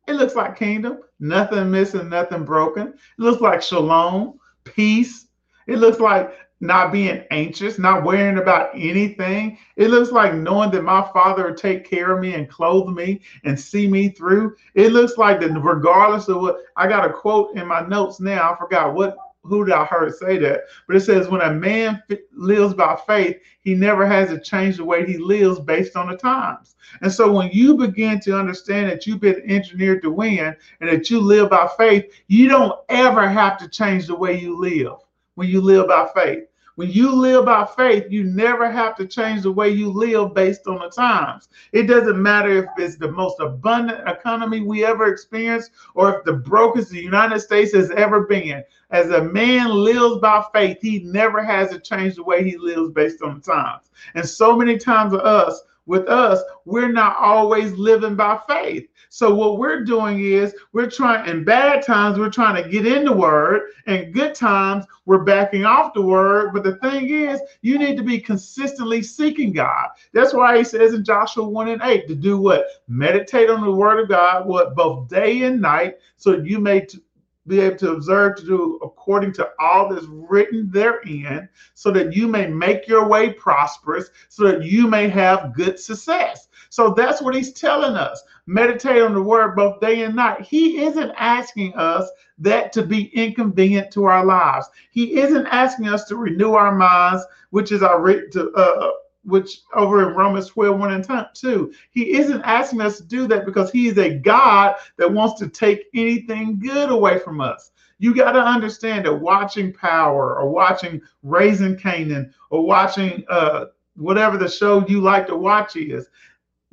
It 0.07 0.15
looks 0.15 0.35
like 0.35 0.57
kingdom. 0.57 1.01
Nothing 1.19 1.71
missing, 1.71 2.09
nothing 2.09 2.45
broken. 2.45 2.89
It 2.89 2.97
looks 3.19 3.41
like 3.41 3.63
shalom, 3.63 4.39
peace. 4.65 5.27
It 5.67 5.79
looks 5.79 5.99
like 5.99 6.33
not 6.61 6.91
being 6.91 7.25
anxious, 7.31 7.79
not 7.79 8.05
worrying 8.05 8.39
about 8.39 8.71
anything. 8.75 9.59
It 9.77 9.89
looks 9.89 10.11
like 10.11 10.33
knowing 10.35 10.71
that 10.71 10.83
my 10.85 11.07
father 11.13 11.49
will 11.49 11.55
take 11.55 11.89
care 11.89 12.13
of 12.13 12.21
me 12.21 12.35
and 12.35 12.49
clothe 12.49 12.95
me 12.95 13.21
and 13.45 13.59
see 13.59 13.87
me 13.87 14.09
through. 14.09 14.57
It 14.75 14.93
looks 14.93 15.19
like 15.19 15.41
that 15.41 15.61
regardless 15.61 16.29
of 16.29 16.41
what 16.41 16.59
I 16.77 16.87
got 16.87 17.09
a 17.09 17.13
quote 17.13 17.57
in 17.57 17.67
my 17.67 17.81
notes 17.87 18.21
now. 18.21 18.53
I 18.53 18.57
forgot 18.57 18.95
what 18.95 19.17
who 19.47 19.65
did 19.65 19.75
I 19.75 19.85
heard 19.85 20.15
say 20.15 20.39
that? 20.39 20.63
But 20.87 20.97
it 20.97 21.01
says 21.01 21.29
when 21.29 21.41
a 21.41 21.53
man 21.53 22.03
f- 22.11 22.19
lives 22.33 22.75
by 22.75 22.97
faith, 23.07 23.37
he 23.61 23.75
never 23.75 24.07
has 24.07 24.29
to 24.31 24.41
change 24.41 24.77
the 24.77 24.85
way 24.85 25.07
he 25.07 25.19
lives 25.19 25.61
based 25.61 25.97
on 25.97 26.09
the 26.09 26.17
times. 26.17 26.77
And 27.03 27.13
so 27.13 27.33
when 27.33 27.51
you 27.53 27.77
begin 27.77 28.21
to 28.21 28.39
understand 28.39 28.91
that 28.91 29.07
you've 29.07 29.21
been 29.21 29.43
engineered 29.51 30.03
to 30.03 30.11
win 30.11 30.57
and 30.81 30.91
that 30.91 31.11
you 31.11 31.21
live 31.21 31.51
by 31.51 31.69
faith, 31.77 32.13
you 32.29 32.49
don't 32.49 32.79
ever 32.89 33.29
have 33.29 33.59
to 33.59 33.69
change 33.69 34.07
the 34.07 34.17
way 34.17 34.39
you 34.39 34.59
live 34.61 34.97
when 35.35 35.49
you 35.49 35.61
live 35.61 35.89
by 35.89 36.09
faith. 36.15 36.45
When 36.77 36.91
you 36.91 37.11
live 37.11 37.47
by 37.47 37.65
faith, 37.65 38.05
you 38.11 38.25
never 38.25 38.71
have 38.71 38.97
to 38.97 39.07
change 39.07 39.43
the 39.43 39.51
way 39.51 39.71
you 39.71 39.91
live 39.91 40.35
based 40.35 40.67
on 40.67 40.79
the 40.79 40.91
times. 40.91 41.49
It 41.73 41.85
doesn't 41.85 42.21
matter 42.21 42.51
if 42.51 42.67
it's 42.77 42.97
the 42.97 43.11
most 43.11 43.41
abundant 43.41 44.07
economy 44.07 44.61
we 44.61 44.85
ever 44.85 45.07
experienced 45.07 45.71
or 45.95 46.19
if 46.19 46.25
the 46.25 46.35
brokest 46.35 46.91
the 46.91 47.01
United 47.01 47.41
States 47.41 47.73
has 47.73 47.91
ever 47.93 48.27
been. 48.27 48.63
As 48.91 49.11
a 49.11 49.25
man 49.25 49.71
lives 49.71 50.19
by 50.19 50.45
faith, 50.53 50.77
he 50.83 50.99
never 51.05 51.43
has 51.43 51.71
to 51.71 51.81
change 51.81 52.17
the 52.17 52.23
way 52.23 52.45
he 52.45 52.59
lives 52.59 52.91
based 52.91 53.23
on 53.23 53.37
the 53.37 53.41
times. 53.41 53.91
And 54.15 54.29
so 54.29 54.55
many 54.55 54.77
times 54.77 55.15
of 55.15 55.21
us, 55.21 55.63
with 55.87 56.09
us, 56.09 56.43
we're 56.67 56.93
not 56.93 57.17
always 57.17 57.73
living 57.73 58.17
by 58.17 58.39
faith. 58.47 58.87
So 59.17 59.35
what 59.35 59.57
we're 59.57 59.83
doing 59.83 60.21
is 60.21 60.55
we're 60.75 60.91
trying 60.91 61.27
in 61.27 61.43
bad 61.43 61.83
times 61.83 62.19
we're 62.19 62.29
trying 62.29 62.63
to 62.63 62.69
get 62.69 62.87
in 62.87 63.07
the 63.07 63.13
word, 63.15 63.71
and 63.87 64.13
good 64.13 64.35
times 64.35 64.85
we're 65.07 65.25
backing 65.25 65.65
off 65.65 65.95
the 65.95 66.03
word. 66.03 66.53
But 66.53 66.65
the 66.65 66.77
thing 66.77 67.09
is, 67.09 67.41
you 67.63 67.79
need 67.79 67.97
to 67.97 68.03
be 68.03 68.19
consistently 68.19 69.01
seeking 69.01 69.55
God. 69.55 69.89
That's 70.13 70.35
why 70.35 70.59
he 70.59 70.65
says 70.65 70.93
in 70.93 71.03
Joshua 71.03 71.49
1 71.49 71.69
and 71.69 71.81
8 71.83 72.07
to 72.09 72.15
do 72.15 72.39
what? 72.39 72.67
Meditate 72.89 73.49
on 73.49 73.63
the 73.63 73.73
word 73.73 74.01
of 74.01 74.11
God, 74.11 74.47
what 74.47 74.75
both 74.77 75.09
day 75.09 75.45
and 75.45 75.63
night, 75.63 75.97
so 76.19 76.37
you 76.37 76.59
may 76.59 76.83
t- 76.83 76.99
be 77.47 77.61
able 77.61 77.79
to 77.79 77.93
observe 77.93 78.37
to 78.37 78.45
do 78.45 78.79
according 78.83 79.33
to 79.33 79.49
all 79.59 79.89
that's 79.89 80.05
written 80.11 80.69
therein, 80.71 81.49
so 81.73 81.91
that 81.91 82.15
you 82.15 82.29
may 82.29 82.49
make 82.49 82.87
your 82.87 83.09
way 83.09 83.33
prosperous, 83.33 84.11
so 84.29 84.45
that 84.45 84.65
you 84.65 84.87
may 84.87 85.09
have 85.09 85.55
good 85.55 85.81
success. 85.81 86.46
So 86.71 86.91
that's 86.91 87.23
what 87.23 87.35
he's 87.35 87.53
telling 87.53 87.95
us. 87.95 88.23
Meditate 88.47 89.03
on 89.03 89.15
the 89.15 89.23
word 89.23 89.57
both 89.57 89.81
day 89.81 90.03
and 90.03 90.17
night. 90.17 90.43
He 90.43 90.83
isn't 90.83 91.13
asking 91.17 91.75
us 91.75 92.09
that 92.39 92.73
to 92.73 92.83
be 92.83 93.05
inconvenient 93.15 93.91
to 93.93 94.05
our 94.05 94.25
lives. 94.25 94.67
He 94.91 95.19
isn't 95.19 95.47
asking 95.47 95.89
us 95.89 96.05
to 96.05 96.17
renew 96.17 96.53
our 96.53 96.75
minds, 96.75 97.25
which 97.51 97.73
is 97.73 97.83
our 97.83 98.03
to 98.31 98.53
uh, 98.53 98.91
which 99.27 99.63
over 99.75 100.09
in 100.09 100.17
Romans 100.17 100.47
12, 100.49 100.79
1 100.79 100.93
and 100.93 101.29
2. 101.35 101.73
He 101.91 102.17
isn't 102.17 102.43
asking 102.43 102.81
us 102.81 102.99
to 102.99 103.05
do 103.05 103.27
that 103.27 103.45
because 103.45 103.73
he 103.73 103.89
is 103.89 103.99
a 103.99 104.15
God 104.15 104.77
that 104.99 105.13
wants 105.13 105.41
to 105.41 105.49
take 105.49 105.87
anything 105.95 106.61
good 106.61 106.91
away 106.91 107.19
from 107.19 107.41
us. 107.41 107.73
You 107.99 108.15
got 108.15 108.33
to 108.33 108.41
understand 108.41 109.05
that 109.05 109.15
watching 109.15 109.73
Power 109.73 110.39
or 110.39 110.49
watching 110.49 111.01
Raising 111.23 111.77
Kanan 111.77 112.33
or 112.51 112.65
watching 112.65 113.25
uh, 113.29 113.67
whatever 113.97 114.37
the 114.37 114.49
show 114.49 114.87
you 114.87 115.01
like 115.01 115.27
to 115.27 115.37
watch 115.37 115.77
is, 115.77 116.07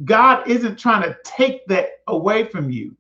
God 0.06 0.48
isn't 0.48 0.80
trying 0.80 1.04
to 1.04 1.18
take 1.24 1.66
that 1.68 2.02
away 2.08 2.46
from 2.46 2.70
you. 2.70 2.96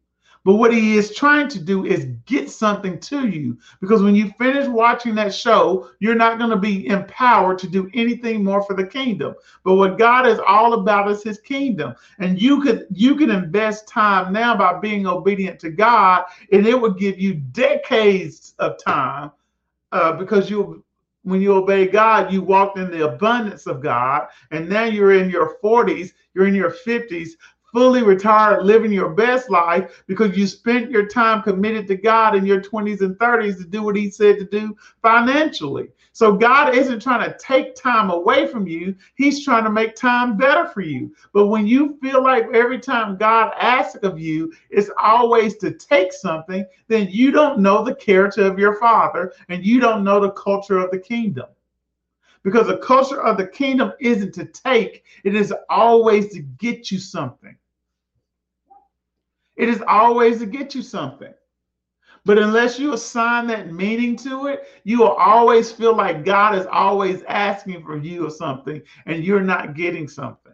But 0.46 0.56
what 0.56 0.74
he 0.74 0.98
is 0.98 1.16
trying 1.16 1.48
to 1.50 1.60
do 1.60 1.86
is 1.86 2.06
get 2.26 2.50
something 2.50 3.00
to 3.00 3.28
you 3.28 3.58
because 3.80 4.04
when 4.04 4.14
you 4.14 4.34
finish 4.38 4.68
watching 4.68 5.16
that 5.16 5.34
show, 5.34 5.90
you're 6.00 6.16
not 6.16 6.38
going 6.38 6.50
to 6.50 6.58
be 6.58 6.88
empowered 6.88 7.58
to 7.60 7.68
do 7.68 7.90
anything 7.94 8.44
more 8.44 8.62
for 8.62 8.74
the 8.74 8.86
kingdom. 8.86 9.36
But 9.64 9.76
what 9.76 9.98
God 9.98 10.28
is 10.28 10.40
all 10.46 10.74
about 10.74 11.10
is 11.10 11.24
his 11.24 11.40
kingdom. 11.40 11.96
And 12.20 12.42
you 12.42 12.62
could 12.62 12.88
you 12.92 13.16
can 13.16 13.32
invest 13.32 13.88
time 13.88 14.34
now 14.34 14.56
by 14.58 14.80
being 14.80 15.08
obedient 15.08 15.60
to 15.62 15.70
God, 15.70 16.26
and 16.52 16.68
it 16.68 16.80
would 16.80 16.98
give 16.98 17.18
you 17.18 17.36
decades 17.36 18.54
of 18.60 18.78
time 18.84 19.32
uh, 19.94 20.12
because 20.12 20.50
you 20.50 20.84
when 21.24 21.42
you 21.42 21.54
obey 21.54 21.88
God, 21.88 22.32
you 22.32 22.42
walked 22.42 22.78
in 22.78 22.92
the 22.92 23.08
abundance 23.08 23.66
of 23.66 23.82
God, 23.82 24.28
and 24.52 24.70
now 24.70 24.84
you're 24.84 25.14
in 25.14 25.30
your 25.30 25.58
40s, 25.64 26.12
you're 26.34 26.48
in 26.48 26.56
your 26.56 26.72
50s, 26.72 27.32
fully 27.74 28.04
retired, 28.04 28.64
living 28.64 28.92
your 28.92 29.10
best 29.10 29.50
life 29.50 30.04
because 30.08 30.38
you 30.38 30.46
spent 30.46 30.92
your 30.92 31.08
time 31.08 31.42
committed 31.42 31.88
to 31.88 31.96
God 31.96 32.36
in 32.36 32.46
your 32.46 32.62
20s 32.62 33.02
and 33.02 33.18
30s 33.18 33.58
to 33.58 33.66
do 33.66 33.82
what 33.82 33.96
He 33.96 34.12
said 34.12 34.38
to 34.38 34.46
do 34.46 34.78
financially. 35.02 35.90
So 36.14 36.34
God 36.34 36.76
isn't 36.76 37.02
trying 37.02 37.30
to 37.30 37.38
take 37.38 37.76
time 37.76 38.12
away 38.12 38.48
from 38.48 38.68
you, 38.68 38.96
He's 39.16 39.44
trying 39.44 39.64
to 39.64 39.72
make 39.72 39.96
time 39.96 40.38
better 40.38 40.68
for 40.68 40.82
you. 40.82 41.14
But 41.34 41.48
when 41.48 41.68
you 41.68 41.98
feel 42.02 42.24
like 42.24 42.46
every 42.54 42.80
time 42.80 43.18
God 43.18 43.54
asks 43.60 43.96
of 44.04 44.20
you 44.20 44.54
is 44.70 44.92
always 44.98 45.58
to 45.58 45.72
take 45.72 46.14
something, 46.14 46.66
then 46.88 47.08
you 47.10 47.32
don't 47.32 47.60
know 47.60 47.84
the 47.84 47.96
character 47.96 48.46
of 48.46 48.60
your 48.60 48.76
Father 48.76 49.34
and 49.50 49.66
you 49.66 49.80
don't 49.80 50.04
know 50.04 50.20
the 50.20 50.32
culture 50.32 50.78
of 50.78 50.92
the 50.92 51.00
kingdom 51.00 51.48
because 52.44 52.68
the 52.68 52.78
culture 52.78 53.22
of 53.22 53.38
the 53.38 53.48
kingdom 53.48 53.94
isn't 54.00 54.34
to 54.36 54.46
take, 54.46 55.04
it 55.24 55.34
is 55.34 55.54
always 55.70 56.34
to 56.34 56.42
get 56.42 56.92
you 56.92 57.00
something. 57.00 57.56
It 59.56 59.70
is 59.70 59.82
always 59.88 60.40
to 60.40 60.46
get 60.46 60.76
you 60.76 60.82
something. 60.82 61.34
But 62.26 62.38
unless 62.38 62.80
you 62.80 62.94
assign 62.94 63.48
that 63.48 63.72
meaning 63.74 64.16
to 64.18 64.48
it, 64.48 64.64
you 64.86 65.00
will 65.00 65.12
always 65.12 65.72
feel 65.72 65.96
like 65.96 66.24
God 66.24 66.56
is 66.58 66.66
always 66.72 67.22
asking 67.24 67.84
for 67.84 67.98
you 67.98 68.26
or 68.28 68.30
something 68.30 68.82
and 69.06 69.24
you're 69.24 69.42
not 69.42 69.76
getting 69.76 70.08
something. 70.08 70.54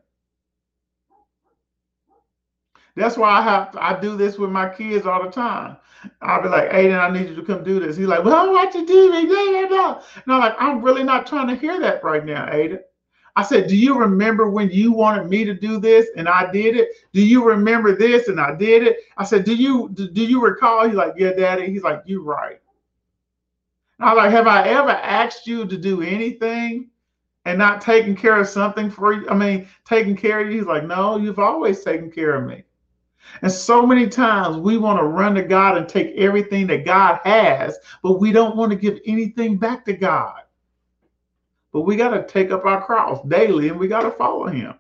That's 2.96 3.18
why 3.18 3.30
I 3.30 3.42
have 3.44 3.72
to, 3.72 3.84
I 3.84 4.00
do 4.00 4.18
this 4.18 4.38
with 4.38 4.50
my 4.50 4.68
kids 4.68 5.06
all 5.06 5.24
the 5.24 5.30
time. 5.30 5.78
I'll 6.22 6.42
be 6.42 6.50
like, 6.50 6.70
Aiden, 6.72 7.00
I 7.00 7.12
need 7.12 7.30
you 7.30 7.36
to 7.36 7.44
come 7.44 7.64
do 7.64 7.80
this. 7.80 7.98
He's 7.98 8.08
like, 8.08 8.24
Well, 8.24 8.52
what 8.52 8.74
you 8.74 8.86
do? 8.86 9.14
And 9.14 9.32
I'm 10.28 10.40
like, 10.40 10.56
I'm 10.58 10.82
really 10.82 11.04
not 11.04 11.28
trying 11.28 11.48
to 11.48 11.56
hear 11.56 11.80
that 11.80 12.04
right 12.04 12.26
now, 12.26 12.48
Aiden. 12.48 12.80
I 13.36 13.44
said, 13.44 13.68
Do 13.68 13.76
you 13.76 13.98
remember 13.98 14.50
when 14.50 14.70
you 14.70 14.92
wanted 14.92 15.30
me 15.30 15.46
to 15.46 15.54
do 15.54 15.80
this 15.80 16.08
and 16.16 16.28
I 16.28 16.52
did 16.52 16.76
it? 16.76 16.90
Do 17.14 17.22
you 17.22 17.46
remember 17.46 17.96
this 17.96 18.28
and 18.28 18.40
I 18.40 18.56
did 18.56 18.84
it? 18.84 18.98
I 19.18 19.24
said, 19.24 19.46
Do 19.46 19.56
you 19.56 19.90
do, 19.90 20.26
you 20.26 20.42
recall? 20.42 20.86
He's 20.86 20.96
like, 20.96 21.14
Yeah, 21.18 21.34
daddy. 21.34 21.72
He's 21.72 21.84
like, 21.84 22.02
You're 22.06 22.24
right. 22.24 22.60
And 24.00 24.10
I 24.10 24.14
was 24.14 24.18
like, 24.18 24.32
Have 24.32 24.48
I 24.48 24.68
ever 24.68 24.92
asked 24.92 25.48
you 25.48 25.66
to 25.66 25.78
do 25.78 26.02
anything 26.02 26.90
and 27.46 27.58
not 27.58 27.82
taking 27.82 28.16
care 28.16 28.40
of 28.40 28.48
something 28.48 28.90
for 28.90 29.14
you? 29.14 29.30
I 29.30 29.36
mean, 29.36 29.68
taking 29.86 30.16
care 30.16 30.42
of 30.42 30.48
you? 30.48 30.60
He's 30.60 30.68
like, 30.68 30.86
No, 30.86 31.18
you've 31.18 31.40
always 31.40 31.84
taken 31.84 32.12
care 32.12 32.36
of 32.36 32.48
me. 32.48 32.64
And 33.42 33.52
so 33.52 33.86
many 33.86 34.08
times 34.08 34.58
we 34.58 34.78
want 34.78 35.00
to 35.00 35.06
run 35.06 35.36
to 35.36 35.44
God 35.44 35.78
and 35.78 35.88
take 35.88 36.16
everything 36.16 36.68
that 36.68 36.86
God 36.86 37.20
has, 37.24 37.78
but 38.02 38.20
we 38.20 38.32
don't 38.32 38.56
want 38.56 38.72
to 38.72 38.78
give 38.78 39.00
anything 39.06 39.58
back 39.58 39.86
to 39.86 39.94
God. 39.94 40.42
But 41.72 41.82
we 41.82 41.96
got 41.96 42.10
to 42.12 42.26
take 42.26 42.52
up 42.52 42.66
our 42.66 42.82
cross 42.84 43.24
daily 43.28 43.70
and 43.70 43.80
we 43.80 43.88
got 43.88 44.02
to 44.02 44.12
follow 44.12 44.48
him. 44.48 44.74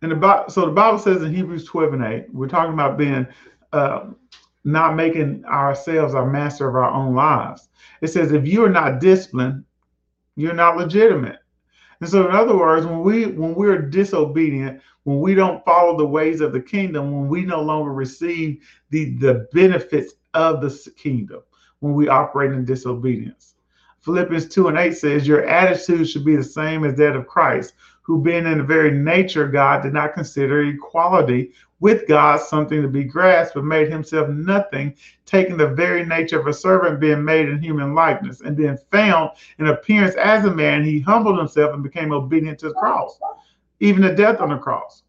And 0.00 0.12
the 0.12 0.48
so 0.48 0.66
the 0.66 0.72
Bible 0.72 0.98
says 0.98 1.22
in 1.22 1.34
Hebrews 1.34 1.64
12 1.64 1.94
and 1.94 2.04
8, 2.04 2.32
we're 2.32 2.48
talking 2.48 2.72
about 2.72 2.96
being 2.96 3.26
uh, 3.72 4.06
not 4.64 4.94
making 4.94 5.44
ourselves 5.44 6.14
our 6.14 6.28
master 6.28 6.68
of 6.68 6.76
our 6.76 6.90
own 6.90 7.14
lives. 7.14 7.68
It 8.00 8.08
says, 8.08 8.32
if 8.32 8.46
you 8.46 8.64
are 8.64 8.70
not 8.70 9.00
disciplined, 9.00 9.64
you're 10.36 10.54
not 10.54 10.76
legitimate. 10.76 11.38
And 12.00 12.08
so, 12.08 12.28
in 12.28 12.34
other 12.34 12.56
words, 12.56 12.86
when 12.86 13.02
we 13.02 13.26
when 13.26 13.54
we're 13.54 13.82
disobedient, 13.82 14.80
when 15.02 15.20
we 15.20 15.34
don't 15.34 15.64
follow 15.64 15.96
the 15.96 16.06
ways 16.06 16.40
of 16.40 16.52
the 16.52 16.60
kingdom, 16.60 17.10
when 17.10 17.28
we 17.28 17.44
no 17.44 17.60
longer 17.60 17.92
receive 17.92 18.64
the 18.90 19.16
the 19.16 19.48
benefits 19.52 20.14
of 20.34 20.60
the 20.60 20.92
kingdom, 20.96 21.42
when 21.80 21.94
we 21.94 22.08
operate 22.08 22.52
in 22.52 22.64
disobedience. 22.64 23.54
Philippians 24.00 24.48
2 24.48 24.68
and 24.68 24.78
8 24.78 24.96
says, 24.96 25.26
Your 25.26 25.46
attitude 25.46 26.08
should 26.08 26.24
be 26.24 26.36
the 26.36 26.44
same 26.44 26.84
as 26.84 26.96
that 26.96 27.16
of 27.16 27.26
Christ, 27.26 27.74
who, 28.02 28.22
being 28.22 28.46
in 28.46 28.58
the 28.58 28.64
very 28.64 28.90
nature 28.90 29.44
of 29.44 29.52
God, 29.52 29.82
did 29.82 29.92
not 29.92 30.14
consider 30.14 30.64
equality 30.64 31.52
with 31.80 32.08
God 32.08 32.40
something 32.40 32.82
to 32.82 32.88
be 32.88 33.04
grasped, 33.04 33.54
but 33.54 33.64
made 33.64 33.90
himself 33.90 34.28
nothing, 34.28 34.94
taking 35.26 35.56
the 35.56 35.68
very 35.68 36.04
nature 36.04 36.40
of 36.40 36.46
a 36.46 36.52
servant, 36.52 37.00
being 37.00 37.24
made 37.24 37.48
in 37.48 37.62
human 37.62 37.94
likeness, 37.94 38.40
and 38.40 38.56
being 38.56 38.78
found 38.90 39.30
in 39.58 39.68
appearance 39.68 40.14
as 40.16 40.44
a 40.44 40.50
man, 40.50 40.84
he 40.84 41.00
humbled 41.00 41.38
himself 41.38 41.74
and 41.74 41.82
became 41.82 42.12
obedient 42.12 42.58
to 42.60 42.68
the 42.68 42.74
cross, 42.74 43.18
even 43.80 44.02
to 44.02 44.14
death 44.14 44.40
on 44.40 44.50
the 44.50 44.58
cross. 44.58 45.02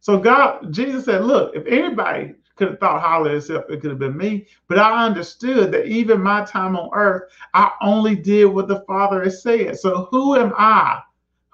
So 0.00 0.18
God, 0.18 0.72
Jesus 0.72 1.04
said, 1.04 1.24
Look, 1.24 1.54
if 1.54 1.66
anybody 1.66 2.34
could 2.56 2.68
have 2.68 2.80
thought 2.80 3.00
highly 3.00 3.36
of 3.36 3.50
it 3.50 3.80
could 3.80 3.90
have 3.90 3.98
been 3.98 4.16
me. 4.16 4.46
But 4.68 4.78
I 4.78 5.04
understood 5.04 5.70
that 5.72 5.86
even 5.86 6.20
my 6.20 6.44
time 6.44 6.76
on 6.76 6.90
earth, 6.94 7.30
I 7.54 7.70
only 7.82 8.16
did 8.16 8.46
what 8.46 8.68
the 8.68 8.80
Father 8.80 9.22
has 9.24 9.42
said. 9.42 9.78
So 9.78 10.08
who 10.10 10.36
am 10.36 10.52
I 10.56 11.02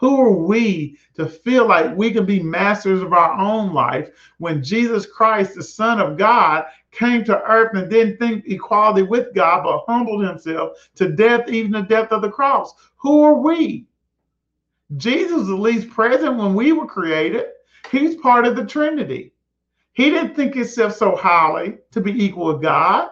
who 0.02 0.20
are 0.20 0.32
we 0.32 0.98
to 1.14 1.26
feel 1.26 1.68
like 1.68 1.96
we 1.96 2.10
can 2.10 2.26
be 2.26 2.42
masters 2.42 3.00
of 3.00 3.12
our 3.12 3.38
own 3.38 3.72
life 3.72 4.10
when 4.38 4.60
Jesus 4.60 5.06
Christ, 5.06 5.54
the 5.54 5.62
Son 5.62 6.00
of 6.00 6.18
God, 6.18 6.64
came 6.90 7.22
to 7.22 7.40
earth 7.44 7.76
and 7.76 7.88
didn't 7.88 8.16
think 8.16 8.44
equality 8.48 9.02
with 9.02 9.32
God, 9.32 9.62
but 9.62 9.84
humbled 9.86 10.24
himself 10.24 10.76
to 10.96 11.08
death, 11.08 11.48
even 11.48 11.70
the 11.70 11.82
death 11.82 12.10
of 12.10 12.20
the 12.20 12.28
cross? 12.28 12.74
Who 12.96 13.22
are 13.22 13.34
we? 13.34 13.86
Jesus 14.96 15.36
was 15.36 15.50
at 15.50 15.60
least 15.60 15.88
present 15.88 16.36
when 16.36 16.56
we 16.56 16.72
were 16.72 16.86
created. 16.86 17.46
He's 17.92 18.16
part 18.16 18.44
of 18.44 18.56
the 18.56 18.66
Trinity. 18.66 19.31
He 19.92 20.10
didn't 20.10 20.34
think 20.34 20.54
himself 20.54 20.96
so 20.96 21.16
highly 21.16 21.78
to 21.90 22.00
be 22.00 22.24
equal 22.24 22.46
with 22.46 22.62
God. 22.62 23.10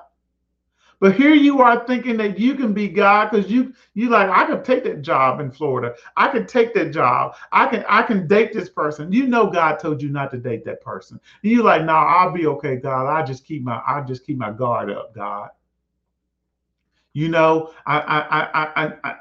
But 1.01 1.17
here 1.17 1.35
you 1.35 1.63
are 1.63 1.87
thinking 1.87 2.19
that 2.19 2.39
you 2.39 2.55
can 2.55 2.75
be 2.75 2.87
God 2.87 3.31
because 3.31 3.51
you 3.51 3.73
you 3.95 4.11
like 4.11 4.29
I 4.29 4.45
could 4.45 4.65
take 4.65 4.85
that 4.85 5.01
job 5.01 5.41
in 5.41 5.51
Florida. 5.51 5.95
I 6.19 6.29
could 6.29 6.47
take 6.47 6.75
that 6.75 6.93
job. 6.93 7.37
I 7.53 7.67
can 7.67 7.85
I 7.89 8.03
can 8.03 8.29
date 8.29 8.53
this 8.53 8.69
person. 8.69 9.11
You 9.11 9.27
know 9.27 9.51
God 9.51 9.79
told 9.79 10.03
you 10.03 10.11
not 10.11 10.31
to 10.33 10.37
date 10.37 10.63
that 10.67 10.83
person. 10.83 11.19
And 11.43 11.51
you 11.51 11.63
like, 11.63 11.81
no, 11.83 11.95
nah, 11.95 12.05
I'll 12.05 12.33
be 12.33 12.47
okay, 12.47 12.77
God. 12.77 13.07
I 13.07 13.25
just 13.25 13.47
keep 13.47 13.63
my 13.63 13.81
I 13.87 14.03
just 14.03 14.27
keep 14.27 14.37
my 14.37 14.51
guard 14.51 14.91
up, 14.91 15.15
God. 15.15 15.49
You 17.15 17.29
know, 17.29 17.73
I 17.87 18.01
I 18.01 18.21
I 18.21 18.85
I, 18.85 18.93
I 19.05 19.15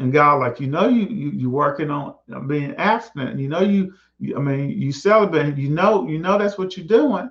and 0.00 0.12
God, 0.12 0.40
like 0.40 0.58
you 0.58 0.66
know, 0.66 0.88
you 0.88 1.06
you 1.06 1.30
you 1.30 1.50
working 1.50 1.90
on 1.90 2.16
being 2.48 2.74
abstinent. 2.74 3.38
You 3.38 3.48
know, 3.48 3.60
you 3.60 3.94
I 4.36 4.40
mean, 4.40 4.70
you 4.70 4.92
celebrate. 4.92 5.56
You 5.56 5.70
know, 5.70 6.06
you 6.08 6.18
know 6.18 6.38
that's 6.38 6.58
what 6.58 6.76
you're 6.76 6.86
doing. 6.86 7.30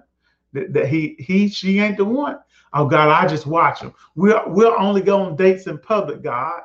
That, 0.53 0.73
that 0.73 0.87
he 0.87 1.15
he 1.19 1.49
she 1.49 1.79
ain't 1.79 1.97
the 1.97 2.05
one. 2.05 2.37
Oh 2.73 2.87
God, 2.87 3.09
I 3.09 3.27
just 3.27 3.45
watch 3.45 3.81
them. 3.81 3.93
We'll 4.15 4.43
we'll 4.47 4.75
only 4.77 5.01
go 5.01 5.21
on 5.21 5.35
dates 5.35 5.67
in 5.67 5.77
public, 5.79 6.21
God. 6.21 6.61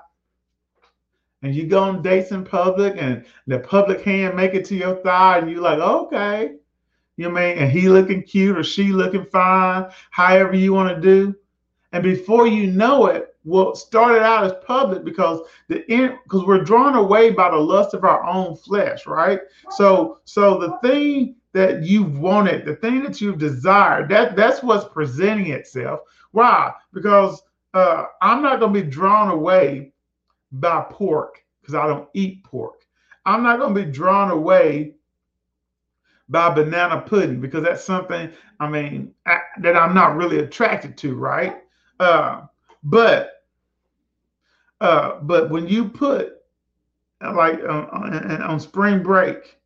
And 1.43 1.55
you 1.55 1.67
go 1.67 1.85
on 1.85 2.03
dates 2.03 2.33
in 2.33 2.45
public, 2.45 2.95
and 2.99 3.25
the 3.47 3.61
public 3.61 4.03
hand 4.03 4.37
make 4.37 4.55
it 4.55 4.65
to 4.67 4.75
your 4.75 4.97
thigh, 4.97 5.39
and 5.39 5.51
you're 5.51 5.61
like, 5.61 5.79
okay, 5.79 6.57
you 7.17 7.29
know 7.29 7.37
I 7.37 7.55
mean? 7.55 7.59
And 7.59 7.71
he 7.71 7.89
looking 7.89 8.23
cute 8.23 8.59
or 8.59 8.65
she 8.65 8.93
looking 8.93 9.25
fine, 9.25 9.87
however 10.11 10.57
you 10.57 10.73
want 10.73 10.95
to 10.95 11.01
do. 11.01 11.35
And 11.93 12.03
before 12.03 12.47
you 12.47 12.71
know 12.71 13.07
it, 13.07 13.28
well, 13.49 13.75
started 13.75 14.23
out 14.23 14.45
as 14.45 14.53
public 14.65 15.05
because 15.05 15.41
the 15.69 15.79
because 16.23 16.45
we're 16.45 16.63
drawn 16.63 16.97
away 16.97 17.31
by 17.31 17.51
the 17.51 17.57
lust 17.57 17.95
of 17.95 18.05
our 18.05 18.23
own 18.25 18.55
flesh, 18.57 19.07
right? 19.07 19.41
So 19.71 20.21
so 20.25 20.59
the 20.59 20.79
thing 20.87 21.37
that 21.55 21.83
you've 21.83 22.19
wanted, 22.19 22.67
the 22.67 22.77
thing 22.77 23.03
that 23.03 23.21
you've 23.21 23.39
desired, 23.39 24.11
that 24.11 24.37
that's 24.37 24.63
what's 24.63 24.85
presenting 24.93 25.51
itself. 25.51 26.01
Why? 26.33 26.73
Because 26.93 27.43
uh, 27.73 28.05
I'm 28.21 28.43
not 28.43 28.61
going 28.61 28.75
to 28.75 28.83
be 28.83 28.89
drawn 28.89 29.31
away 29.31 29.93
by 30.53 30.85
pork 30.91 31.43
because 31.61 31.75
I 31.75 31.87
don't 31.87 32.09
eat 32.15 32.45
pork. 32.45 32.85
I'm 33.25 33.43
not 33.43 33.59
going 33.59 33.75
to 33.75 33.85
be 33.85 33.91
drawn 33.91 34.31
away 34.31 34.95
by 36.29 36.51
banana 36.51 37.01
pudding 37.01 37.41
because 37.41 37.65
that's 37.65 37.85
something 37.85 38.31
I 38.61 38.69
mean 38.69 39.15
I, 39.27 39.39
that 39.61 39.77
I'm 39.77 39.95
not 39.95 40.17
really 40.17 40.41
attracted 40.41 40.99
to, 40.99 41.15
right? 41.15 41.63
Uh, 41.99 42.43
but 42.85 43.38
uh, 44.81 45.21
but 45.23 45.51
when 45.51 45.67
you 45.69 45.89
put 45.89 46.35
like 47.21 47.61
on, 47.61 48.43
on 48.43 48.61
spring 48.61 49.03
break, 49.03 49.59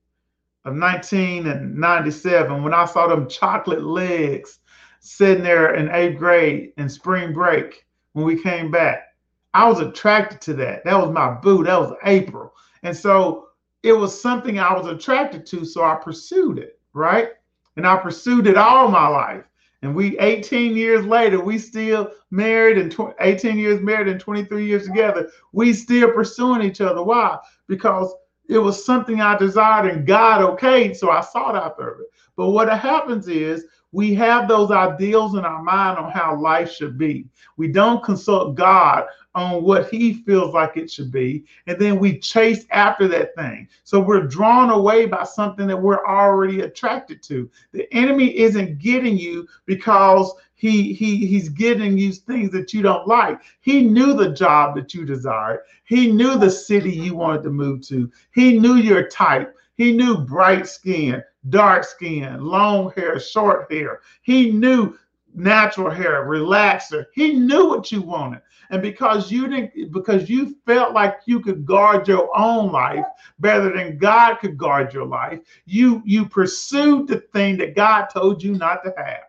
of 0.65 0.77
1997 0.77 2.63
when 2.63 2.75
I 2.75 2.85
saw 2.85 3.09
them 3.09 3.29
chocolate 3.29 3.83
legs 3.83 4.61
sitting 5.01 5.43
there 5.43 5.75
in 5.75 5.91
eighth 5.91 6.19
grade 6.19 6.73
in 6.77 6.89
spring 6.89 7.33
break 7.33 7.85
when 8.13 8.25
we 8.25 8.41
came 8.41 8.71
back. 8.71 9.09
I 9.55 9.69
was 9.69 9.81
attracted 9.81 10.41
to 10.43 10.55
that. 10.55 10.85
That 10.85 10.97
was 10.97 11.13
my 11.13 11.35
boo. 11.35 11.65
That 11.65 11.81
was 11.81 11.97
April. 12.05 12.55
And 12.85 12.97
so 12.97 13.49
it 13.83 13.93
was 13.93 14.19
something 14.19 14.59
I 14.59 14.73
was 14.73 14.87
attracted 14.87 15.45
to. 15.47 15.65
So 15.65 15.83
I 15.83 15.97
pursued 15.97 16.59
it, 16.59 16.79
right? 16.95 17.31
And 17.77 17.87
I 17.87 17.97
pursued 17.97 18.47
it 18.47 18.57
all 18.57 18.89
my 18.89 19.09
life. 19.09 19.45
And 19.83 19.97
we 19.97 20.17
18 20.21 20.77
years 20.77 21.05
later, 21.05 21.43
we 21.43 21.59
still 21.59 22.13
married 22.31 22.79
and 22.79 22.97
18 23.21 23.59
years 23.59 23.81
married 23.81 24.09
and 24.09 24.21
23 24.21 24.65
years 24.65 24.87
together. 24.87 25.29
We 25.53 25.73
still 25.73 26.13
pursuing 26.13 26.63
each 26.63 26.81
other. 26.81 27.03
Why? 27.03 27.39
Because 27.67 28.15
it 28.49 28.59
was 28.59 28.85
something 28.85 29.21
I 29.21 29.37
desired 29.37 29.91
and 29.93 30.07
God 30.07 30.41
okayed, 30.41 30.97
so 30.97 31.11
I 31.11 31.21
sought 31.21 31.57
after 31.57 31.89
it. 31.89 32.07
But 32.37 32.51
what 32.51 32.69
happens 32.69 33.27
is 33.27 33.67
we 33.91 34.15
have 34.15 34.49
those 34.49 34.71
ideals 34.71 35.35
in 35.35 35.45
our 35.45 35.63
mind 35.63 35.99
on 35.99 36.11
how 36.11 36.41
life 36.41 36.73
should 36.73 36.97
be. 36.97 37.27
We 37.57 37.69
don't 37.69 38.03
consult 38.05 38.55
God 38.55 39.05
on 39.35 39.63
what 39.63 39.91
he 39.91 40.15
feels 40.15 40.53
like 40.53 40.77
it 40.77 40.91
should 40.91 41.11
be. 41.11 41.45
And 41.67 41.79
then 41.79 41.99
we 41.99 42.19
chase 42.19 42.67
after 42.71 43.09
that 43.09 43.35
thing. 43.35 43.69
So 43.85 44.01
we're 44.01 44.27
drawn 44.27 44.71
away 44.71 45.07
by 45.07 45.25
something 45.25 45.67
that 45.67 45.81
we're 45.81 46.05
already 46.07 46.61
attracted 46.61 47.23
to. 47.25 47.51
The 47.73 47.93
enemy 47.95 48.37
isn't 48.39 48.79
getting 48.79 49.17
you 49.17 49.49
because 49.67 50.33
he 50.55 50.93
he 50.93 51.27
he's 51.27 51.49
getting 51.49 51.99
you 51.99 52.13
things 52.13 52.51
that 52.53 52.73
you 52.73 52.83
don't 52.83 53.09
like. 53.09 53.41
He 53.61 53.83
knew 53.83 54.15
the 54.15 54.31
job 54.31 54.77
that 54.77 54.95
you 54.95 55.05
desired. 55.05 55.61
He 55.85 56.13
knew 56.13 56.39
the 56.39 56.51
city 56.51 56.93
you 56.93 57.17
wanted 57.17 57.43
to 57.43 57.51
move 57.51 57.81
to. 57.89 58.11
He 58.33 58.59
knew 58.59 58.77
your 58.77 59.09
type. 59.09 59.57
He 59.77 59.93
knew 59.93 60.19
bright 60.19 60.69
skin, 60.69 61.23
dark 61.49 61.85
skin, 61.85 62.45
long 62.45 62.93
hair, 62.93 63.19
short 63.19 63.73
hair. 63.73 64.01
He 64.23 64.53
knew 64.53 64.97
natural 65.35 65.91
hair, 65.91 66.27
relaxer. 66.27 67.07
He 67.15 67.33
knew 67.33 67.69
what 67.69 67.91
you 67.91 68.03
wanted. 68.03 68.43
And 68.73 68.81
because 68.81 69.31
you 69.31 69.49
didn't, 69.49 69.93
because 69.93 70.31
you 70.31 70.57
felt 70.67 70.95
like 70.95 71.21
you 71.27 71.41
could 71.41 71.67
guard 71.67 72.09
your 72.09 72.31
own 72.37 72.73
life 72.73 73.05
better 73.39 73.71
than 73.71 73.99
God 73.99 74.37
could 74.37 74.57
guard 74.57 74.95
your 74.95 75.05
life, 75.05 75.41
you 75.67 76.03
you 76.07 76.27
pursued 76.27 77.07
the 77.07 77.19
thing 77.35 77.59
that 77.59 77.77
God 77.77 78.07
told 78.07 78.43
you 78.43 78.53
not 78.55 78.83
to 78.85 78.95
have. 78.97 79.25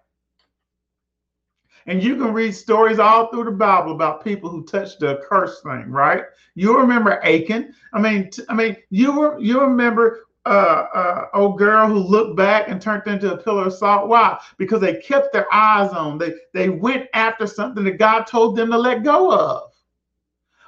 And 1.88 2.02
you 2.02 2.16
can 2.16 2.34
read 2.34 2.56
stories 2.56 3.00
all 3.00 3.28
through 3.28 3.44
the 3.44 3.52
Bible 3.52 3.91
about 3.91 4.24
people 4.24 4.50
who 4.50 4.64
touched 4.64 5.02
the 5.02 5.22
curse 5.28 5.62
thing, 5.62 5.91
right? 5.91 6.24
You 6.56 6.78
remember 6.78 7.22
Achan. 7.22 7.74
I 7.91 8.00
mean, 8.00 8.30
I 8.48 8.54
mean, 8.54 8.78
you 8.91 9.12
were 9.12 9.38
you 9.39 9.60
remember 9.60 10.22
uh, 10.46 10.88
uh, 10.94 11.28
old 11.34 11.58
girl 11.58 11.88
who 11.88 12.00
looked 12.00 12.36
back 12.36 12.68
and 12.68 12.82
turned 12.82 13.08
into 13.08 13.34
a 13.34 13.38
pillar 13.38 13.68
of 13.68 13.74
salt. 13.74 14.10
Why? 14.10 14.39
Because 14.58 14.82
they 14.82 14.96
kept 14.96 15.32
their 15.32 15.52
eyes 15.54 15.91
on. 15.91 16.18
They 16.18 16.34
they 16.54 16.70
went 16.70 17.08
after 17.14 17.48
something 17.48 17.84
that 17.86 17.98
God 17.98 18.28
told 18.28 18.56
them 18.56 18.72
to 18.72 18.78
let 18.78 19.04
go 19.04 19.32
of. 19.32 19.72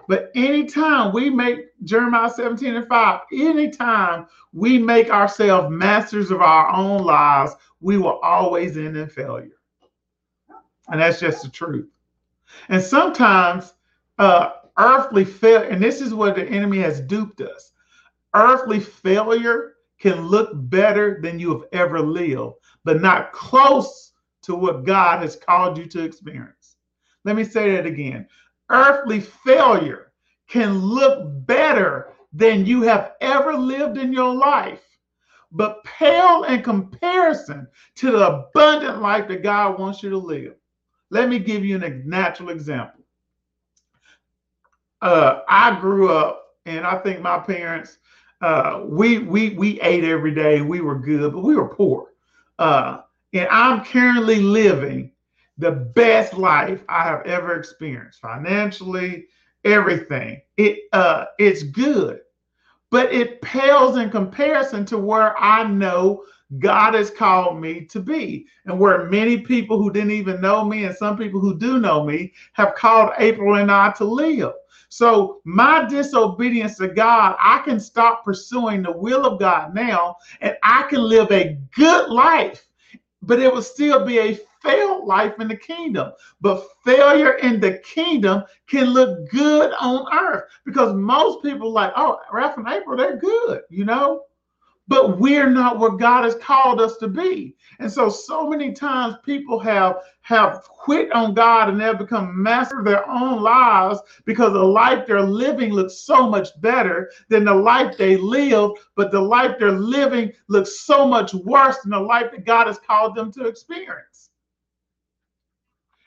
But 0.08 0.32
anytime 0.36 1.12
we 1.14 1.30
make 1.30 1.70
Jeremiah 1.84 2.30
17 2.30 2.76
and 2.76 2.88
5, 2.88 3.22
anytime 3.34 4.28
we 4.54 4.78
make 4.78 5.10
ourselves 5.10 5.70
masters 5.72 6.30
of 6.30 6.42
our 6.42 6.70
own 6.72 7.04
lives, 7.04 7.54
we 7.82 7.98
will 7.98 8.20
always 8.20 8.78
end 8.78 8.96
in 8.96 9.10
failure. 9.10 9.58
And 10.90 11.02
that's 11.02 11.20
just 11.20 11.42
the 11.42 11.50
truth. 11.50 11.90
And 12.70 12.82
sometimes 12.82 13.74
uh, 14.20 14.52
earthly 14.78 15.26
failure, 15.26 15.68
and 15.68 15.82
this 15.82 16.02
is 16.02 16.14
what 16.14 16.36
the 16.36 16.46
enemy 16.46 16.78
has 16.80 17.02
duped 17.02 17.42
us 17.42 17.72
earthly 18.36 18.80
failure 18.80 19.74
can 20.00 20.28
look 20.28 20.52
better 20.54 21.20
than 21.22 21.40
you 21.40 21.52
have 21.52 21.64
ever 21.72 22.00
lived, 22.02 22.54
but 22.84 23.02
not 23.02 23.32
close 23.32 24.12
to 24.44 24.56
what 24.56 24.86
God 24.86 25.22
has 25.22 25.36
called 25.36 25.78
you 25.78 25.86
to 25.88 26.04
experience. 26.04 26.76
Let 27.24 27.36
me 27.36 27.44
say 27.44 27.72
that 27.76 27.86
again. 27.86 28.28
Earthly 28.70 29.20
failure 29.20 30.12
can 30.48 30.78
look 30.78 31.24
better 31.48 32.14
than 32.34 32.66
you 32.66 32.82
have 32.84 33.14
ever 33.22 33.54
lived 33.54 33.98
in 33.98 34.14
your 34.14 34.36
life, 34.36 34.84
but 35.52 35.84
pale 35.84 36.44
in 36.44 36.62
comparison 36.62 37.68
to 37.96 38.12
the 38.12 38.28
abundant 38.28 39.02
life 39.02 39.28
that 39.30 39.42
God 39.44 39.80
wants 39.80 40.04
you 40.04 40.10
to 40.10 40.18
live. 40.18 40.56
Let 41.10 41.30
me 41.30 41.40
give 41.40 41.64
you 41.64 41.82
a 41.82 41.90
natural 41.90 42.50
example. 42.50 43.04
Uh, 45.02 45.42
I 45.48 45.80
grew 45.80 46.10
up, 46.10 46.42
and 46.66 46.86
I 46.86 46.98
think 46.98 47.22
my 47.22 47.40
parents, 47.40 48.00
uh, 48.42 48.84
we 48.86 49.20
we 49.20 49.52
we 49.52 49.80
ate 49.82 50.04
every 50.04 50.34
day. 50.34 50.62
We 50.62 50.82
were 50.82 51.00
good, 51.00 51.34
but 51.34 51.44
we 51.44 51.56
were 51.56 51.70
poor. 51.70 52.14
Uh, 52.60 53.02
and 53.34 53.48
I'm 53.50 53.84
currently 53.84 54.40
living 54.40 55.12
the 55.58 55.72
best 55.72 56.34
life 56.34 56.84
I 56.90 57.04
have 57.04 57.26
ever 57.26 57.56
experienced 57.56 58.20
financially, 58.20 59.28
everything. 59.64 60.42
It 60.58 60.80
uh, 60.94 61.26
it's 61.40 61.64
good, 61.64 62.22
but 62.92 63.12
it 63.14 63.42
pales 63.42 63.98
in 63.98 64.10
comparison 64.10 64.86
to 64.88 64.98
where 64.98 65.38
I 65.38 65.64
know 65.64 66.24
God 66.60 66.94
has 66.94 67.10
called 67.10 67.60
me 67.60 67.86
to 67.86 68.00
be, 68.00 68.48
and 68.66 68.80
where 68.80 69.06
many 69.06 69.40
people 69.40 69.82
who 69.82 69.92
didn't 69.92 70.12
even 70.12 70.42
know 70.42 70.64
me 70.64 70.86
and 70.86 70.96
some 70.96 71.18
people 71.18 71.40
who 71.40 71.58
do 71.58 71.80
know 71.80 72.06
me 72.06 72.34
have 72.54 72.76
called 72.76 73.12
April 73.18 73.56
and 73.56 73.72
I 73.72 73.92
to 73.94 74.06
live. 74.06 74.54
So, 74.96 75.42
my 75.44 75.84
disobedience 75.84 76.78
to 76.78 76.88
God, 76.88 77.36
I 77.38 77.60
can 77.66 77.82
stop 77.82 78.24
pursuing 78.24 78.82
the 78.82 78.94
will 78.94 79.26
of 79.26 79.42
God 79.42 79.76
now, 79.76 80.16
and 80.40 80.56
I 80.64 80.84
can 80.84 81.02
live 81.02 81.30
a 81.34 81.58
good 81.76 82.10
life, 82.10 82.66
but 83.22 83.42
it 83.42 83.54
will 83.54 83.62
still 83.62 84.06
be 84.06 84.20
a 84.20 84.40
failed 84.62 85.06
life 85.06 85.38
in 85.42 85.50
the 85.50 85.58
kingdom. 85.58 86.14
But 86.40 86.66
failure 86.86 87.34
in 87.34 87.60
the 87.60 87.80
kingdom 87.80 88.46
can 88.68 88.86
look 88.86 89.30
good 89.30 89.74
on 89.82 90.08
earth 90.18 90.46
because 90.64 90.94
most 90.94 91.44
people 91.44 91.74
like, 91.74 91.92
oh, 91.98 92.22
Ralph 92.32 92.56
and 92.56 92.70
April, 92.70 92.96
they're 92.96 93.18
good, 93.18 93.64
you 93.70 93.84
know 93.84 94.22
but 94.88 95.20
we're 95.20 95.50
not 95.50 95.80
what 95.80 96.00
God 96.00 96.24
has 96.26 96.36
called 96.36 96.80
us 96.80 96.98
to 96.98 97.08
be. 97.08 97.56
And 97.80 97.92
so, 97.92 98.10
so 98.10 98.50
many 98.50 98.72
times 98.72 99.16
people 99.24 99.60
have 99.60 99.98
have 100.22 100.64
quit 100.64 101.12
on 101.12 101.34
God 101.34 101.70
and 101.70 101.80
they've 101.80 101.98
become 101.98 102.42
master 102.42 102.80
of 102.80 102.86
their 102.86 103.08
own 103.10 103.42
lives 103.42 104.00
because 104.26 104.54
the 104.54 104.64
life 104.64 105.06
they're 105.06 105.22
living 105.22 105.72
looks 105.72 105.98
so 105.98 106.30
much 106.30 106.50
better 106.62 107.12
than 107.30 107.46
the 107.46 107.54
life 107.54 107.98
they 107.98 108.18
lived, 108.18 108.80
but 108.96 109.12
the 109.12 109.22
life 109.22 109.56
they're 109.60 109.72
living 109.72 110.32
looks 110.48 110.80
so 110.80 111.08
much 111.08 111.34
worse 111.34 111.78
than 111.80 111.92
the 111.92 112.00
life 112.00 112.32
that 112.32 112.46
God 112.46 112.68
has 112.68 112.80
called 112.80 113.16
them 113.16 113.32
to 113.34 113.46
experience. 113.46 114.30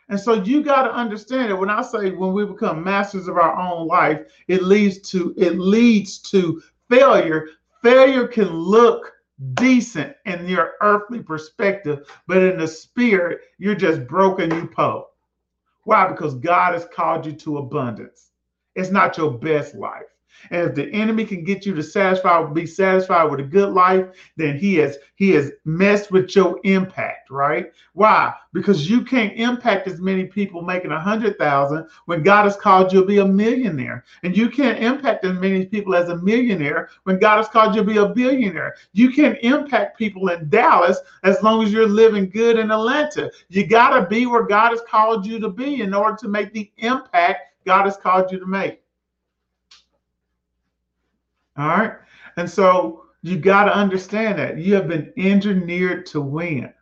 And 0.09 0.19
so 0.19 0.43
you 0.43 0.63
got 0.63 0.85
to 0.85 0.95
understand 0.95 1.51
that 1.51 1.57
when 1.57 1.69
I 1.69 1.83
say 1.83 2.11
when 2.11 2.33
we 2.33 2.47
become 2.47 2.83
masters 2.83 3.29
of 3.29 3.37
our 3.37 3.57
own 3.59 3.87
life, 3.87 4.23
it 4.47 4.63
leads 4.63 4.99
to 5.11 5.35
it 5.37 5.59
leads 5.59 6.19
to 6.31 6.63
failure 6.89 7.49
Failure 7.89 8.29
can 8.29 8.51
look 8.53 9.15
decent 9.55 10.15
in 10.27 10.47
your 10.47 10.73
earthly 10.83 11.23
perspective, 11.23 12.07
but 12.27 12.43
in 12.43 12.59
the 12.59 12.69
spirit, 12.69 13.41
you're 13.57 13.75
just 13.75 14.07
broken, 14.07 14.51
you 14.51 14.67
po. 14.67 15.07
Why? 15.85 16.07
Because 16.07 16.35
God 16.35 16.75
has 16.75 16.87
called 16.95 17.25
you 17.25 17.33
to 17.33 17.57
abundance. 17.57 18.33
It's 18.75 18.91
not 18.91 19.17
your 19.17 19.31
best 19.31 19.75
life. 19.75 20.05
And 20.51 20.69
if 20.69 20.75
the 20.75 20.91
enemy 20.93 21.25
can 21.25 21.45
get 21.45 21.67
you 21.67 21.75
to 21.75 21.83
satisfy, 21.83 22.43
be 22.45 22.67
satisfied 22.67 23.31
with 23.31 23.41
a 23.41 23.45
good 23.45 23.73
life, 23.73 24.07
then 24.37 24.59
he 24.59 24.77
has 24.77 24.99
he 25.17 25.31
has 25.31 25.53
messed 25.65 26.11
with 26.11 26.35
your 26.35 26.61
impact, 26.65 27.31
right? 27.31 27.73
Why? 27.95 28.33
Because 28.53 28.89
you 28.89 29.03
can't 29.03 29.37
impact 29.37 29.89
as 29.89 30.01
many 30.01 30.25
people 30.25 30.63
making 30.63 30.93
a 30.93 31.01
hundred 31.01 31.39
thousand 31.39 31.89
when 32.07 32.23
God 32.23 32.45
has 32.45 32.57
called 32.57 32.93
you 32.93 33.01
to 33.01 33.07
be 33.07 33.19
a 33.19 33.25
millionaire, 33.25 34.05
and 34.23 34.37
you 34.37 34.49
can't 34.49 34.83
impact 34.83 35.25
as 35.25 35.39
many 35.39 35.67
people 35.67 35.95
as 35.95 36.09
a 36.09 36.17
millionaire 36.17 36.91
when 37.05 37.19
God 37.19 37.39
has 37.39 37.49
called 37.49 37.75
you 37.75 37.83
to 37.83 37.87
be 37.87 37.99
a 37.99 38.09
billionaire. 38.09 38.77
You 38.93 39.11
can 39.11 39.37
impact 39.37 39.99
people 39.99 40.29
in 40.29 40.49
Dallas 40.49 40.99
as 41.25 41.43
long 41.43 41.63
as 41.65 41.73
you're 41.73 41.89
living 41.89 42.31
good 42.31 42.59
in 42.59 42.71
Atlanta. 42.71 43.31
You 43.49 43.67
got 43.67 43.99
to 43.99 44.07
be 44.07 44.27
where 44.27 44.45
God 44.45 44.71
has 44.71 44.81
called 44.89 45.27
you 45.27 45.39
to 45.41 45.49
be 45.49 45.83
in 45.83 45.95
order 45.95 46.17
to 46.17 46.29
make 46.29 46.53
the 46.53 46.71
impact 46.79 47.55
God 47.65 47.85
has 47.85 47.97
called 47.97 48.33
you 48.33 48.39
to 48.39 48.47
make. 48.47 48.81
All 51.59 51.67
right. 51.67 51.93
And 52.37 52.49
so 52.49 53.05
you 53.23 53.37
got 53.37 53.65
to 53.65 53.75
understand 53.75 54.39
that 54.39 54.59
you 54.59 54.75
have 54.75 54.87
been 54.87 55.13
engineered 55.17 56.07
to 56.07 56.21
win. 56.21 56.73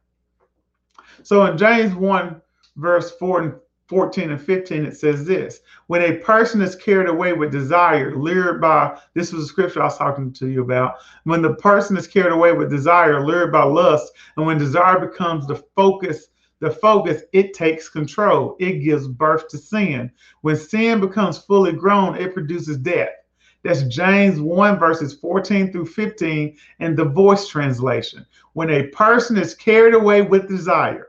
So 1.23 1.47
in 1.47 1.57
James 1.57 1.95
1, 1.95 2.41
verse 2.77 3.11
4 3.13 3.43
and 3.43 3.55
14 3.89 4.33
and 4.33 4.41
15, 4.41 4.85
it 4.85 4.97
says 4.97 5.25
this 5.25 5.61
When 5.87 6.03
a 6.03 6.19
person 6.19 6.61
is 6.61 6.77
carried 6.77 7.09
away 7.09 7.33
with 7.33 7.53
desire, 7.53 8.15
lured 8.15 8.61
by 8.61 9.01
this 9.15 9.33
was 9.33 9.45
a 9.45 9.47
scripture 9.47 9.81
I 9.81 9.87
was 9.87 9.97
talking 9.97 10.33
to 10.35 10.49
you 10.49 10.63
about. 10.63 10.97
When 11.25 11.41
the 11.41 11.55
person 11.55 11.97
is 11.97 12.07
carried 12.07 12.33
away 12.33 12.53
with 12.53 12.69
desire, 12.69 13.25
lured 13.25 13.53
by 13.53 13.65
lust, 13.65 14.13
and 14.37 14.47
when 14.47 14.59
desire 14.59 14.99
becomes 14.99 15.47
the 15.47 15.63
focus, 15.75 16.29
the 16.61 16.71
focus, 16.71 17.23
it 17.33 17.55
takes 17.55 17.89
control. 17.89 18.57
It 18.59 18.81
gives 18.81 19.09
birth 19.09 19.49
to 19.49 19.59
sin. 19.59 20.11
When 20.43 20.57
sin 20.57 21.01
becomes 21.01 21.39
fully 21.39 21.73
grown, 21.73 22.17
it 22.17 22.35
produces 22.35 22.77
death. 22.77 23.11
That's 23.67 23.83
James 23.83 24.41
1, 24.41 24.79
verses 24.79 25.15
14 25.15 25.73
through 25.73 25.87
15 25.87 26.57
in 26.79 26.95
the 26.95 27.05
voice 27.05 27.49
translation. 27.49 28.25
When 28.53 28.71
a 28.71 28.87
person 28.89 29.37
is 29.37 29.55
carried 29.55 29.95
away 29.95 30.23
with 30.23 30.49
desire, 30.49 31.09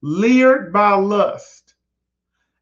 leered 0.00 0.72
by 0.72 0.94
lust, 0.94 1.74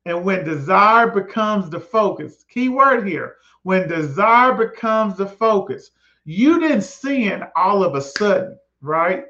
and 0.06 0.24
when 0.24 0.44
desire 0.44 1.08
becomes 1.08 1.68
the 1.68 1.78
focus, 1.78 2.44
key 2.48 2.70
word 2.70 3.06
here, 3.06 3.36
when 3.64 3.86
desire 3.86 4.54
becomes 4.54 5.18
the 5.18 5.26
focus, 5.26 5.90
you 6.24 6.58
didn't 6.58 6.82
sin 6.82 7.42
all 7.54 7.84
of 7.84 7.94
a 7.94 8.00
sudden, 8.00 8.58
right? 8.80 9.24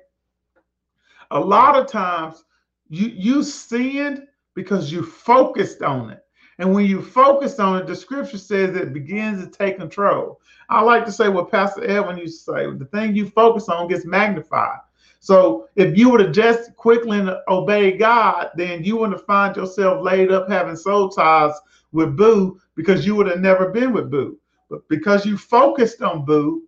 A 1.33 1.41
lot 1.41 1.75
of 1.75 1.89
times 1.89 2.45
you 2.89 3.09
you 3.09 3.43
sinned 3.43 4.29
because 4.55 4.93
you 4.93 5.03
focused 5.03 5.83
on 5.83 6.11
it. 6.11 6.25
And 6.59 6.75
when 6.75 6.87
you 6.87 7.03
focus 7.03 7.59
on 7.59 7.79
it, 7.81 7.87
the 7.87 7.97
scripture 7.97 8.39
says 8.39 8.77
it 8.77 8.93
begins 8.93 9.43
to 9.43 9.51
take 9.51 9.79
control. 9.79 10.41
I 10.69 10.81
like 10.83 11.05
to 11.07 11.13
say 11.13 11.29
what 11.29 11.51
Pastor 11.51 11.89
Edwin 11.89 12.19
used 12.19 12.45
to 12.45 12.53
say 12.53 12.71
the 12.71 12.85
thing 12.87 13.17
you 13.17 13.29
focus 13.29 13.69
on 13.69 13.89
gets 13.89 14.05
magnified. 14.05 14.79
So 15.21 15.69
if 15.77 15.97
you 15.97 16.11
were 16.11 16.19
to 16.19 16.31
just 16.31 16.75
quickly 16.77 17.25
obey 17.49 17.97
God, 17.97 18.51
then 18.57 18.83
you 18.83 18.97
wouldn't 18.97 19.25
find 19.25 19.55
yourself 19.55 20.03
laid 20.03 20.33
up 20.33 20.49
having 20.49 20.77
soul 20.77 21.09
ties 21.11 21.55
with 21.93 22.17
Boo 22.17 22.61
because 22.75 23.07
you 23.07 23.15
would 23.15 23.29
have 23.29 23.41
never 23.41 23.71
been 23.71 23.93
with 23.93 24.11
Boo. 24.11 24.39
But 24.69 24.89
because 24.89 25.25
you 25.25 25.37
focused 25.39 26.03
on 26.03 26.25
Boo, 26.25 26.65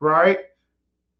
right? 0.00 0.38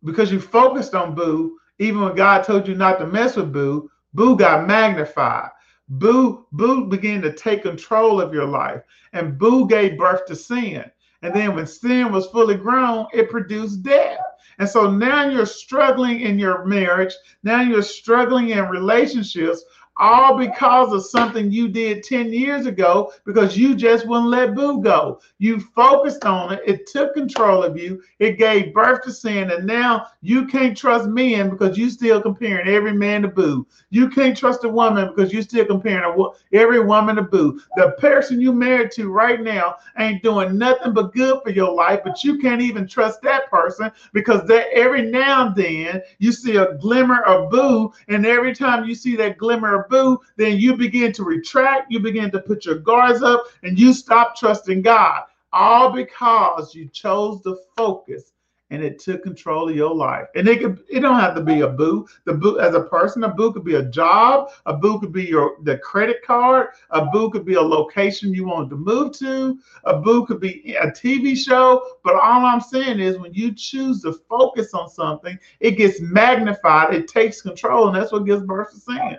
Because 0.05 0.31
you 0.31 0.41
focused 0.41 0.95
on 0.95 1.15
Boo, 1.15 1.59
even 1.79 2.03
when 2.03 2.15
God 2.15 2.45
told 2.45 2.69
you 2.69 2.75
not 2.75 2.99
to 2.99 3.07
mess 3.07 3.37
with 3.37 3.53
Boo, 3.53 3.91
Boo 4.13 4.37
got 4.37 4.67
magnified. 4.67 5.51
Boo, 5.89 6.47
Boo 6.53 6.87
began 6.87 7.21
to 7.23 7.33
take 7.33 7.63
control 7.63 8.21
of 8.21 8.33
your 8.33 8.47
life, 8.47 8.83
and 9.13 9.39
Boo 9.39 9.69
gave 9.69 9.99
birth 9.99 10.25
to 10.27 10.37
sin. 10.37 10.85
And 11.23 11.35
then 11.35 11.55
when 11.55 11.67
sin 11.67 12.13
was 12.13 12.27
fully 12.27 12.57
grown, 12.57 13.07
it 13.13 13.31
produced 13.31 13.83
death. 13.83 14.19
And 14.59 14.69
so 14.69 14.91
now 14.91 15.29
you're 15.29 15.47
struggling 15.47 16.21
in 16.21 16.39
your 16.39 16.65
marriage. 16.65 17.15
Now 17.43 17.61
you're 17.63 17.83
struggling 17.83 18.51
in 18.51 18.69
relationships 18.69 19.65
all 19.99 20.37
because 20.37 20.93
of 20.93 21.07
something 21.07 21.51
you 21.51 21.69
did 21.69 22.03
10 22.03 22.33
years 22.33 22.67
ago 22.67 23.13
because 23.25 23.57
you 23.57 23.75
just 23.75 24.07
wouldn't 24.07 24.29
let 24.29 24.55
boo 24.55 24.83
go. 24.83 25.21
You 25.39 25.61
focused 25.61 26.25
on 26.25 26.53
it, 26.55 26.63
it 26.67 26.87
took 26.87 27.15
control 27.15 27.63
of 27.63 27.79
you, 27.79 28.03
it 28.19 28.39
gave 28.39 28.75
birth 28.75 29.03
to 29.05 29.13
sin, 29.13 29.51
and 29.51 29.67
now 29.67 30.07
you 30.21 30.47
can't 30.47 30.77
trust 30.77 31.09
men 31.09 31.51
because 31.51 31.79
you 31.79 31.91
still 31.91 32.21
comparing 32.21 32.69
every 32.69 32.93
man 32.93 33.23
to 33.23 33.29
boo. 33.29 33.67
You 33.91 34.09
can't 34.09 34.37
trust 34.37 34.65
a 34.65 34.69
woman 34.69 35.13
because 35.15 35.33
you 35.33 35.43
still 35.43 35.67
comparing 35.67 36.29
every 36.53 36.81
woman 36.81 37.17
to 37.17 37.23
boo. 37.23 37.61
The 37.77 37.93
person 37.99 38.41
you 38.41 38.53
married 38.53 38.91
to 38.93 39.11
right 39.11 39.41
now 39.41 39.77
ain't 39.99 40.23
doing 40.23 40.59
nothing 40.59 40.93
but 40.93 41.13
good 41.15 41.41
for 41.43 41.51
your 41.51 41.73
life, 41.73 42.01
but 42.05 42.25
you 42.25 42.39
can't 42.39 42.63
even 42.63 42.89
trust 42.89 43.23
that 43.23 43.49
person 43.51 43.93
because 44.13 44.47
that 44.49 44.67
every 44.73 45.03
now 45.03 45.47
and 45.47 45.57
then 45.57 46.03
you 46.19 46.33
see 46.33 46.57
a 46.57 46.75
glimmer 46.75 47.23
of 47.23 47.51
boo, 47.51 47.93
and 48.09 48.27
every 48.27 48.55
time 48.55 48.85
you 48.85 48.95
see 48.95 49.15
that 49.17 49.39
glimmer 49.39 49.81
of 49.81 49.84
boo, 49.89 50.19
then 50.37 50.59
you 50.59 50.77
begin 50.77 51.13
to 51.13 51.25
retract, 51.25 51.91
you 51.91 52.01
begin 52.01 52.31
to 52.31 52.41
put 52.41 52.65
your 52.65 52.79
guards 52.79 53.23
up, 53.23 53.45
and 53.63 53.79
you 53.79 53.93
stop 53.93 54.37
trusting 54.37 54.83
God. 54.83 55.23
All 55.53 55.93
because 55.93 56.75
you 56.75 56.89
chose 56.89 57.41
to 57.43 57.57
focus 57.77 58.33
and 58.71 58.83
it 58.83 58.99
took 58.99 59.23
control 59.23 59.69
of 59.69 59.77
your 59.77 59.95
life. 59.95 60.27
And 60.35 60.49
it 60.49 60.61
could 60.61 60.83
it 60.91 61.01
don't 61.01 61.21
have 61.21 61.35
to 61.37 61.43
be 61.43 61.61
a 61.61 61.69
boo. 61.69 62.07
The 62.25 62.35
boo 62.35 62.59
as 62.59 62.75
a 62.75 62.81
person, 62.81 63.25
a 63.25 63.29
boo 63.29 63.53
could 63.53 63.65
be 63.65 63.77
a 63.77 63.85
job, 63.85 64.51
a 64.67 64.75
boo 64.75 64.99
could 64.99 65.13
be 65.13 65.25
your 65.25 65.57
the 65.63 65.79
credit 65.79 66.23
card, 66.23 66.69
a 66.91 67.07
boo 67.07 67.31
could 67.31 67.45
be 67.45 67.55
a 67.55 67.63
location 67.63 68.35
you 68.35 68.45
wanted 68.45 68.71
to 68.71 68.77
move 68.77 69.13
to, 69.19 69.59
a 69.85 69.99
boo 70.01 70.27
could 70.27 70.41
be 70.41 70.75
a 70.81 70.89
TV 70.89 71.37
show. 71.37 71.87
But 72.03 72.15
all 72.15 72.45
I'm 72.45 72.61
saying 72.61 73.01
is 73.01 73.19
when 73.19 73.33
you 73.33 73.53
choose 73.53 74.03
to 74.03 74.13
focus 74.29 74.75
on 74.75 74.89
something, 74.89 75.39
it 75.61 75.73
gets 75.73 76.01
magnified, 76.01 76.95
it 76.95 77.09
takes 77.09 77.41
control, 77.43 77.89
and 77.89 77.97
that's 77.97 78.13
what 78.13 78.27
gives 78.27 78.43
birth 78.43 78.73
to 78.73 78.81
sin. 78.81 79.19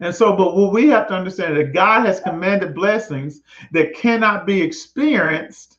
And 0.00 0.14
so, 0.14 0.36
but 0.36 0.54
what 0.54 0.72
we 0.72 0.88
have 0.88 1.08
to 1.08 1.14
understand 1.14 1.56
that 1.56 1.72
God 1.72 2.06
has 2.06 2.20
commanded 2.20 2.74
blessings 2.74 3.40
that 3.72 3.94
cannot 3.94 4.46
be 4.46 4.60
experienced 4.60 5.78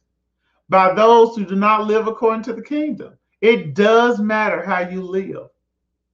by 0.69 0.93
those 0.93 1.35
who 1.35 1.45
do 1.45 1.55
not 1.55 1.87
live 1.87 2.07
according 2.07 2.43
to 2.43 2.53
the 2.53 2.61
kingdom. 2.61 3.13
It 3.41 3.73
does 3.75 4.19
matter 4.19 4.63
how 4.65 4.79
you 4.79 5.01
live. 5.01 5.49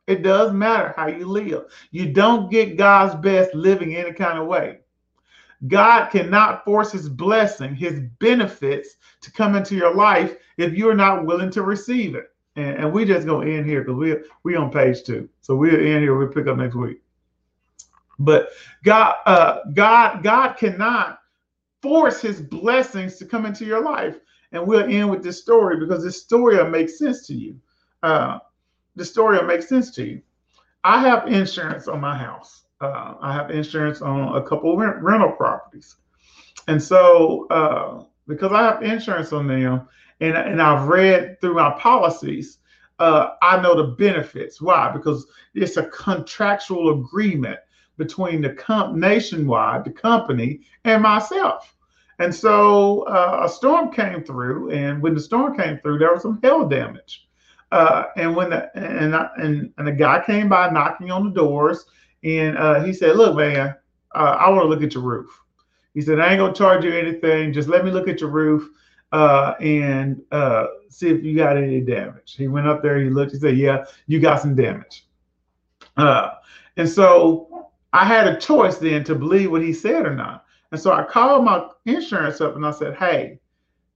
It 0.08 0.22
does 0.22 0.51
matter 0.51 0.93
how 0.97 1.08
you 1.08 1.26
live. 1.26 1.66
You 1.91 2.12
don't 2.12 2.51
get 2.51 2.78
God's 2.78 3.16
best 3.16 3.54
living 3.54 3.95
any 3.95 4.12
kind 4.12 4.38
of 4.38 4.47
way. 4.47 4.80
God 5.68 6.08
cannot 6.08 6.66
force 6.66 6.91
his 6.91 7.08
blessing, 7.08 7.74
his 7.74 8.01
benefits 8.20 8.95
to 9.22 9.32
come 9.32 9.56
into 9.56 9.76
your 9.76 9.95
life 9.95 10.36
if 10.58 10.74
you're 10.74 10.93
not 10.93 11.26
willing 11.26 11.51
to 11.51 11.62
receive 11.62 12.16
it. 12.16 12.32
And, 12.58 12.78
and 12.78 12.91
we 12.91 13.06
just 13.06 13.26
gonna 13.26 13.49
end 13.49 13.66
here 13.66 13.82
because 13.82 13.95
we 13.95 14.16
we 14.43 14.56
on 14.58 14.70
page 14.70 15.04
two. 15.04 15.30
So 15.39 15.56
we'll 15.56 15.74
end 15.74 16.04
here, 16.04 16.18
we'll 16.18 16.28
pick 16.28 16.47
up 16.47 16.58
next 16.58 16.76
week. 16.76 17.03
But 18.24 18.49
God, 18.84 19.15
uh, 19.26 19.59
God, 19.74 20.24
God 20.24 20.53
cannot 20.53 21.19
force 21.82 22.21
his 22.21 22.41
blessings 22.41 23.17
to 23.17 23.26
come 23.26 23.45
into 23.45 23.65
your 23.65 23.84
life. 23.84 24.17
And 24.51 24.65
we'll 24.65 24.89
end 24.89 25.09
with 25.09 25.24
this 25.24 25.41
story 25.41 25.78
because 25.80 26.03
this 26.03 26.21
story 26.21 26.57
will 26.57 26.69
make 26.69 26.89
sense 26.89 27.26
to 27.28 27.34
you. 27.34 27.59
Uh, 28.03 28.39
the 28.95 29.03
story 29.03 29.38
will 29.38 29.45
make 29.45 29.63
sense 29.63 29.91
to 29.95 30.05
you. 30.05 30.21
I 30.84 30.99
have 30.99 31.28
insurance 31.28 31.88
on 31.88 32.01
my 32.01 32.17
house. 32.17 32.63
Uh, 32.80 33.15
I 33.21 33.34
have 33.34 33.49
insurance 33.49 34.01
on 34.01 34.36
a 34.38 34.41
couple 34.41 34.78
rent, 34.78 35.01
rental 35.01 35.32
properties. 35.32 35.95
And 36.67 36.82
so, 36.82 37.47
uh, 37.49 38.03
because 38.28 38.51
I 38.51 38.63
have 38.63 38.84
insurance 38.84 39.34
on 39.34 39.47
them 39.47 39.88
and, 40.21 40.38
and 40.38 40.61
I've 40.61 40.88
read 40.88 41.39
through 41.41 41.55
my 41.55 41.71
policies, 41.80 42.59
uh, 42.99 43.32
I 43.41 43.61
know 43.61 43.76
the 43.76 43.95
benefits. 43.95 44.61
Why? 44.61 44.91
Because 44.91 45.26
it's 45.53 45.78
a 45.78 45.88
contractual 45.88 47.01
agreement 47.01 47.59
between 47.98 48.41
the 48.41 48.50
comp 48.50 48.96
nationwide, 48.96 49.86
the 49.86 49.91
company, 49.91 50.62
and 50.86 51.02
myself. 51.04 51.76
And 52.20 52.34
so 52.34 53.04
uh, 53.04 53.41
a 53.46 53.50
storm 53.50 53.91
came 53.91 54.24
through, 54.24 54.72
and 54.72 55.02
when 55.02 55.16
the 55.16 55.22
storm 55.22 55.58
came 55.58 55.80
through, 55.80 56.00
there 56.00 56.14
was 56.14 56.22
some 56.22 56.39
hail 56.41 56.68
damage. 56.68 57.28
Uh, 57.72 58.06
and 58.18 58.36
when 58.36 58.52
the 58.52 58.70
and 58.78 59.16
and 59.38 59.74
and 59.78 59.88
a 59.88 59.91
guy 59.91 60.24
came 60.24 60.48
by 60.48 60.70
knocking 60.70 61.10
on 61.10 61.26
the 61.26 61.32
doors, 61.32 61.86
and 62.24 62.56
uh, 62.58 62.84
he 62.84 62.94
said, 62.94 63.16
"Look, 63.16 63.36
man, 63.36 63.76
uh, 64.14 64.38
I 64.39 64.50
want 64.52 64.62
to 64.62 64.68
look 64.68 64.84
at 64.84 64.94
your 64.94 65.02
roof." 65.02 65.41
He 65.96 66.02
said, 66.02 66.20
"I 66.20 66.30
ain't 66.30 66.39
gonna 66.39 66.54
charge 66.54 66.84
you 66.86 66.91
anything. 66.91 67.52
Just 67.52 67.68
let 67.68 67.84
me 67.84 67.89
look 67.89 68.08
at 68.08 68.22
your 68.22 68.30
roof 68.30 68.70
uh, 69.12 69.56
and 69.60 70.22
uh, 70.32 70.68
see 70.89 71.10
if 71.10 71.24
you 71.24 71.36
got 71.36 71.58
any 71.58 71.82
damage." 71.82 72.36
He 72.38 72.48
went 72.48 72.68
up 72.68 72.84
there. 72.84 73.00
He 73.00 73.10
looked. 73.10 73.32
He 73.32 73.39
said, 73.39 73.58
"Yeah, 73.58 73.86
you 74.06 74.20
got 74.20 74.39
some 74.39 74.54
damage." 74.54 75.08
and 75.98 76.88
so 76.88 77.53
I 77.94 78.06
had 78.06 78.28
a 78.28 78.39
choice 78.39 78.78
then 78.78 79.04
to 79.04 79.16
believe 79.16 79.52
what 79.52 79.62
he 79.62 79.72
said 79.72 80.06
or 80.06 80.16
not. 80.16 80.46
And 80.72 80.82
so 80.82 80.91
I 80.91 81.04
called 81.04 81.46
my 81.46 81.68
insurance 81.86 82.41
up 82.41 82.56
and 82.56 82.66
I 82.66 82.72
said, 82.72 82.96
hey, 82.96 83.39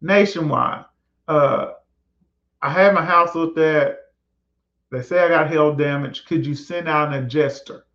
nationwide, 0.02 0.86
uh, 1.28 1.72
I 2.62 2.70
had 2.70 2.94
my 2.94 3.04
house 3.04 3.34
looked 3.34 3.58
at. 3.58 3.98
They 4.92 5.02
say 5.02 5.20
I 5.20 5.28
got 5.28 5.50
hail 5.50 5.76
damage. 5.76 6.26
Could 6.26 6.46
you 6.46 6.56
send 6.56 6.88
out 6.88 7.10
an 7.14 7.26
adjuster? 7.26 7.86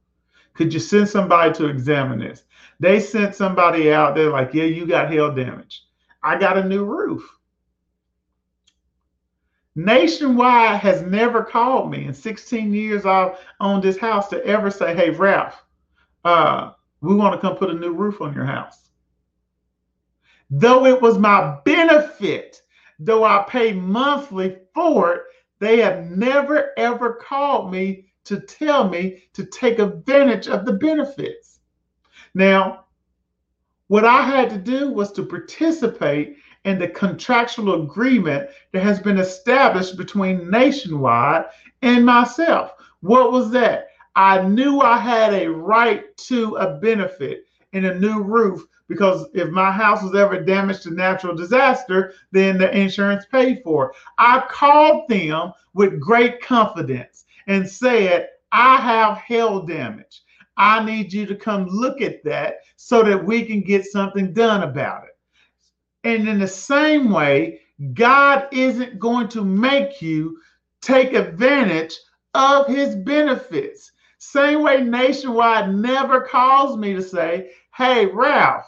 Could 0.55 0.75
you 0.75 0.81
send 0.81 1.09
somebody 1.09 1.53
to 1.55 1.67
examine 1.67 2.19
this? 2.19 2.43
They 2.81 3.01
sent 3.01 3.35
somebody 3.35 3.93
out. 3.93 4.15
They're 4.15 4.29
like, 4.29 4.53
yeah, 4.53 4.65
you 4.65 4.87
got 4.87 5.09
hail 5.09 5.33
damage. 5.33 5.85
I 6.23 6.37
got 6.37 6.59
a 6.59 6.65
new 6.65 6.85
roof. 6.85 7.27
Nationwide 9.75 10.81
has 10.81 11.01
never 11.03 11.43
called 11.43 11.91
me 11.91 12.05
in 12.05 12.13
16 12.13 12.75
years 12.75 13.07
I've 13.07 13.39
owned 13.61 13.83
this 13.85 13.97
house 13.97 14.29
to 14.29 14.45
ever 14.45 14.71
say, 14.71 14.95
hey, 14.95 15.11
Ralph, 15.11 15.65
uh, 16.25 16.73
we 17.01 17.15
want 17.15 17.35
to 17.35 17.41
come 17.41 17.57
put 17.57 17.71
a 17.71 17.75
new 17.75 17.93
roof 17.93 18.21
on 18.21 18.35
your 18.35 18.45
house. 18.45 18.91
Though 20.51 20.87
it 20.87 21.01
was 21.01 21.19
my 21.19 21.59
benefit, 21.65 22.61
though 22.99 23.25
I 23.25 23.45
pay 23.49 23.73
monthly 23.73 24.59
for 24.75 25.15
it, 25.15 25.23
they 25.59 25.79
have 25.79 26.11
never 26.11 26.73
ever 26.77 27.15
called 27.15 27.73
me 27.73 28.07
to 28.25 28.41
tell 28.41 28.89
me 28.89 29.25
to 29.33 29.45
take 29.47 29.79
advantage 29.79 30.49
of 30.49 30.65
the 30.65 30.75
benefits. 30.75 31.61
Now, 32.35 32.85
what 33.89 34.05
I 34.05 34.23
had 34.23 34.51
to 34.51 34.59
do 34.59 34.91
was 34.91 35.13
to 35.13 35.25
participate 35.25 36.37
in 36.65 36.79
the 36.79 36.89
contractual 36.89 37.83
agreement 37.83 38.49
that 38.73 38.83
has 38.83 39.01
been 39.01 39.19
established 39.19 39.97
between 39.97 40.51
Nationwide 40.51 41.47
and 41.83 42.07
myself. 42.07 42.73
What 43.01 43.33
was 43.33 43.51
that? 43.51 43.89
I 44.15 44.43
knew 44.43 44.81
I 44.81 44.99
had 44.99 45.33
a 45.33 45.49
right 45.49 46.15
to 46.19 46.57
a 46.57 46.75
benefit 46.79 47.45
in 47.73 47.87
a 47.87 47.99
new 47.99 48.21
roof 48.21 48.67
because 48.89 49.27
if 49.33 49.49
my 49.49 49.73
house 49.73 50.03
was 50.03 50.15
ever 50.15 50.41
damaged 50.41 50.83
to 50.83 50.91
natural 50.91 51.35
disaster, 51.35 52.13
then 52.31 52.59
the 52.59 52.77
insurance 52.77 53.25
paid 53.33 53.63
for 53.65 53.91
it. 53.91 53.97
I 54.19 54.45
called 54.51 55.09
them 55.09 55.53
with 55.73 56.01
great 56.01 56.43
confidence 56.43 57.25
and 57.47 57.69
said, 57.69 58.29
I 58.53 58.77
have 58.77 59.19
hail 59.19 59.63
damage. 59.63 60.23
I 60.59 60.85
need 60.85 61.13
you 61.13 61.25
to 61.27 61.35
come 61.35 61.67
look 61.69 62.03
at 62.03 62.23
that 62.25 62.57
so 62.77 63.03
that 63.03 63.25
we 63.25 63.47
can 63.47 63.63
get 63.63 63.87
something 63.87 64.35
done 64.35 64.63
about 64.63 65.05
it. 65.05 65.17
And 66.05 66.29
in 66.29 66.39
the 66.39 66.49
same 66.49 67.11
way, 67.11 67.61
God 67.95 68.49
isn't 68.53 68.99
going 68.99 69.29
to 69.29 69.45
make 69.45 70.03
you 70.03 70.39
take 70.83 71.15
advantage 71.15 71.97
of 72.35 72.67
his 72.67 72.95
benefits. 72.95 73.92
Same 74.33 74.63
way 74.63 74.83
Nationwide 74.83 75.75
never 75.75 76.23
calls 76.23 76.79
me 76.79 76.95
to 76.95 77.03
say, 77.03 77.51
hey, 77.77 78.07
Ralph, 78.07 78.65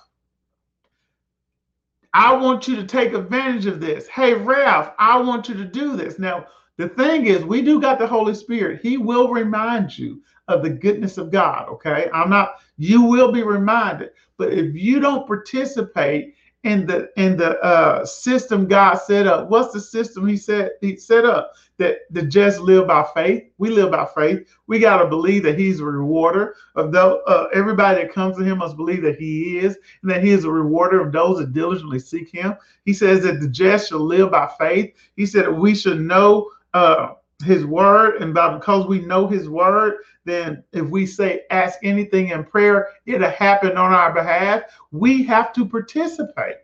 I 2.12 2.34
want 2.34 2.68
you 2.68 2.76
to 2.76 2.84
take 2.84 3.14
advantage 3.14 3.64
of 3.64 3.80
this. 3.80 4.06
Hey, 4.06 4.34
Ralph, 4.34 4.92
I 4.98 5.18
want 5.18 5.48
you 5.48 5.54
to 5.54 5.64
do 5.64 5.96
this. 5.96 6.18
Now, 6.18 6.44
the 6.76 6.90
thing 6.90 7.28
is, 7.28 7.44
we 7.44 7.62
do 7.62 7.80
got 7.80 7.98
the 7.98 8.06
Holy 8.06 8.34
Spirit. 8.34 8.82
He 8.82 8.98
will 8.98 9.30
remind 9.30 9.96
you 9.96 10.20
of 10.48 10.62
the 10.62 10.68
goodness 10.68 11.16
of 11.16 11.30
God. 11.30 11.70
Okay. 11.70 12.10
I'm 12.12 12.28
not, 12.28 12.56
you 12.76 13.00
will 13.00 13.32
be 13.32 13.42
reminded. 13.42 14.10
But 14.36 14.52
if 14.52 14.74
you 14.74 15.00
don't 15.00 15.26
participate 15.26 16.34
in 16.64 16.86
the 16.86 17.10
in 17.16 17.36
the 17.36 17.60
uh, 17.60 18.04
system 18.04 18.66
God 18.66 18.94
set 18.96 19.26
up. 19.26 19.48
What's 19.48 19.72
the 19.72 19.80
system 19.80 20.26
He 20.26 20.36
said 20.36 20.72
He 20.80 20.96
set 20.96 21.24
up? 21.24 21.52
That 21.76 21.98
the 22.10 22.22
just 22.22 22.60
live 22.60 22.86
by 22.86 23.06
faith. 23.14 23.44
We 23.58 23.70
live 23.70 23.90
by 23.90 24.06
faith. 24.14 24.48
We 24.66 24.78
got 24.78 25.02
to 25.02 25.08
believe 25.08 25.42
that 25.44 25.58
He's 25.58 25.80
a 25.80 25.84
rewarder 25.84 26.54
of 26.74 26.92
those. 26.92 27.20
Uh, 27.26 27.46
everybody 27.52 28.02
that 28.02 28.14
comes 28.14 28.36
to 28.36 28.44
Him 28.44 28.58
must 28.58 28.76
believe 28.76 29.02
that 29.02 29.16
He 29.16 29.58
is, 29.58 29.76
and 30.02 30.10
that 30.10 30.24
He 30.24 30.30
is 30.30 30.44
a 30.44 30.50
rewarder 30.50 31.00
of 31.00 31.12
those 31.12 31.38
that 31.38 31.52
diligently 31.52 31.98
seek 31.98 32.30
Him. 32.30 32.54
He 32.84 32.92
says 32.92 33.22
that 33.22 33.40
the 33.40 33.48
just 33.48 33.88
shall 33.88 34.00
live 34.00 34.30
by 34.30 34.50
faith. 34.58 34.94
He 35.16 35.26
said 35.26 35.44
that 35.46 35.52
we 35.52 35.74
should 35.74 36.00
know. 36.00 36.50
Uh, 36.72 37.12
his 37.42 37.64
word 37.66 38.22
and 38.22 38.32
by 38.32 38.54
because 38.54 38.86
we 38.86 39.00
know 39.00 39.26
his 39.26 39.48
word 39.48 39.98
then 40.24 40.62
if 40.72 40.86
we 40.86 41.04
say 41.06 41.42
ask 41.50 41.78
anything 41.82 42.28
in 42.28 42.44
prayer 42.44 42.88
it'll 43.06 43.30
happen 43.30 43.76
on 43.76 43.92
our 43.92 44.12
behalf. 44.12 44.62
We 44.92 45.24
have 45.24 45.52
to 45.54 45.66
participate. 45.66 46.56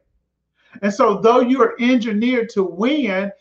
And 0.83 0.93
so 0.93 1.21
though 1.21 1.41
you're 1.41 1.75
engineered 1.81 2.49
to 2.51 2.63
win 2.63 3.33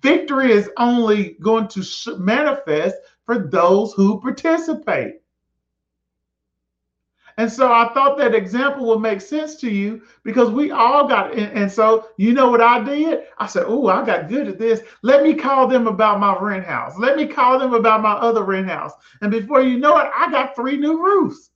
victory 0.00 0.52
is 0.52 0.70
only 0.76 1.36
going 1.40 1.68
to 1.68 2.16
manifest 2.18 2.96
for 3.24 3.38
those 3.38 3.92
who 3.94 4.20
participate 4.20 5.14
and 7.36 7.50
so 7.50 7.72
I 7.72 7.92
thought 7.92 8.16
that 8.18 8.34
example 8.34 8.86
would 8.86 9.00
make 9.00 9.20
sense 9.20 9.56
to 9.56 9.70
you 9.70 10.02
because 10.22 10.50
we 10.50 10.70
all 10.70 11.08
got 11.08 11.32
and, 11.32 11.52
and 11.52 11.70
so 11.70 12.08
you 12.16 12.32
know 12.32 12.48
what 12.48 12.60
I 12.60 12.82
did? 12.82 13.24
I 13.38 13.46
said, 13.46 13.64
Oh, 13.66 13.88
I 13.88 14.04
got 14.06 14.28
good 14.28 14.46
at 14.46 14.58
this. 14.58 14.82
Let 15.02 15.22
me 15.22 15.34
call 15.34 15.66
them 15.66 15.88
about 15.88 16.20
my 16.20 16.36
rent 16.38 16.64
house. 16.64 16.94
Let 16.96 17.16
me 17.16 17.26
call 17.26 17.58
them 17.58 17.74
about 17.74 18.02
my 18.02 18.12
other 18.12 18.44
rent 18.44 18.68
house. 18.68 18.92
And 19.20 19.32
before 19.32 19.62
you 19.62 19.78
know 19.78 19.98
it, 19.98 20.10
I 20.14 20.30
got 20.30 20.54
three 20.54 20.76
new 20.76 21.02
roofs. 21.02 21.50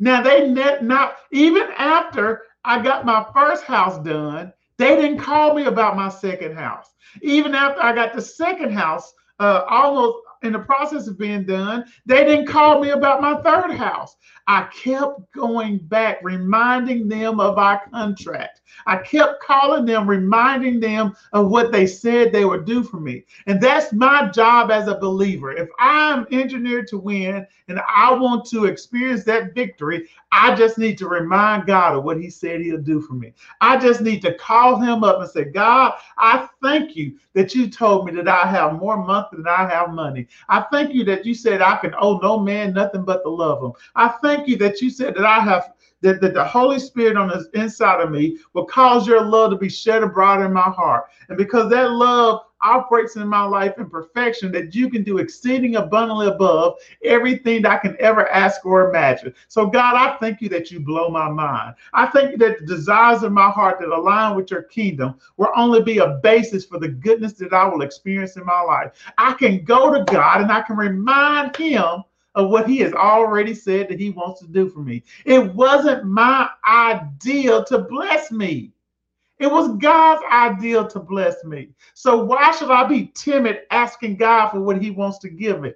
Now 0.00 0.20
they 0.20 0.48
net 0.48 0.82
not 0.82 1.16
even 1.30 1.68
after 1.78 2.42
I 2.64 2.82
got 2.82 3.06
my 3.06 3.24
first 3.32 3.64
house 3.64 4.02
done, 4.02 4.52
they 4.78 4.96
didn't 4.96 5.18
call 5.18 5.54
me 5.54 5.66
about 5.66 5.96
my 5.96 6.08
second 6.08 6.56
house. 6.56 6.88
Even 7.22 7.54
after 7.54 7.82
I 7.82 7.94
got 7.94 8.14
the 8.14 8.22
second 8.22 8.72
house, 8.72 9.12
uh, 9.38 9.62
almost 9.68 10.18
in 10.42 10.52
the 10.52 10.58
process 10.58 11.06
of 11.06 11.18
being 11.18 11.44
done, 11.44 11.84
they 12.06 12.24
didn't 12.24 12.46
call 12.46 12.80
me 12.80 12.90
about 12.90 13.20
my 13.20 13.34
third 13.42 13.72
house. 13.72 14.16
I 14.46 14.68
kept 14.72 15.30
going 15.32 15.78
back, 15.78 16.18
reminding 16.22 17.08
them 17.08 17.40
of 17.40 17.58
our 17.58 17.82
contract. 17.90 18.62
I 18.86 18.96
kept 18.96 19.42
calling 19.42 19.84
them, 19.84 20.08
reminding 20.08 20.80
them 20.80 21.14
of 21.32 21.50
what 21.50 21.70
they 21.70 21.86
said 21.86 22.32
they 22.32 22.44
would 22.44 22.64
do 22.64 22.82
for 22.82 22.98
me. 22.98 23.24
And 23.46 23.60
that's 23.60 23.92
my 23.92 24.28
job 24.30 24.70
as 24.70 24.88
a 24.88 24.98
believer. 24.98 25.52
If 25.52 25.68
I'm 25.78 26.26
engineered 26.30 26.88
to 26.88 26.98
win 26.98 27.46
and 27.68 27.80
I 27.86 28.12
want 28.14 28.44
to 28.46 28.64
experience 28.64 29.24
that 29.24 29.54
victory, 29.54 30.08
I 30.32 30.54
just 30.54 30.78
need 30.78 30.98
to 30.98 31.08
remind 31.08 31.66
God 31.66 31.96
of 31.96 32.04
what 32.04 32.20
He 32.20 32.30
said 32.30 32.60
He'll 32.60 32.78
do 32.78 33.00
for 33.00 33.14
me. 33.14 33.32
I 33.60 33.76
just 33.76 34.00
need 34.00 34.20
to 34.22 34.34
call 34.34 34.80
Him 34.80 35.04
up 35.04 35.20
and 35.20 35.30
say, 35.30 35.44
God, 35.44 35.94
I 36.18 36.48
thank 36.62 36.96
you 36.96 37.18
that 37.34 37.54
you 37.54 37.68
told 37.68 38.06
me 38.06 38.12
that 38.12 38.28
I 38.28 38.46
have 38.46 38.80
more 38.80 38.96
month 39.04 39.28
than 39.32 39.46
I 39.46 39.68
have 39.68 39.90
money. 39.90 40.26
I 40.48 40.64
thank 40.72 40.94
you 40.94 41.04
that 41.04 41.24
you 41.26 41.34
said 41.34 41.62
I 41.62 41.76
can 41.76 41.94
owe 41.98 42.18
no 42.18 42.38
man 42.38 42.72
nothing 42.72 43.04
but 43.04 43.22
to 43.22 43.30
love 43.30 43.62
him. 43.62 43.72
I 43.94 44.08
thank 44.22 44.48
you 44.48 44.56
that 44.58 44.80
you 44.80 44.90
said 44.90 45.14
that 45.14 45.24
I 45.24 45.40
have 45.40 45.72
that, 46.02 46.20
that 46.20 46.34
the 46.34 46.44
Holy 46.44 46.78
Spirit 46.78 47.16
on 47.16 47.28
the 47.28 47.48
inside 47.54 48.00
of 48.00 48.10
me 48.10 48.38
will 48.52 48.64
cause 48.64 49.06
your 49.06 49.22
love 49.24 49.50
to 49.50 49.56
be 49.56 49.68
shed 49.68 50.02
abroad 50.02 50.44
in 50.44 50.52
my 50.52 50.60
heart. 50.60 51.06
And 51.28 51.36
because 51.36 51.70
that 51.70 51.92
love 51.92 52.40
operates 52.62 53.16
in 53.16 53.26
my 53.26 53.42
life 53.42 53.78
in 53.78 53.88
perfection, 53.88 54.52
that 54.52 54.74
you 54.74 54.90
can 54.90 55.02
do 55.02 55.18
exceeding 55.18 55.76
abundantly 55.76 56.26
above 56.26 56.74
everything 57.04 57.62
that 57.62 57.72
I 57.72 57.78
can 57.78 57.96
ever 58.00 58.28
ask 58.28 58.64
or 58.66 58.90
imagine. 58.90 59.34
So, 59.48 59.66
God, 59.66 59.94
I 59.96 60.16
thank 60.18 60.40
you 60.40 60.48
that 60.50 60.70
you 60.70 60.80
blow 60.80 61.08
my 61.08 61.28
mind. 61.30 61.74
I 61.92 62.06
thank 62.06 62.32
you 62.32 62.36
that 62.38 62.60
the 62.60 62.66
desires 62.66 63.22
of 63.22 63.32
my 63.32 63.50
heart 63.50 63.78
that 63.80 63.88
align 63.88 64.36
with 64.36 64.50
your 64.50 64.64
kingdom 64.64 65.18
will 65.36 65.50
only 65.56 65.82
be 65.82 65.98
a 65.98 66.18
basis 66.22 66.64
for 66.64 66.78
the 66.78 66.88
goodness 66.88 67.34
that 67.34 67.52
I 67.52 67.66
will 67.66 67.82
experience 67.82 68.36
in 68.36 68.44
my 68.44 68.60
life. 68.60 68.92
I 69.18 69.32
can 69.34 69.64
go 69.64 69.92
to 69.92 70.04
God 70.12 70.42
and 70.42 70.52
I 70.52 70.62
can 70.62 70.76
remind 70.76 71.56
Him 71.56 72.04
of 72.34 72.50
what 72.50 72.68
he 72.68 72.78
has 72.78 72.92
already 72.92 73.54
said 73.54 73.88
that 73.88 74.00
he 74.00 74.10
wants 74.10 74.40
to 74.40 74.46
do 74.46 74.68
for 74.68 74.80
me. 74.80 75.02
It 75.24 75.54
wasn't 75.54 76.04
my 76.04 76.48
ideal 76.66 77.64
to 77.64 77.78
bless 77.78 78.30
me. 78.30 78.72
It 79.38 79.50
was 79.50 79.76
God's 79.78 80.22
ideal 80.30 80.86
to 80.88 81.00
bless 81.00 81.44
me. 81.44 81.70
So 81.94 82.22
why 82.22 82.52
should 82.52 82.70
I 82.70 82.84
be 82.84 83.06
timid 83.14 83.62
asking 83.70 84.16
God 84.16 84.50
for 84.50 84.60
what 84.60 84.80
he 84.80 84.90
wants 84.90 85.18
to 85.20 85.30
give 85.30 85.60
me? 85.60 85.72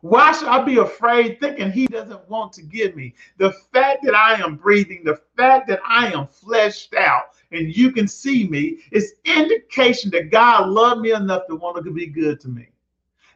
Why 0.00 0.32
should 0.32 0.48
I 0.48 0.62
be 0.62 0.78
afraid 0.78 1.40
thinking 1.40 1.70
he 1.70 1.86
doesn't 1.86 2.28
want 2.28 2.54
to 2.54 2.62
give 2.62 2.96
me? 2.96 3.14
The 3.36 3.52
fact 3.72 4.02
that 4.04 4.14
I 4.14 4.40
am 4.40 4.56
breathing, 4.56 5.02
the 5.04 5.20
fact 5.36 5.68
that 5.68 5.80
I 5.86 6.10
am 6.12 6.26
fleshed 6.26 6.94
out 6.94 7.34
and 7.52 7.74
you 7.76 7.92
can 7.92 8.08
see 8.08 8.48
me 8.48 8.78
is 8.92 9.14
indication 9.24 10.10
that 10.12 10.30
God 10.30 10.68
loved 10.68 11.02
me 11.02 11.12
enough 11.12 11.46
to 11.48 11.56
want 11.56 11.84
to 11.84 11.90
be 11.90 12.06
good 12.06 12.40
to 12.40 12.48
me 12.48 12.68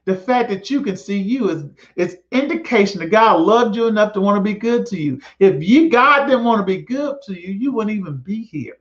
the 0.04 0.14
fact 0.14 0.50
that 0.50 0.68
you 0.70 0.82
can 0.82 0.96
see 0.96 1.18
you 1.18 1.48
is 1.48 1.64
it's 1.96 2.16
indication 2.30 3.00
that 3.00 3.10
God 3.10 3.40
loved 3.40 3.74
you 3.74 3.86
enough 3.86 4.12
to 4.14 4.20
want 4.20 4.36
to 4.36 4.40
be 4.42 4.58
good 4.58 4.86
to 4.86 5.00
you. 5.00 5.20
If 5.38 5.62
you 5.62 5.90
God 5.90 6.26
didn't 6.26 6.44
want 6.44 6.60
to 6.60 6.64
be 6.64 6.82
good 6.82 7.16
to 7.26 7.34
you, 7.34 7.52
you 7.52 7.72
wouldn't 7.72 7.96
even 7.96 8.18
be 8.18 8.42
here. 8.42 8.76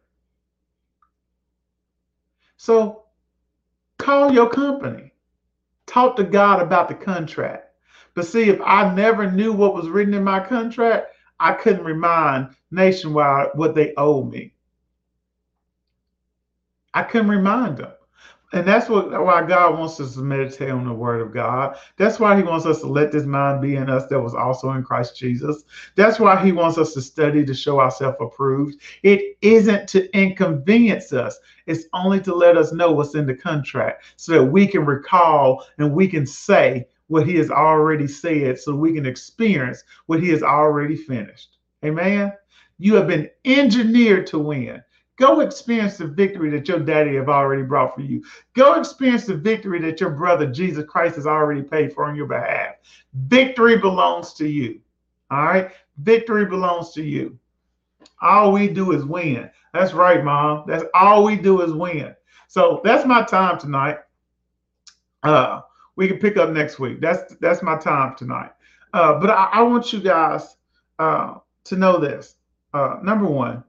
So 2.57 3.03
call 3.97 4.34
your 4.34 4.49
company. 4.49 5.13
Talk 5.86 6.15
to 6.17 6.24
God 6.24 6.61
about 6.61 6.88
the 6.89 6.95
contract. 6.95 7.69
But 8.15 8.26
see, 8.26 8.49
if 8.49 8.59
I 8.61 8.93
never 8.93 9.32
knew 9.32 9.53
what 9.53 9.74
was 9.74 9.89
written 9.89 10.13
in 10.13 10.24
my 10.24 10.39
contract, 10.39 11.07
I 11.39 11.53
couldn't 11.53 11.84
remind 11.84 12.49
Nationwide 12.71 13.49
what 13.55 13.76
they 13.76 13.93
owe 13.97 14.24
me. 14.24 14.53
I 16.93 17.03
couldn't 17.03 17.30
remind 17.30 17.78
them. 17.78 17.91
And 18.53 18.67
that's 18.67 18.87
what 18.87 19.09
why 19.09 19.43
God 19.43 19.79
wants 19.79 19.99
us 19.99 20.13
to 20.13 20.19
meditate 20.19 20.69
on 20.69 20.85
the 20.85 20.93
word 20.93 21.21
of 21.21 21.33
God. 21.33 21.75
That's 21.97 22.19
why 22.19 22.37
he 22.37 22.43
wants 22.43 22.67
us 22.67 22.81
to 22.81 22.87
let 22.87 23.11
this 23.11 23.25
mind 23.25 23.63
be 23.63 23.77
in 23.77 23.89
us 23.89 24.05
that 24.07 24.21
was 24.21 24.35
also 24.35 24.71
in 24.73 24.83
Christ 24.83 25.17
Jesus. 25.17 25.63
That's 25.95 26.19
why 26.19 26.43
he 26.43 26.51
wants 26.51 26.77
us 26.77 26.93
to 26.93 27.01
study 27.01 27.43
to 27.43 27.53
show 27.55 27.79
ourselves 27.79 28.17
approved. 28.21 28.79
It 29.01 29.37
isn't 29.41 29.87
to 29.89 30.07
inconvenience 30.15 31.11
us. 31.13 31.39
It's 31.65 31.85
only 31.93 32.21
to 32.21 32.35
let 32.35 32.55
us 32.55 32.71
know 32.71 32.91
what's 32.91 33.15
in 33.15 33.25
the 33.25 33.33
contract 33.33 34.05
so 34.17 34.33
that 34.33 34.43
we 34.43 34.67
can 34.67 34.85
recall 34.85 35.65
and 35.79 35.91
we 35.91 36.07
can 36.07 36.27
say 36.27 36.87
what 37.07 37.27
he 37.27 37.35
has 37.37 37.49
already 37.49 38.07
said 38.07 38.59
so 38.59 38.75
we 38.75 38.93
can 38.93 39.07
experience 39.07 39.83
what 40.05 40.21
he 40.21 40.29
has 40.29 40.43
already 40.43 40.95
finished. 40.95 41.57
Amen. 41.83 42.31
You 42.77 42.93
have 42.95 43.07
been 43.07 43.29
engineered 43.45 44.27
to 44.27 44.37
win. 44.37 44.83
Go 45.18 45.41
experience 45.41 45.97
the 45.97 46.07
victory 46.07 46.49
that 46.49 46.68
your 46.68 46.80
daddy 46.80 47.16
have 47.16 47.30
already 47.30 47.61
brought 47.61 47.93
for 47.93 48.01
you. 48.01 48.24
Go 48.55 48.80
experience 48.80 49.26
the 49.26 49.36
victory 49.36 49.80
that 49.82 50.01
your 50.01 50.09
brother 50.09 50.47
Jesus 50.47 50.86
Christ 50.86 51.16
has 51.18 51.28
already 51.28 51.61
paid 51.61 51.93
for 51.93 52.05
on 52.05 52.16
your 52.16 52.26
behalf. 52.26 52.76
Victory 53.14 53.78
belongs 53.78 54.34
to 54.34 54.47
you. 54.47 54.82
All 55.30 55.43
right? 55.43 55.72
Victory 55.99 56.45
belongs 56.45 56.91
to 56.93 57.03
you. 57.03 57.38
All 58.22 58.51
we 58.51 58.68
do 58.68 58.91
is 58.91 59.05
win. 59.05 59.51
That's 59.74 59.93
right, 59.93 60.24
mom. 60.24 60.66
That's 60.68 60.86
all 60.93 61.24
we 61.24 61.36
do 61.36 61.61
is 61.61 61.74
win. 61.74 62.16
So 62.47 62.82
that's 62.84 63.05
my 63.05 63.24
time 63.24 63.59
tonight. 63.59 63.97
Uh, 65.24 65.61
we 65.95 66.07
can 66.07 66.18
pick 66.18 66.38
up 66.38 66.49
next 66.49 66.80
week. 66.80 67.01
That's 67.01 67.36
that's 67.38 67.61
my 67.64 67.78
time 67.78 68.16
tonight. 68.16 68.51
Uh, 68.93 69.20
but 69.20 69.30
I, 69.30 69.49
I 69.53 69.61
want 69.64 69.91
you 69.91 69.99
guys 69.99 70.57
uh, 70.99 71.36
to 71.66 71.76
know 71.76 71.99
this. 71.99 72.36
Uh, 72.74 72.97
number 73.03 73.26
one, 73.26 73.64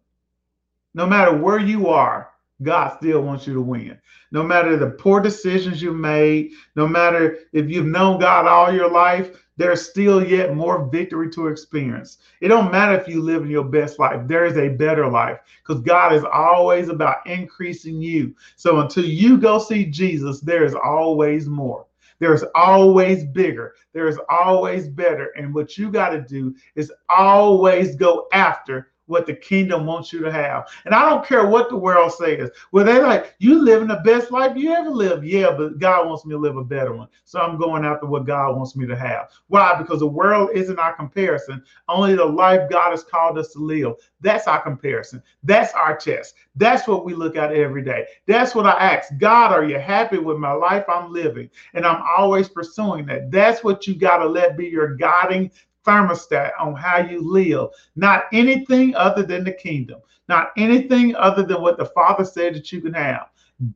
no 0.95 1.07
matter 1.07 1.37
where 1.37 1.59
you 1.59 1.89
are, 1.89 2.31
God 2.63 2.97
still 2.97 3.23
wants 3.23 3.47
you 3.47 3.55
to 3.55 3.61
win. 3.61 3.99
No 4.31 4.43
matter 4.43 4.77
the 4.77 4.91
poor 4.91 5.21
decisions 5.21 5.83
you 5.83 5.93
made, 5.93 6.53
no 6.77 6.87
matter 6.87 7.41
if 7.53 7.69
you've 7.69 7.87
known 7.87 8.21
God 8.21 8.47
all 8.47 8.73
your 8.73 8.91
life, 8.91 9.45
there's 9.57 9.89
still 9.89 10.25
yet 10.25 10.55
more 10.55 10.89
victory 10.91 11.31
to 11.31 11.49
experience. 11.49 12.19
It 12.41 12.49
don't 12.49 12.73
matter 12.73 12.99
if 12.99 13.07
you 13.07 13.23
live 13.23 13.43
in 13.43 13.51
your 13.51 13.65
best 13.65 13.99
life. 13.99 14.27
There 14.27 14.47
is 14.47 14.57
a 14.57 14.69
better 14.69 15.09
life 15.09 15.39
because 15.63 15.83
God 15.83 16.13
is 16.13 16.25
always 16.25 16.89
about 16.89 17.27
increasing 17.27 18.01
you. 18.01 18.35
So 18.57 18.81
until 18.81 19.05
you 19.05 19.39
go 19.39 19.59
see 19.59 19.85
Jesus, 19.85 20.41
there 20.41 20.65
is 20.65 20.75
always 20.75 21.49
more. 21.49 21.87
There's 22.19 22.45
always 22.55 23.25
bigger. 23.25 23.75
There's 23.93 24.19
always 24.29 24.89
better. 24.89 25.33
And 25.37 25.55
what 25.55 25.77
you 25.77 25.91
got 25.91 26.11
to 26.11 26.21
do 26.21 26.55
is 26.75 26.93
always 27.09 27.97
go 27.97 28.29
after 28.33 28.91
what 29.07 29.27
the 29.27 29.35
kingdom 29.35 29.87
wants 29.87 30.13
you 30.13 30.21
to 30.21 30.33
have. 30.33 30.69
And 30.85 30.95
I 30.95 31.09
don't 31.09 31.27
care 31.27 31.47
what 31.47 31.69
the 31.69 31.77
world 31.77 32.13
says. 32.13 32.51
Well, 32.73 32.85
they're 32.85 33.03
like, 33.03 33.35
you 33.39 33.63
living 33.63 33.89
the 33.89 34.01
best 34.05 34.31
life 34.31 34.57
you 34.57 34.73
ever 34.73 34.91
lived. 34.91 35.25
Yeah, 35.25 35.53
but 35.57 35.79
God 35.79 36.07
wants 36.07 36.25
me 36.25 36.33
to 36.33 36.39
live 36.39 36.57
a 36.57 36.65
better 36.65 36.95
one. 36.95 37.09
So 37.25 37.41
I'm 37.41 37.59
going 37.59 37.85
after 37.85 38.07
what 38.07 38.27
God 38.27 38.57
wants 38.57 38.77
me 38.77 38.87
to 38.87 38.97
have. 38.97 39.31
Why? 39.49 39.75
Because 39.79 40.01
the 40.01 40.07
world 40.07 40.51
isn't 40.55 40.79
our 40.79 40.95
comparison. 40.95 41.63
Only 41.89 42.15
the 42.15 42.25
life 42.25 42.71
God 42.71 42.91
has 42.91 43.05
called 43.05 43.39
us 43.39 43.53
to 43.53 43.59
live. 43.59 43.95
That's 44.21 44.47
our 44.47 44.63
comparison. 44.63 45.23
That's 45.43 45.73
our 45.75 45.97
test. 45.97 46.35
That's 46.57 46.89
what 46.89 47.05
we 47.05 47.15
look 47.15 47.37
at 47.37 47.53
every 47.53 47.83
day. 47.83 48.07
That's 48.27 48.55
what 48.55 48.67
I 48.67 48.73
ask. 48.73 49.13
God, 49.19 49.53
are 49.53 49.65
you 49.65 49.79
happy 49.79 50.19
with 50.19 50.39
my 50.39 50.53
life 50.53 50.85
I'm 50.89 51.13
living? 51.13 51.51
And 51.75 51.85
I'm 51.85 52.03
always 52.17 52.49
pursuing 52.49 53.07
that. 53.07 53.31
That's 53.31 53.63
what 53.63 53.87
you 53.87 53.95
got 53.95 54.19
to 54.19 54.27
let 54.27 54.57
be 54.57 54.67
your 54.67 54.95
guiding 54.97 55.51
thermostat 55.85 56.53
on 56.59 56.74
how 56.74 56.99
you 56.99 57.20
live, 57.20 57.68
not 57.97 58.24
anything 58.32 58.95
other 58.95 59.22
than 59.22 59.45
the 59.45 59.53
kingdom, 59.53 60.01
not 60.28 60.51
anything 60.57 61.14
other 61.16 61.43
than 61.43 61.61
what 61.61 61.78
the 61.78 61.87
Father 61.87 62.24
said 62.24 62.55
that 62.55 62.72
you 62.72 62.80
can 62.80 62.95
have. 62.95 63.28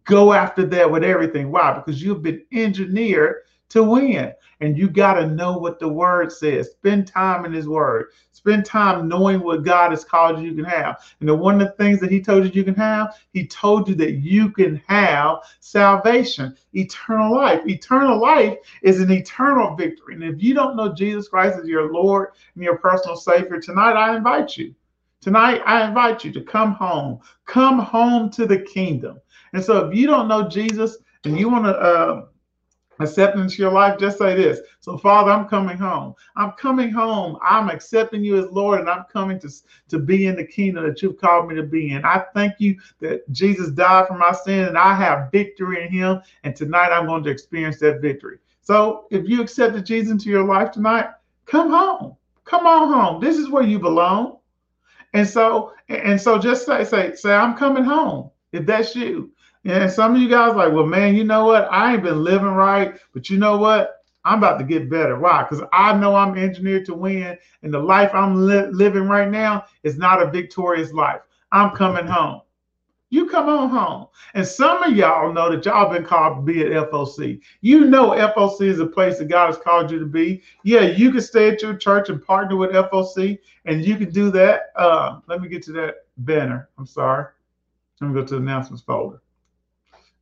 Go 0.05 0.33
after 0.33 0.67
that 0.67 0.91
with 0.91 1.05
everything. 1.05 1.51
Why? 1.51 1.73
Because 1.73 2.03
you've 2.03 2.23
been 2.23 2.45
engineered 2.53 3.43
to 3.71 3.83
win. 3.83 4.33
And 4.61 4.77
you 4.77 4.89
got 4.89 5.15
to 5.15 5.27
know 5.27 5.57
what 5.57 5.79
the 5.79 5.89
word 5.89 6.33
says. 6.33 6.71
Spend 6.73 7.07
time 7.07 7.45
in 7.45 7.53
his 7.53 7.69
word. 7.69 8.07
Spend 8.33 8.65
time 8.65 9.09
knowing 9.09 9.41
what 9.41 9.65
God 9.65 9.91
has 9.91 10.05
called 10.05 10.41
you, 10.41 10.51
you 10.51 10.55
can 10.55 10.65
have. 10.65 11.01
And 11.21 11.29
the, 11.29 11.35
one 11.35 11.61
of 11.61 11.69
the 11.69 11.75
things 11.75 12.01
that 12.01 12.11
he 12.11 12.21
told 12.21 12.45
you 12.45 12.51
you 12.53 12.65
can 12.65 12.75
have, 12.75 13.17
he 13.33 13.47
told 13.47 13.89
you 13.89 13.95
that 13.97 14.15
you 14.15 14.51
can 14.51 14.83
have 14.87 15.39
salvation, 15.61 16.57
eternal 16.73 17.35
life. 17.35 17.61
Eternal 17.67 18.21
life 18.21 18.57
is 18.83 19.01
an 19.01 19.13
eternal 19.13 19.77
victory. 19.77 20.15
And 20.15 20.25
if 20.25 20.43
you 20.43 20.55
don't 20.55 20.77
know 20.77 20.93
Jesus 20.93 21.29
Christ 21.29 21.59
as 21.59 21.69
your 21.69 21.93
Lord 21.93 22.31
and 22.55 22.65
your 22.65 22.79
personal 22.79 23.17
Savior, 23.17 23.61
tonight 23.61 23.93
I 23.93 24.17
invite 24.17 24.57
you. 24.57 24.75
Tonight, 25.21 25.63
I 25.67 25.87
invite 25.87 26.25
you 26.25 26.33
to 26.33 26.43
come 26.43 26.75
home. 26.75 27.19
Come 27.45 27.81
home 27.81 28.31
to 28.31 28.47
the 28.47 28.61
kingdom. 28.61 29.21
And 29.53 29.65
so, 29.65 29.87
if 29.87 29.95
you 29.95 30.07
don't 30.07 30.29
know 30.29 30.49
Jesus 30.49 30.99
and 31.25 31.39
you 31.39 31.49
want 31.49 31.65
to 31.65 31.71
uh, 31.71 32.27
accepting 33.01 33.43
into 33.43 33.63
your 33.63 33.73
life, 33.73 33.99
just 33.99 34.19
say 34.19 34.35
this. 34.35 34.61
So, 34.81 34.99
Father, 34.99 35.31
I'm 35.31 35.49
coming 35.49 35.79
home. 35.79 36.15
I'm 36.37 36.53
coming 36.53 36.91
home. 36.91 37.39
I'm 37.43 37.69
accepting 37.69 38.25
you 38.25 38.37
as 38.39 38.51
Lord, 38.51 38.81
and 38.81 38.91
I'm 38.91 39.05
coming 39.13 39.39
to, 39.41 39.51
to 39.89 39.99
be 39.99 40.27
in 40.27 40.37
the 40.37 40.45
kingdom 40.45 40.87
that 40.87 41.03
you've 41.03 41.19
called 41.19 41.49
me 41.49 41.55
to 41.55 41.63
be 41.63 41.93
in. 41.93 42.05
I 42.05 42.25
thank 42.35 42.55
you 42.59 42.79
that 43.01 43.31
Jesus 43.33 43.71
died 43.71 44.07
for 44.09 44.17
my 44.17 44.33
sin, 44.33 44.65
and 44.65 44.79
I 44.79 44.95
have 44.95 45.31
victory 45.31 45.85
in 45.85 45.91
him. 45.91 46.21
And 46.45 46.55
tonight 46.55 46.91
I'm 46.91 47.07
going 47.07 47.25
to 47.25 47.31
experience 47.31 47.79
that 47.81 48.01
victory. 48.01 48.39
So, 48.63 49.07
if 49.11 49.29
you 49.29 49.41
accepted 49.41 49.87
Jesus 49.87 50.11
into 50.13 50.29
your 50.29 50.45
life 50.45 50.73
tonight, 50.73 51.11
come 51.47 51.71
home. 51.71 52.17
Come 52.45 52.67
on 52.67 52.93
home. 52.93 53.21
This 53.21 53.37
is 53.37 53.51
where 53.51 53.63
you 53.63 53.79
belong. 53.79 54.39
And 55.15 55.27
so, 55.27 55.73
and 55.89 56.21
so 56.21 56.39
just 56.39 56.67
say, 56.67 56.85
say, 56.85 57.15
say, 57.15 57.33
I'm 57.33 57.57
coming 57.57 57.85
home. 57.85 58.31
If 58.53 58.67
that's 58.67 58.97
you. 58.97 59.33
And 59.65 59.91
some 59.91 60.15
of 60.15 60.23
you 60.23 60.29
guys 60.29 60.55
like, 60.55 60.73
well, 60.73 60.87
man, 60.87 61.17
you 61.17 61.25
know 61.25 61.45
what? 61.45 61.69
I 61.71 61.95
ain't 61.95 62.03
been 62.03 62.23
living 62.23 62.49
right, 62.49 62.99
but 63.13 63.29
you 63.29 63.39
know 63.39 63.59
what? 63.59 63.97
I'm 64.25 64.39
about 64.39 64.59
to 64.59 64.65
get 64.65 64.91
better. 64.91 65.19
Why? 65.19 65.43
Because 65.43 65.65
I 65.73 65.95
know 65.95 66.15
I'm 66.15 66.37
engineered 66.37 66.85
to 66.87 66.95
win, 66.95 67.37
and 67.63 67.73
the 67.73 67.79
life 67.79 68.11
I'm 68.13 68.47
li- 68.47 68.71
living 68.71 69.09
right 69.09 69.31
now 69.31 69.65
is 69.83 69.97
not 69.97 70.23
a 70.23 70.31
victorious 70.31 70.93
life. 70.93 71.21
I'm 71.51 71.75
coming 71.75 72.07
home. 72.07 72.43
You 73.11 73.27
come 73.27 73.49
on 73.49 73.71
home. 73.71 74.09
And 74.35 74.47
some 74.47 74.83
of 74.83 74.95
y'all 74.95 75.33
know 75.33 75.51
that 75.51 75.65
y'all 75.65 75.91
been 75.91 76.05
called 76.05 76.37
to 76.37 76.53
be 76.53 76.63
at 76.63 76.91
FOC. 76.91 77.41
You 77.63 77.87
know 77.87 78.11
FOC 78.11 78.63
is 78.63 78.81
a 78.81 78.87
place 78.87 79.19
that 79.19 79.29
God 79.29 79.47
has 79.47 79.57
called 79.57 79.91
you 79.91 79.99
to 79.99 80.05
be. 80.05 80.43
Yeah, 80.63 80.83
you 80.83 81.11
can 81.11 81.23
stay 81.23 81.49
at 81.49 81.63
your 81.63 81.75
church 81.75 82.11
and 82.11 82.23
partner 82.23 82.57
with 82.57 82.73
FOC, 82.73 83.39
and 83.65 83.83
you 83.83 83.97
can 83.97 84.11
do 84.11 84.31
that. 84.33 84.73
Uh, 84.77 85.21
let 85.27 85.41
me 85.41 85.49
get 85.49 85.63
to 85.65 85.73
that 85.73 86.07
banner. 86.19 86.69
I'm 86.77 86.87
sorry. 86.87 87.27
Let 88.01 88.09
me 88.09 88.15
go 88.15 88.27
to 88.27 88.35
the 88.35 88.41
announcements 88.41 88.83
folder 88.83 89.23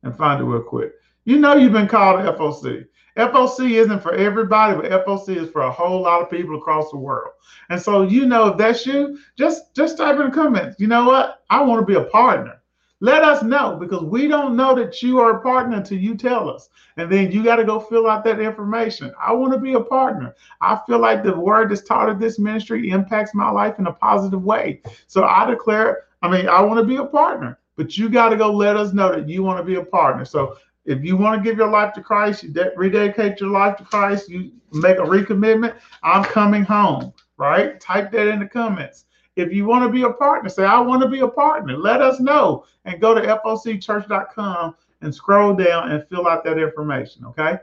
and 0.03 0.15
find 0.15 0.41
it 0.41 0.45
real 0.45 0.61
quick. 0.61 0.93
You 1.25 1.37
know 1.37 1.55
you've 1.55 1.73
been 1.73 1.87
called 1.87 2.23
to 2.23 2.31
FOC. 2.33 2.85
FOC 3.17 3.71
isn't 3.71 4.01
for 4.01 4.13
everybody, 4.13 4.75
but 4.75 5.05
FOC 5.05 5.35
is 5.35 5.49
for 5.49 5.61
a 5.61 5.71
whole 5.71 6.01
lot 6.01 6.21
of 6.21 6.29
people 6.29 6.55
across 6.55 6.91
the 6.91 6.97
world. 6.97 7.31
And 7.69 7.81
so 7.81 8.03
you 8.03 8.25
know 8.25 8.47
if 8.47 8.57
that's 8.57 8.85
you, 8.85 9.17
just 9.37 9.75
just 9.75 9.97
type 9.97 10.19
in 10.19 10.27
the 10.27 10.31
comments. 10.31 10.79
You 10.79 10.87
know 10.87 11.05
what? 11.05 11.43
I 11.49 11.61
want 11.63 11.81
to 11.81 11.85
be 11.85 11.99
a 11.99 12.03
partner. 12.03 12.61
Let 12.99 13.23
us 13.23 13.43
know 13.43 13.77
because 13.79 14.03
we 14.03 14.27
don't 14.27 14.55
know 14.55 14.73
that 14.75 15.03
you 15.03 15.19
are 15.19 15.37
a 15.37 15.41
partner 15.41 15.77
until 15.77 15.99
you 15.99 16.15
tell 16.15 16.49
us. 16.49 16.69
And 16.97 17.11
then 17.11 17.31
you 17.31 17.43
got 17.43 17.57
to 17.57 17.63
go 17.63 17.79
fill 17.79 18.07
out 18.07 18.23
that 18.23 18.39
information. 18.39 19.13
I 19.21 19.33
want 19.33 19.53
to 19.53 19.59
be 19.59 19.73
a 19.73 19.79
partner. 19.79 20.33
I 20.61 20.79
feel 20.87 20.97
like 20.97 21.23
the 21.23 21.39
word 21.39 21.69
that's 21.69 21.83
taught 21.83 22.09
at 22.09 22.19
this 22.19 22.39
ministry 22.39 22.89
impacts 22.89 23.35
my 23.35 23.51
life 23.51 23.77
in 23.77 23.85
a 23.85 23.93
positive 23.93 24.43
way. 24.43 24.81
So 25.05 25.25
I 25.25 25.45
declare, 25.47 26.05
I 26.23 26.29
mean, 26.29 26.49
I 26.49 26.61
want 26.61 26.79
to 26.79 26.83
be 26.83 26.95
a 26.95 27.05
partner, 27.05 27.59
but 27.77 27.97
you 27.97 28.09
got 28.09 28.29
to 28.29 28.35
go 28.35 28.51
let 28.51 28.75
us 28.75 28.91
know 28.91 29.09
that 29.09 29.29
you 29.29 29.43
want 29.43 29.59
to 29.59 29.63
be 29.63 29.75
a 29.75 29.83
partner. 29.83 30.25
So 30.25 30.57
if 30.83 31.03
you 31.03 31.15
want 31.15 31.41
to 31.41 31.49
give 31.49 31.57
your 31.57 31.69
life 31.69 31.93
to 31.93 32.01
Christ, 32.01 32.43
you 32.43 32.49
de- 32.49 32.71
rededicate 32.75 33.39
your 33.39 33.51
life 33.51 33.77
to 33.77 33.83
Christ, 33.85 34.27
you 34.27 34.51
make 34.73 34.97
a 34.97 35.01
recommitment, 35.01 35.77
I'm 36.03 36.23
coming 36.23 36.63
home, 36.63 37.13
right? 37.37 37.79
Type 37.79 38.11
that 38.11 38.27
in 38.27 38.39
the 38.39 38.47
comments. 38.47 39.05
If 39.35 39.53
you 39.53 39.65
want 39.65 39.83
to 39.83 39.89
be 39.89 40.01
a 40.01 40.11
partner, 40.11 40.49
say, 40.49 40.65
I 40.65 40.79
want 40.79 41.03
to 41.03 41.07
be 41.07 41.19
a 41.19 41.27
partner. 41.27 41.77
Let 41.77 42.01
us 42.01 42.19
know 42.19 42.65
and 42.85 42.99
go 42.99 43.13
to 43.13 43.21
focchurch.com 43.21 44.75
and 45.01 45.13
scroll 45.13 45.53
down 45.53 45.91
and 45.91 46.07
fill 46.07 46.27
out 46.27 46.43
that 46.43 46.57
information, 46.57 47.25
okay? 47.25 47.59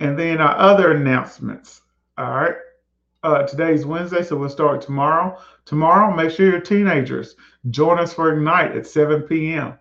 And 0.00 0.18
then 0.18 0.40
our 0.40 0.56
other 0.56 0.92
announcements. 0.92 1.82
All 2.16 2.30
right. 2.30 2.54
Uh, 3.22 3.44
today's 3.44 3.86
Wednesday, 3.86 4.24
so 4.24 4.36
we'll 4.36 4.48
start 4.48 4.80
tomorrow. 4.80 5.38
Tomorrow, 5.64 6.12
make 6.12 6.32
sure 6.32 6.50
you're 6.50 6.60
teenagers. 6.60 7.36
Join 7.70 8.00
us 8.00 8.12
for 8.12 8.32
Ignite 8.32 8.76
at 8.76 8.84
7 8.84 9.22
p.m. 9.22 9.78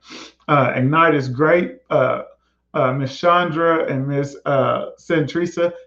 Uh, 0.47 0.73
Ignite 0.75 1.15
is 1.15 1.27
great. 1.27 1.79
Uh, 1.89 2.23
uh, 2.75 2.93
Miss 2.93 3.17
Chandra 3.17 3.91
and 3.91 4.07
Miss 4.07 4.37
uh, 4.45 4.91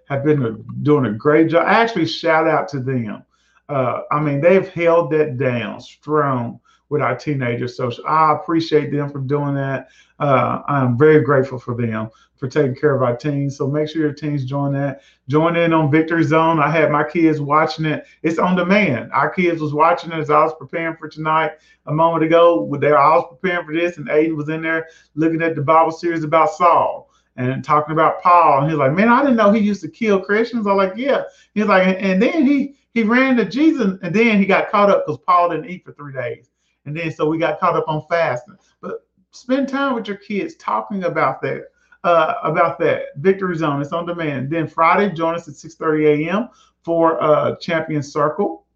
have 0.09 0.25
been 0.25 0.65
doing 0.83 1.07
a 1.07 1.13
great 1.13 1.49
job. 1.49 1.65
I 1.65 1.75
Actually, 1.75 2.07
shout 2.07 2.49
out 2.49 2.67
to 2.69 2.81
them. 2.81 3.23
Uh, 3.69 4.01
I 4.11 4.19
mean, 4.19 4.41
they've 4.41 4.69
held 4.69 5.13
that 5.13 5.39
down 5.39 5.81
strong 5.81 6.59
with 6.89 7.03
our 7.03 7.17
teenagers. 7.17 7.77
So 7.77 7.91
I 8.07 8.35
appreciate 8.35 8.93
them 8.93 9.11
for 9.11 9.21
doing 9.21 9.55
that. 9.55 9.89
Uh, 10.19 10.63
I'm 10.69 10.97
very 10.97 11.23
grateful 11.23 11.59
for 11.59 11.75
them 11.75 12.11
for 12.37 12.49
taking 12.49 12.75
care 12.75 12.95
of 12.95 13.03
our 13.03 13.17
teens. 13.17 13.57
So 13.57 13.67
make 13.67 13.89
sure 13.89 14.03
your 14.03 14.13
teens 14.13 14.45
join 14.45 14.73
that. 14.75 15.03
Join 15.29 15.57
in 15.57 15.73
on 15.73 15.91
Victory 15.91 16.25
Zone. 16.25 16.61
I 16.61 16.71
had 16.71 16.91
my 16.91 17.05
kids 17.05 17.41
watching 17.41 17.85
it. 17.85 18.07
It's 18.23 18.39
on 18.39 18.57
demand. 18.57 19.13
Our 19.13 19.31
kids 19.31 19.61
was 19.61 19.73
watching 19.73 20.13
it 20.13 20.19
as 20.19 20.31
I 20.31 20.43
was 20.43 20.55
preparing 20.59 20.97
for 20.97 21.09
tonight 21.09 21.53
a 21.87 21.93
moment 21.93 22.25
ago. 22.25 22.69
There, 22.79 22.99
I 22.99 23.17
was 23.17 23.27
preparing 23.31 23.67
for 23.67 23.75
this, 23.75 23.97
and 23.97 24.09
Aiden 24.09 24.37
was 24.37 24.49
in 24.49 24.63
there 24.63 24.89
looking 25.15 25.43
at 25.43 25.55
the 25.55 25.63
Bible 25.63 25.93
series 25.93 26.25
about 26.25 26.51
Saul 26.51 27.11
and 27.37 27.65
talking 27.65 27.93
about 27.93 28.23
Paul. 28.23 28.61
And 28.61 28.71
he's 28.71 28.79
like, 28.79 28.93
man, 28.93 29.09
I 29.09 29.23
didn't 29.23 29.37
know 29.37 29.53
he 29.53 29.61
used 29.61 29.83
to 29.83 29.89
kill 29.89 30.21
Christians. 30.21 30.67
I'm 30.67 30.77
like, 30.77 30.95
yeah. 30.97 31.23
He's 31.55 31.67
like, 31.67 31.97
and 31.99 32.21
then 32.21 32.47
he 32.47 32.77
he 32.93 33.03
ran 33.03 33.37
to 33.37 33.45
Jesus, 33.45 33.99
and 34.03 34.15
then 34.15 34.39
he 34.39 34.47
got 34.47 34.71
caught 34.71 34.91
up 34.91 35.05
because 35.05 35.21
Paul 35.27 35.51
didn't 35.51 35.69
eat 35.69 35.85
for 35.85 35.93
three 35.93 36.13
days. 36.13 36.51
And 36.87 36.97
then 36.97 37.11
so 37.11 37.29
we 37.29 37.39
got 37.39 37.61
caught 37.61 37.77
up 37.77 37.89
on 37.89 38.05
fasting. 38.09 38.57
But 38.81 39.07
spend 39.31 39.69
time 39.69 39.95
with 39.95 40.07
your 40.07 40.17
kids 40.17 40.57
talking 40.57 41.05
about 41.05 41.41
that. 41.43 41.69
Uh, 42.05 42.35
about 42.43 42.79
that 42.79 43.05
victory 43.17 43.57
zone. 43.57 43.81
It's 43.81 43.91
on 43.95 44.05
demand. 44.05 44.51
Then 44.51 44.69
Friday, 44.69 45.15
join 45.15 45.35
us 45.35 45.49
at 45.49 45.55
6:30 45.55 46.29
a.m. 46.29 46.51
for 46.83 47.19
uh, 47.23 47.57
Champion 47.57 48.03
Circle, 48.03 48.67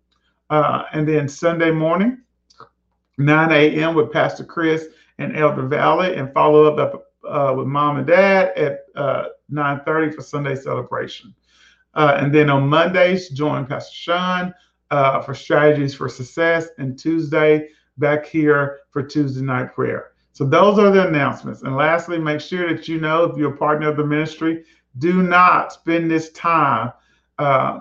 uh, 0.48 0.84
and 0.94 1.06
then 1.06 1.28
Sunday 1.28 1.70
morning, 1.70 2.22
9 3.18 3.52
a.m. 3.52 3.94
with 3.94 4.10
Pastor 4.10 4.44
Chris 4.44 4.86
and 5.18 5.36
Elder 5.36 5.66
Valley, 5.66 6.14
and 6.14 6.32
follow 6.32 6.74
up 6.74 7.10
uh, 7.28 7.52
with 7.54 7.66
Mom 7.66 7.98
and 7.98 8.06
Dad 8.06 8.56
at 8.56 8.86
uh, 8.96 9.24
9:30 9.52 10.14
for 10.14 10.22
Sunday 10.22 10.54
celebration. 10.54 11.34
Uh, 11.92 12.16
and 12.18 12.34
then 12.34 12.48
on 12.48 12.66
Mondays, 12.66 13.28
join 13.28 13.66
Pastor 13.66 13.94
Sean 13.94 14.54
uh, 14.90 15.20
for 15.20 15.34
strategies 15.34 15.94
for 15.94 16.08
success, 16.08 16.68
and 16.78 16.98
Tuesday 16.98 17.68
back 17.98 18.26
here 18.26 18.80
for 18.90 19.02
Tuesday 19.02 19.42
night 19.42 19.74
prayer. 19.74 20.12
So 20.32 20.44
those 20.44 20.78
are 20.78 20.90
the 20.90 21.08
announcements. 21.08 21.62
And 21.62 21.76
lastly, 21.76 22.18
make 22.18 22.40
sure 22.40 22.72
that 22.72 22.86
you 22.86 23.00
know 23.00 23.24
if 23.24 23.36
you're 23.36 23.54
a 23.54 23.56
partner 23.56 23.88
of 23.88 23.96
the 23.96 24.04
ministry, 24.04 24.64
do 24.98 25.22
not 25.22 25.72
spend 25.72 26.10
this 26.10 26.30
time 26.30 26.92
uh, 27.38 27.80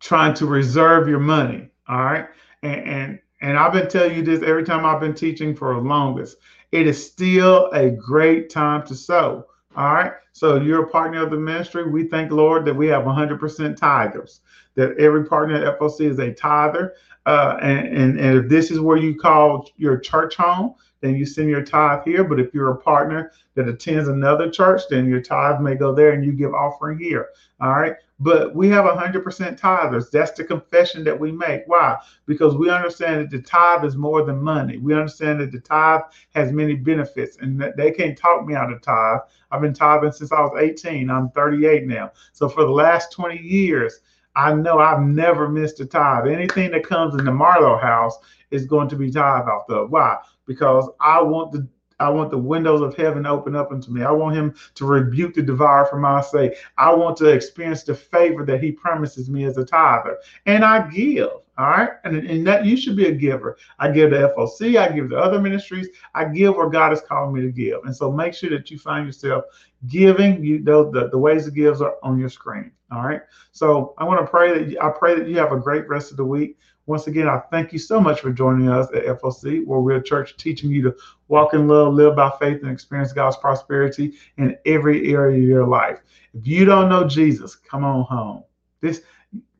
trying 0.00 0.34
to 0.34 0.46
reserve 0.46 1.08
your 1.08 1.20
money. 1.20 1.68
All 1.88 2.04
right. 2.04 2.26
And, 2.62 2.86
and 2.86 3.18
and 3.40 3.58
I've 3.58 3.72
been 3.74 3.88
telling 3.88 4.16
you 4.16 4.22
this 4.22 4.42
every 4.42 4.64
time 4.64 4.86
I've 4.86 5.00
been 5.00 5.14
teaching 5.14 5.54
for 5.54 5.74
the 5.74 5.80
longest. 5.80 6.38
It 6.72 6.86
is 6.86 7.04
still 7.04 7.70
a 7.72 7.90
great 7.90 8.48
time 8.48 8.86
to 8.86 8.94
sow. 8.94 9.46
All 9.76 9.92
right. 9.92 10.12
So 10.32 10.56
you're 10.56 10.84
a 10.84 10.88
partner 10.88 11.22
of 11.22 11.30
the 11.30 11.36
ministry. 11.36 11.88
We 11.88 12.04
thank 12.08 12.32
Lord 12.32 12.64
that 12.64 12.74
we 12.74 12.86
have 12.88 13.04
100% 13.04 13.38
tithers. 13.78 14.40
That 14.76 14.96
every 14.98 15.26
partner 15.26 15.56
at 15.56 15.78
FOC 15.78 16.10
is 16.10 16.18
a 16.18 16.32
tither. 16.32 16.94
Uh, 17.26 17.58
and, 17.62 17.88
and, 17.88 18.20
and 18.20 18.38
if 18.38 18.48
this 18.48 18.70
is 18.70 18.80
where 18.80 18.96
you 18.96 19.14
call 19.14 19.68
your 19.76 19.98
church 19.98 20.36
home, 20.36 20.74
then 21.00 21.16
you 21.16 21.26
send 21.26 21.50
your 21.50 21.62
tithe 21.62 22.02
here. 22.04 22.24
But 22.24 22.40
if 22.40 22.54
you're 22.54 22.70
a 22.70 22.78
partner 22.78 23.32
that 23.54 23.68
attends 23.68 24.08
another 24.08 24.50
church, 24.50 24.82
then 24.88 25.08
your 25.08 25.20
tithe 25.20 25.60
may 25.60 25.74
go 25.74 25.94
there 25.94 26.12
and 26.12 26.24
you 26.24 26.32
give 26.32 26.54
offering 26.54 26.98
here. 26.98 27.28
All 27.60 27.72
right. 27.72 27.94
But 28.20 28.54
we 28.54 28.68
have 28.68 28.84
100% 28.84 29.60
tithers. 29.60 30.10
That's 30.10 30.30
the 30.32 30.44
confession 30.44 31.04
that 31.04 31.18
we 31.18 31.32
make. 31.32 31.62
Why? 31.66 31.98
Because 32.26 32.54
we 32.54 32.70
understand 32.70 33.20
that 33.20 33.30
the 33.30 33.42
tithe 33.42 33.84
is 33.84 33.96
more 33.96 34.24
than 34.24 34.40
money. 34.40 34.78
We 34.78 34.94
understand 34.94 35.40
that 35.40 35.52
the 35.52 35.60
tithe 35.60 36.02
has 36.34 36.52
many 36.52 36.74
benefits 36.74 37.36
and 37.38 37.72
they 37.76 37.90
can't 37.90 38.16
talk 38.16 38.46
me 38.46 38.54
out 38.54 38.72
of 38.72 38.80
tithe. 38.80 39.20
I've 39.50 39.60
been 39.60 39.74
tithing 39.74 40.12
since 40.12 40.32
I 40.32 40.40
was 40.40 40.58
18. 40.58 41.10
I'm 41.10 41.30
38 41.30 41.86
now. 41.86 42.12
So 42.32 42.48
for 42.48 42.64
the 42.64 42.70
last 42.70 43.12
20 43.12 43.38
years, 43.38 44.00
I 44.36 44.54
know 44.54 44.78
I've 44.78 45.02
never 45.02 45.48
missed 45.48 45.80
a 45.80 45.86
tithe. 45.86 46.26
Anything 46.26 46.70
that 46.72 46.86
comes 46.86 47.14
in 47.14 47.24
the 47.24 47.32
Marlowe 47.32 47.78
house 47.78 48.18
is 48.50 48.66
going 48.66 48.88
to 48.88 48.96
be 48.96 49.10
tithe 49.10 49.48
off 49.48 49.68
of. 49.70 49.90
Why? 49.90 50.16
Because 50.46 50.88
I 51.00 51.22
want 51.22 51.52
the 51.52 51.66
I 52.00 52.10
want 52.10 52.32
the 52.32 52.38
windows 52.38 52.80
of 52.80 52.96
heaven 52.96 53.24
open 53.24 53.54
up 53.54 53.70
unto 53.70 53.90
me. 53.92 54.02
I 54.02 54.10
want 54.10 54.34
him 54.34 54.54
to 54.74 54.84
rebuke 54.84 55.34
the 55.34 55.42
devourer 55.42 55.86
for 55.86 55.98
my 55.98 56.20
sake. 56.20 56.54
I 56.76 56.92
want 56.92 57.16
to 57.18 57.26
experience 57.26 57.84
the 57.84 57.94
favor 57.94 58.44
that 58.46 58.62
he 58.62 58.72
promises 58.72 59.30
me 59.30 59.44
as 59.44 59.56
a 59.58 59.64
tither. 59.64 60.18
And 60.46 60.64
I 60.64 60.88
give. 60.90 61.30
All 61.56 61.68
right. 61.68 61.90
And, 62.02 62.16
and 62.16 62.46
that 62.46 62.66
you 62.66 62.76
should 62.76 62.96
be 62.96 63.06
a 63.06 63.12
giver. 63.12 63.56
I 63.78 63.90
give 63.90 64.10
to 64.10 64.32
FOC, 64.36 64.76
I 64.76 64.92
give 64.92 65.10
to 65.10 65.16
other 65.16 65.40
ministries, 65.40 65.88
I 66.14 66.24
give 66.24 66.56
where 66.56 66.68
God 66.68 66.92
is 66.92 67.00
calling 67.00 67.32
me 67.32 67.42
to 67.42 67.52
give. 67.52 67.84
And 67.84 67.94
so 67.94 68.10
make 68.10 68.34
sure 68.34 68.50
that 68.50 68.70
you 68.70 68.78
find 68.78 69.06
yourself 69.06 69.44
giving. 69.86 70.42
You 70.42 70.58
know 70.60 70.90
the, 70.90 71.08
the 71.10 71.18
ways 71.18 71.44
to 71.44 71.52
give 71.52 71.80
are 71.80 71.94
on 72.02 72.18
your 72.18 72.28
screen. 72.28 72.72
All 72.90 73.02
right. 73.02 73.22
So 73.52 73.94
I 73.98 74.04
want 74.04 74.20
to 74.20 74.26
pray 74.26 74.58
that 74.58 74.68
you, 74.68 74.80
I 74.80 74.90
pray 74.90 75.14
that 75.16 75.28
you 75.28 75.38
have 75.38 75.52
a 75.52 75.58
great 75.58 75.88
rest 75.88 76.10
of 76.10 76.16
the 76.16 76.24
week. 76.24 76.58
Once 76.86 77.06
again, 77.06 77.28
I 77.28 77.38
thank 77.50 77.72
you 77.72 77.78
so 77.78 77.98
much 77.98 78.20
for 78.20 78.30
joining 78.30 78.68
us 78.68 78.88
at 78.94 79.06
FOC, 79.06 79.64
where 79.64 79.80
we're 79.80 79.96
a 79.96 80.02
church 80.02 80.36
teaching 80.36 80.70
you 80.70 80.82
to 80.82 80.94
walk 81.28 81.54
in 81.54 81.66
love, 81.66 81.94
live 81.94 82.14
by 82.14 82.30
faith, 82.38 82.62
and 82.62 82.70
experience 82.70 83.12
God's 83.12 83.38
prosperity 83.38 84.14
in 84.36 84.56
every 84.66 85.14
area 85.14 85.38
of 85.38 85.44
your 85.44 85.66
life. 85.66 86.00
If 86.34 86.46
you 86.46 86.66
don't 86.66 86.90
know 86.90 87.04
Jesus, 87.08 87.54
come 87.54 87.84
on 87.84 88.04
home. 88.04 88.44
This 88.82 89.00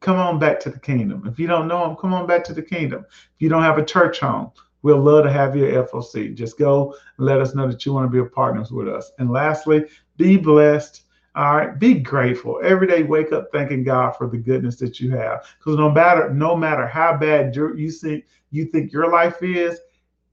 come 0.04 0.18
on 0.18 0.38
back 0.38 0.60
to 0.60 0.70
the 0.70 0.78
kingdom. 0.78 1.26
If 1.26 1.38
you 1.38 1.46
don't 1.46 1.66
know 1.66 1.88
him, 1.88 1.96
come 1.96 2.12
on 2.12 2.26
back 2.26 2.44
to 2.44 2.52
the 2.52 2.62
kingdom. 2.62 3.04
If 3.08 3.40
you 3.40 3.48
don't 3.48 3.62
have 3.62 3.78
a 3.78 3.84
church 3.84 4.20
home, 4.20 4.52
we'll 4.82 5.00
love 5.00 5.24
to 5.24 5.32
have 5.32 5.56
you 5.56 5.66
at 5.66 5.90
FOC. 5.90 6.34
Just 6.34 6.58
go 6.58 6.94
and 7.16 7.26
let 7.26 7.40
us 7.40 7.54
know 7.54 7.66
that 7.66 7.84
you 7.84 7.92
want 7.92 8.06
to 8.06 8.12
be 8.12 8.24
a 8.24 8.28
partners 8.28 8.70
with 8.70 8.88
us. 8.88 9.10
And 9.18 9.30
lastly, 9.30 9.86
be 10.16 10.36
blessed 10.36 11.04
all 11.36 11.56
right, 11.56 11.76
be 11.78 11.94
grateful 11.94 12.60
every 12.62 12.86
day. 12.86 13.02
Wake 13.02 13.32
up 13.32 13.48
thanking 13.50 13.82
God 13.82 14.12
for 14.12 14.28
the 14.28 14.36
goodness 14.36 14.76
that 14.76 15.00
you 15.00 15.10
have, 15.12 15.44
because 15.58 15.76
no 15.76 15.90
matter 15.90 16.32
no 16.32 16.54
matter 16.54 16.86
how 16.86 17.16
bad 17.16 17.56
you 17.56 17.90
think 17.90 18.24
you 18.52 18.66
think 18.66 18.92
your 18.92 19.10
life 19.10 19.42
is, 19.42 19.80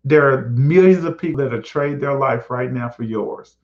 there 0.03 0.32
are 0.32 0.49
millions 0.49 1.03
of 1.03 1.17
people 1.17 1.43
that 1.43 1.55
are 1.55 1.61
trade 1.61 1.99
their 1.99 2.18
life 2.18 2.52
right 2.52 2.72
now 2.72 2.88
for 2.88 3.02
yours, 3.02 3.57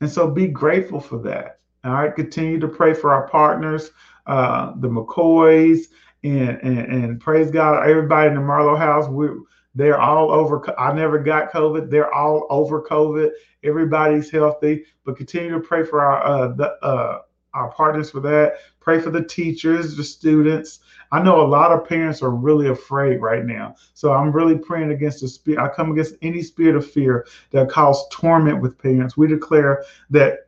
and 0.00 0.08
so 0.08 0.30
be 0.30 0.46
grateful 0.46 1.00
for 1.00 1.18
that. 1.18 1.58
All 1.86 1.92
right, 1.92 2.14
continue 2.14 2.58
to 2.58 2.66
pray 2.66 2.94
for 2.94 3.12
our 3.12 3.28
partners, 3.28 3.92
uh, 4.26 4.72
the 4.76 4.88
McCoys, 4.88 5.86
and, 6.24 6.58
and 6.60 6.78
and 6.78 7.20
praise 7.20 7.48
God, 7.50 7.88
everybody 7.88 8.28
in 8.28 8.34
the 8.34 8.40
Marlowe 8.40 8.74
house. 8.74 9.08
We 9.08 9.28
They're 9.76 10.00
all 10.00 10.32
over. 10.32 10.78
I 10.80 10.92
never 10.92 11.20
got 11.20 11.52
COVID. 11.52 11.88
They're 11.88 12.12
all 12.12 12.46
over 12.50 12.82
COVID. 12.82 13.30
Everybody's 13.62 14.30
healthy, 14.30 14.84
but 15.04 15.16
continue 15.16 15.50
to 15.52 15.60
pray 15.60 15.84
for 15.84 16.00
our 16.00 16.24
uh, 16.24 16.48
the, 16.54 16.70
uh, 16.84 17.20
our 17.54 17.70
partners 17.70 18.10
for 18.10 18.20
that. 18.20 18.54
Pray 18.80 19.00
for 19.00 19.10
the 19.10 19.24
teachers, 19.24 19.96
the 19.96 20.02
students. 20.04 20.80
I 21.12 21.22
know 21.22 21.40
a 21.40 21.46
lot 21.46 21.70
of 21.70 21.88
parents 21.88 22.20
are 22.20 22.30
really 22.30 22.68
afraid 22.68 23.20
right 23.20 23.44
now. 23.44 23.76
So 23.94 24.12
I'm 24.12 24.32
really 24.32 24.58
praying 24.58 24.90
against 24.90 25.20
the 25.20 25.28
spirit. 25.28 25.60
I 25.60 25.68
come 25.68 25.92
against 25.92 26.16
any 26.22 26.42
spirit 26.42 26.74
of 26.74 26.90
fear 26.90 27.26
that 27.50 27.70
causes 27.70 28.04
torment 28.10 28.60
with 28.60 28.76
parents. 28.76 29.16
We 29.16 29.28
declare 29.28 29.84
that 30.10 30.45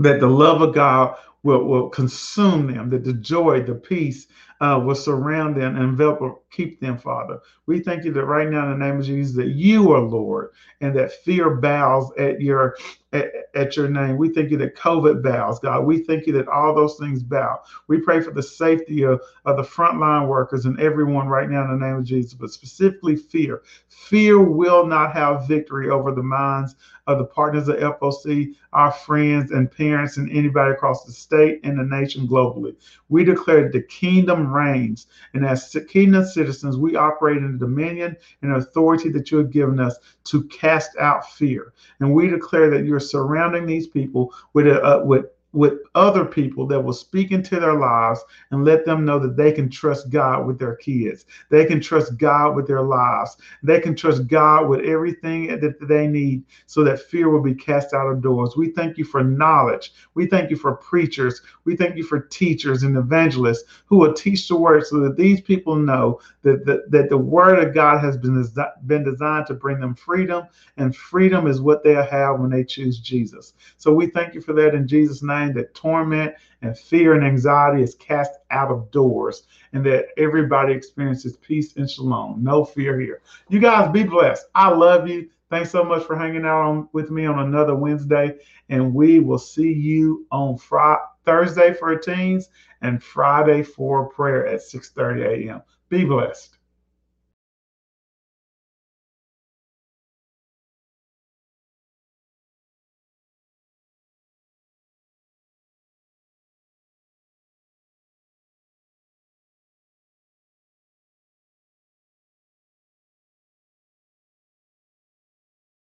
that 0.00 0.20
the 0.20 0.26
love 0.26 0.62
of 0.62 0.74
God 0.74 1.14
will, 1.42 1.64
will 1.64 1.88
consume 1.88 2.72
them, 2.72 2.90
that 2.90 3.04
the 3.04 3.12
joy, 3.12 3.62
the 3.62 3.74
peace, 3.74 4.26
uh, 4.60 4.80
will 4.84 4.94
surround 4.94 5.56
them 5.56 5.76
and 5.76 5.84
envelop, 5.84 6.44
keep 6.50 6.80
them, 6.80 6.98
Father. 6.98 7.38
We 7.66 7.80
thank 7.80 8.04
you 8.04 8.12
that 8.12 8.24
right 8.24 8.48
now, 8.48 8.70
in 8.70 8.78
the 8.78 8.84
name 8.86 9.00
of 9.00 9.06
Jesus, 9.06 9.34
that 9.36 9.48
you 9.48 9.92
are 9.92 10.00
Lord, 10.00 10.50
and 10.80 10.94
that 10.96 11.12
fear 11.24 11.56
bows 11.56 12.10
at 12.18 12.40
your 12.40 12.76
at, 13.12 13.32
at, 13.54 13.76
your 13.76 13.88
name. 13.88 14.16
We 14.16 14.28
thank 14.28 14.50
you 14.50 14.56
that 14.58 14.76
COVID 14.76 15.22
bows, 15.22 15.58
God. 15.58 15.84
We 15.84 16.04
thank 16.04 16.26
you 16.26 16.32
that 16.34 16.48
all 16.48 16.74
those 16.74 16.96
things 16.96 17.22
bow. 17.22 17.60
We 17.88 17.98
pray 17.98 18.20
for 18.20 18.30
the 18.30 18.42
safety 18.42 19.02
of, 19.02 19.20
of 19.44 19.56
the 19.56 19.62
frontline 19.62 20.28
workers 20.28 20.66
and 20.66 20.78
everyone 20.80 21.28
right 21.28 21.50
now 21.50 21.64
in 21.64 21.78
the 21.78 21.86
name 21.86 21.96
of 21.96 22.04
Jesus, 22.04 22.34
but 22.34 22.50
specifically 22.50 23.16
fear. 23.16 23.62
Fear 23.88 24.40
will 24.40 24.86
not 24.86 25.12
have 25.12 25.48
victory 25.48 25.90
over 25.90 26.12
the 26.12 26.22
minds 26.22 26.76
of 27.06 27.18
the 27.18 27.24
partners 27.24 27.68
of 27.68 27.76
FOC, 27.76 28.54
our 28.72 28.92
friends 28.92 29.50
and 29.50 29.70
parents, 29.70 30.16
and 30.16 30.30
anybody 30.30 30.72
across 30.72 31.04
the 31.04 31.12
state 31.12 31.60
and 31.64 31.78
the 31.78 31.84
nation 31.84 32.26
globally. 32.26 32.76
We 33.08 33.24
declare 33.24 33.68
the 33.68 33.82
kingdom 33.82 34.52
reigns, 34.52 35.08
and 35.34 35.44
as 35.44 35.76
kingdom 35.88 36.24
citizens, 36.24 36.76
we 36.76 36.96
operate 36.96 37.38
in 37.38 37.52
the 37.52 37.58
dominion 37.58 38.16
and 38.42 38.52
authority 38.52 39.08
that 39.10 39.30
you 39.30 39.38
have 39.38 39.50
given 39.50 39.80
us 39.80 39.96
to 40.24 40.44
cast 40.44 40.96
out 40.98 41.28
fear. 41.32 41.72
And 41.98 42.14
we 42.14 42.28
declare 42.28 42.70
that 42.70 42.84
you're 42.84 42.99
surrounding 43.00 43.66
these 43.66 43.86
people 43.86 44.32
with 44.52 44.66
a, 44.66 44.82
uh, 44.82 45.04
with 45.04 45.26
with 45.52 45.80
other 45.94 46.24
people 46.24 46.66
that 46.66 46.80
will 46.80 46.92
speak 46.92 47.32
into 47.32 47.58
their 47.58 47.74
lives 47.74 48.20
and 48.50 48.64
let 48.64 48.84
them 48.84 49.04
know 49.04 49.18
that 49.18 49.36
they 49.36 49.50
can 49.50 49.68
trust 49.68 50.10
God 50.10 50.46
with 50.46 50.58
their 50.58 50.76
kids. 50.76 51.26
They 51.48 51.64
can 51.64 51.80
trust 51.80 52.16
God 52.18 52.54
with 52.54 52.66
their 52.66 52.82
lives. 52.82 53.36
They 53.62 53.80
can 53.80 53.96
trust 53.96 54.28
God 54.28 54.68
with 54.68 54.80
everything 54.80 55.48
that 55.60 55.76
they 55.88 56.06
need 56.06 56.44
so 56.66 56.84
that 56.84 57.00
fear 57.00 57.30
will 57.30 57.42
be 57.42 57.54
cast 57.54 57.94
out 57.94 58.06
of 58.06 58.22
doors. 58.22 58.54
We 58.56 58.70
thank 58.70 58.96
you 58.96 59.04
for 59.04 59.24
knowledge. 59.24 59.92
We 60.14 60.26
thank 60.26 60.50
you 60.50 60.56
for 60.56 60.76
preachers. 60.76 61.42
We 61.64 61.74
thank 61.74 61.96
you 61.96 62.04
for 62.04 62.20
teachers 62.20 62.84
and 62.84 62.96
evangelists 62.96 63.64
who 63.86 63.96
will 63.96 64.12
teach 64.12 64.46
the 64.46 64.56
word 64.56 64.86
so 64.86 65.00
that 65.00 65.16
these 65.16 65.40
people 65.40 65.74
know 65.74 66.20
that, 66.42 66.64
that, 66.64 66.90
that 66.90 67.08
the 67.08 67.18
word 67.18 67.58
of 67.58 67.74
God 67.74 67.98
has 67.98 68.16
been, 68.16 68.46
been 68.86 69.04
designed 69.04 69.46
to 69.46 69.54
bring 69.54 69.80
them 69.80 69.94
freedom, 69.94 70.46
and 70.76 70.94
freedom 70.94 71.46
is 71.48 71.60
what 71.60 71.82
they'll 71.82 72.04
have 72.04 72.38
when 72.38 72.50
they 72.50 72.64
choose 72.64 73.00
Jesus. 73.00 73.54
So 73.78 73.92
we 73.92 74.06
thank 74.06 74.34
you 74.34 74.40
for 74.40 74.52
that 74.52 74.74
in 74.74 74.86
Jesus' 74.86 75.22
name 75.22 75.39
mind 75.40 75.54
that 75.54 75.74
torment 75.74 76.34
and 76.62 76.78
fear 76.78 77.14
and 77.14 77.24
anxiety 77.24 77.82
is 77.82 77.94
cast 77.94 78.32
out 78.50 78.70
of 78.70 78.90
doors 78.90 79.44
and 79.72 79.84
that 79.86 80.06
everybody 80.16 80.72
experiences 80.72 81.36
peace 81.38 81.76
and 81.76 81.90
shalom. 81.90 82.42
No 82.42 82.64
fear 82.64 83.00
here. 83.00 83.22
You 83.48 83.60
guys 83.60 83.90
be 83.90 84.02
blessed. 84.02 84.46
I 84.54 84.68
love 84.70 85.08
you. 85.08 85.28
Thanks 85.48 85.70
so 85.70 85.82
much 85.82 86.04
for 86.04 86.16
hanging 86.16 86.44
out 86.44 86.62
on, 86.62 86.88
with 86.92 87.10
me 87.10 87.26
on 87.26 87.40
another 87.40 87.74
Wednesday. 87.74 88.36
And 88.68 88.94
we 88.94 89.18
will 89.18 89.38
see 89.38 89.72
you 89.72 90.26
on 90.30 90.58
Friday, 90.58 91.00
Thursday 91.24 91.74
for 91.74 91.96
teens 91.96 92.50
and 92.82 93.02
Friday 93.02 93.62
for 93.62 94.08
prayer 94.08 94.46
at 94.46 94.60
6:30 94.60 95.48
a.m. 95.48 95.62
Be 95.88 96.04
blessed. 96.04 96.59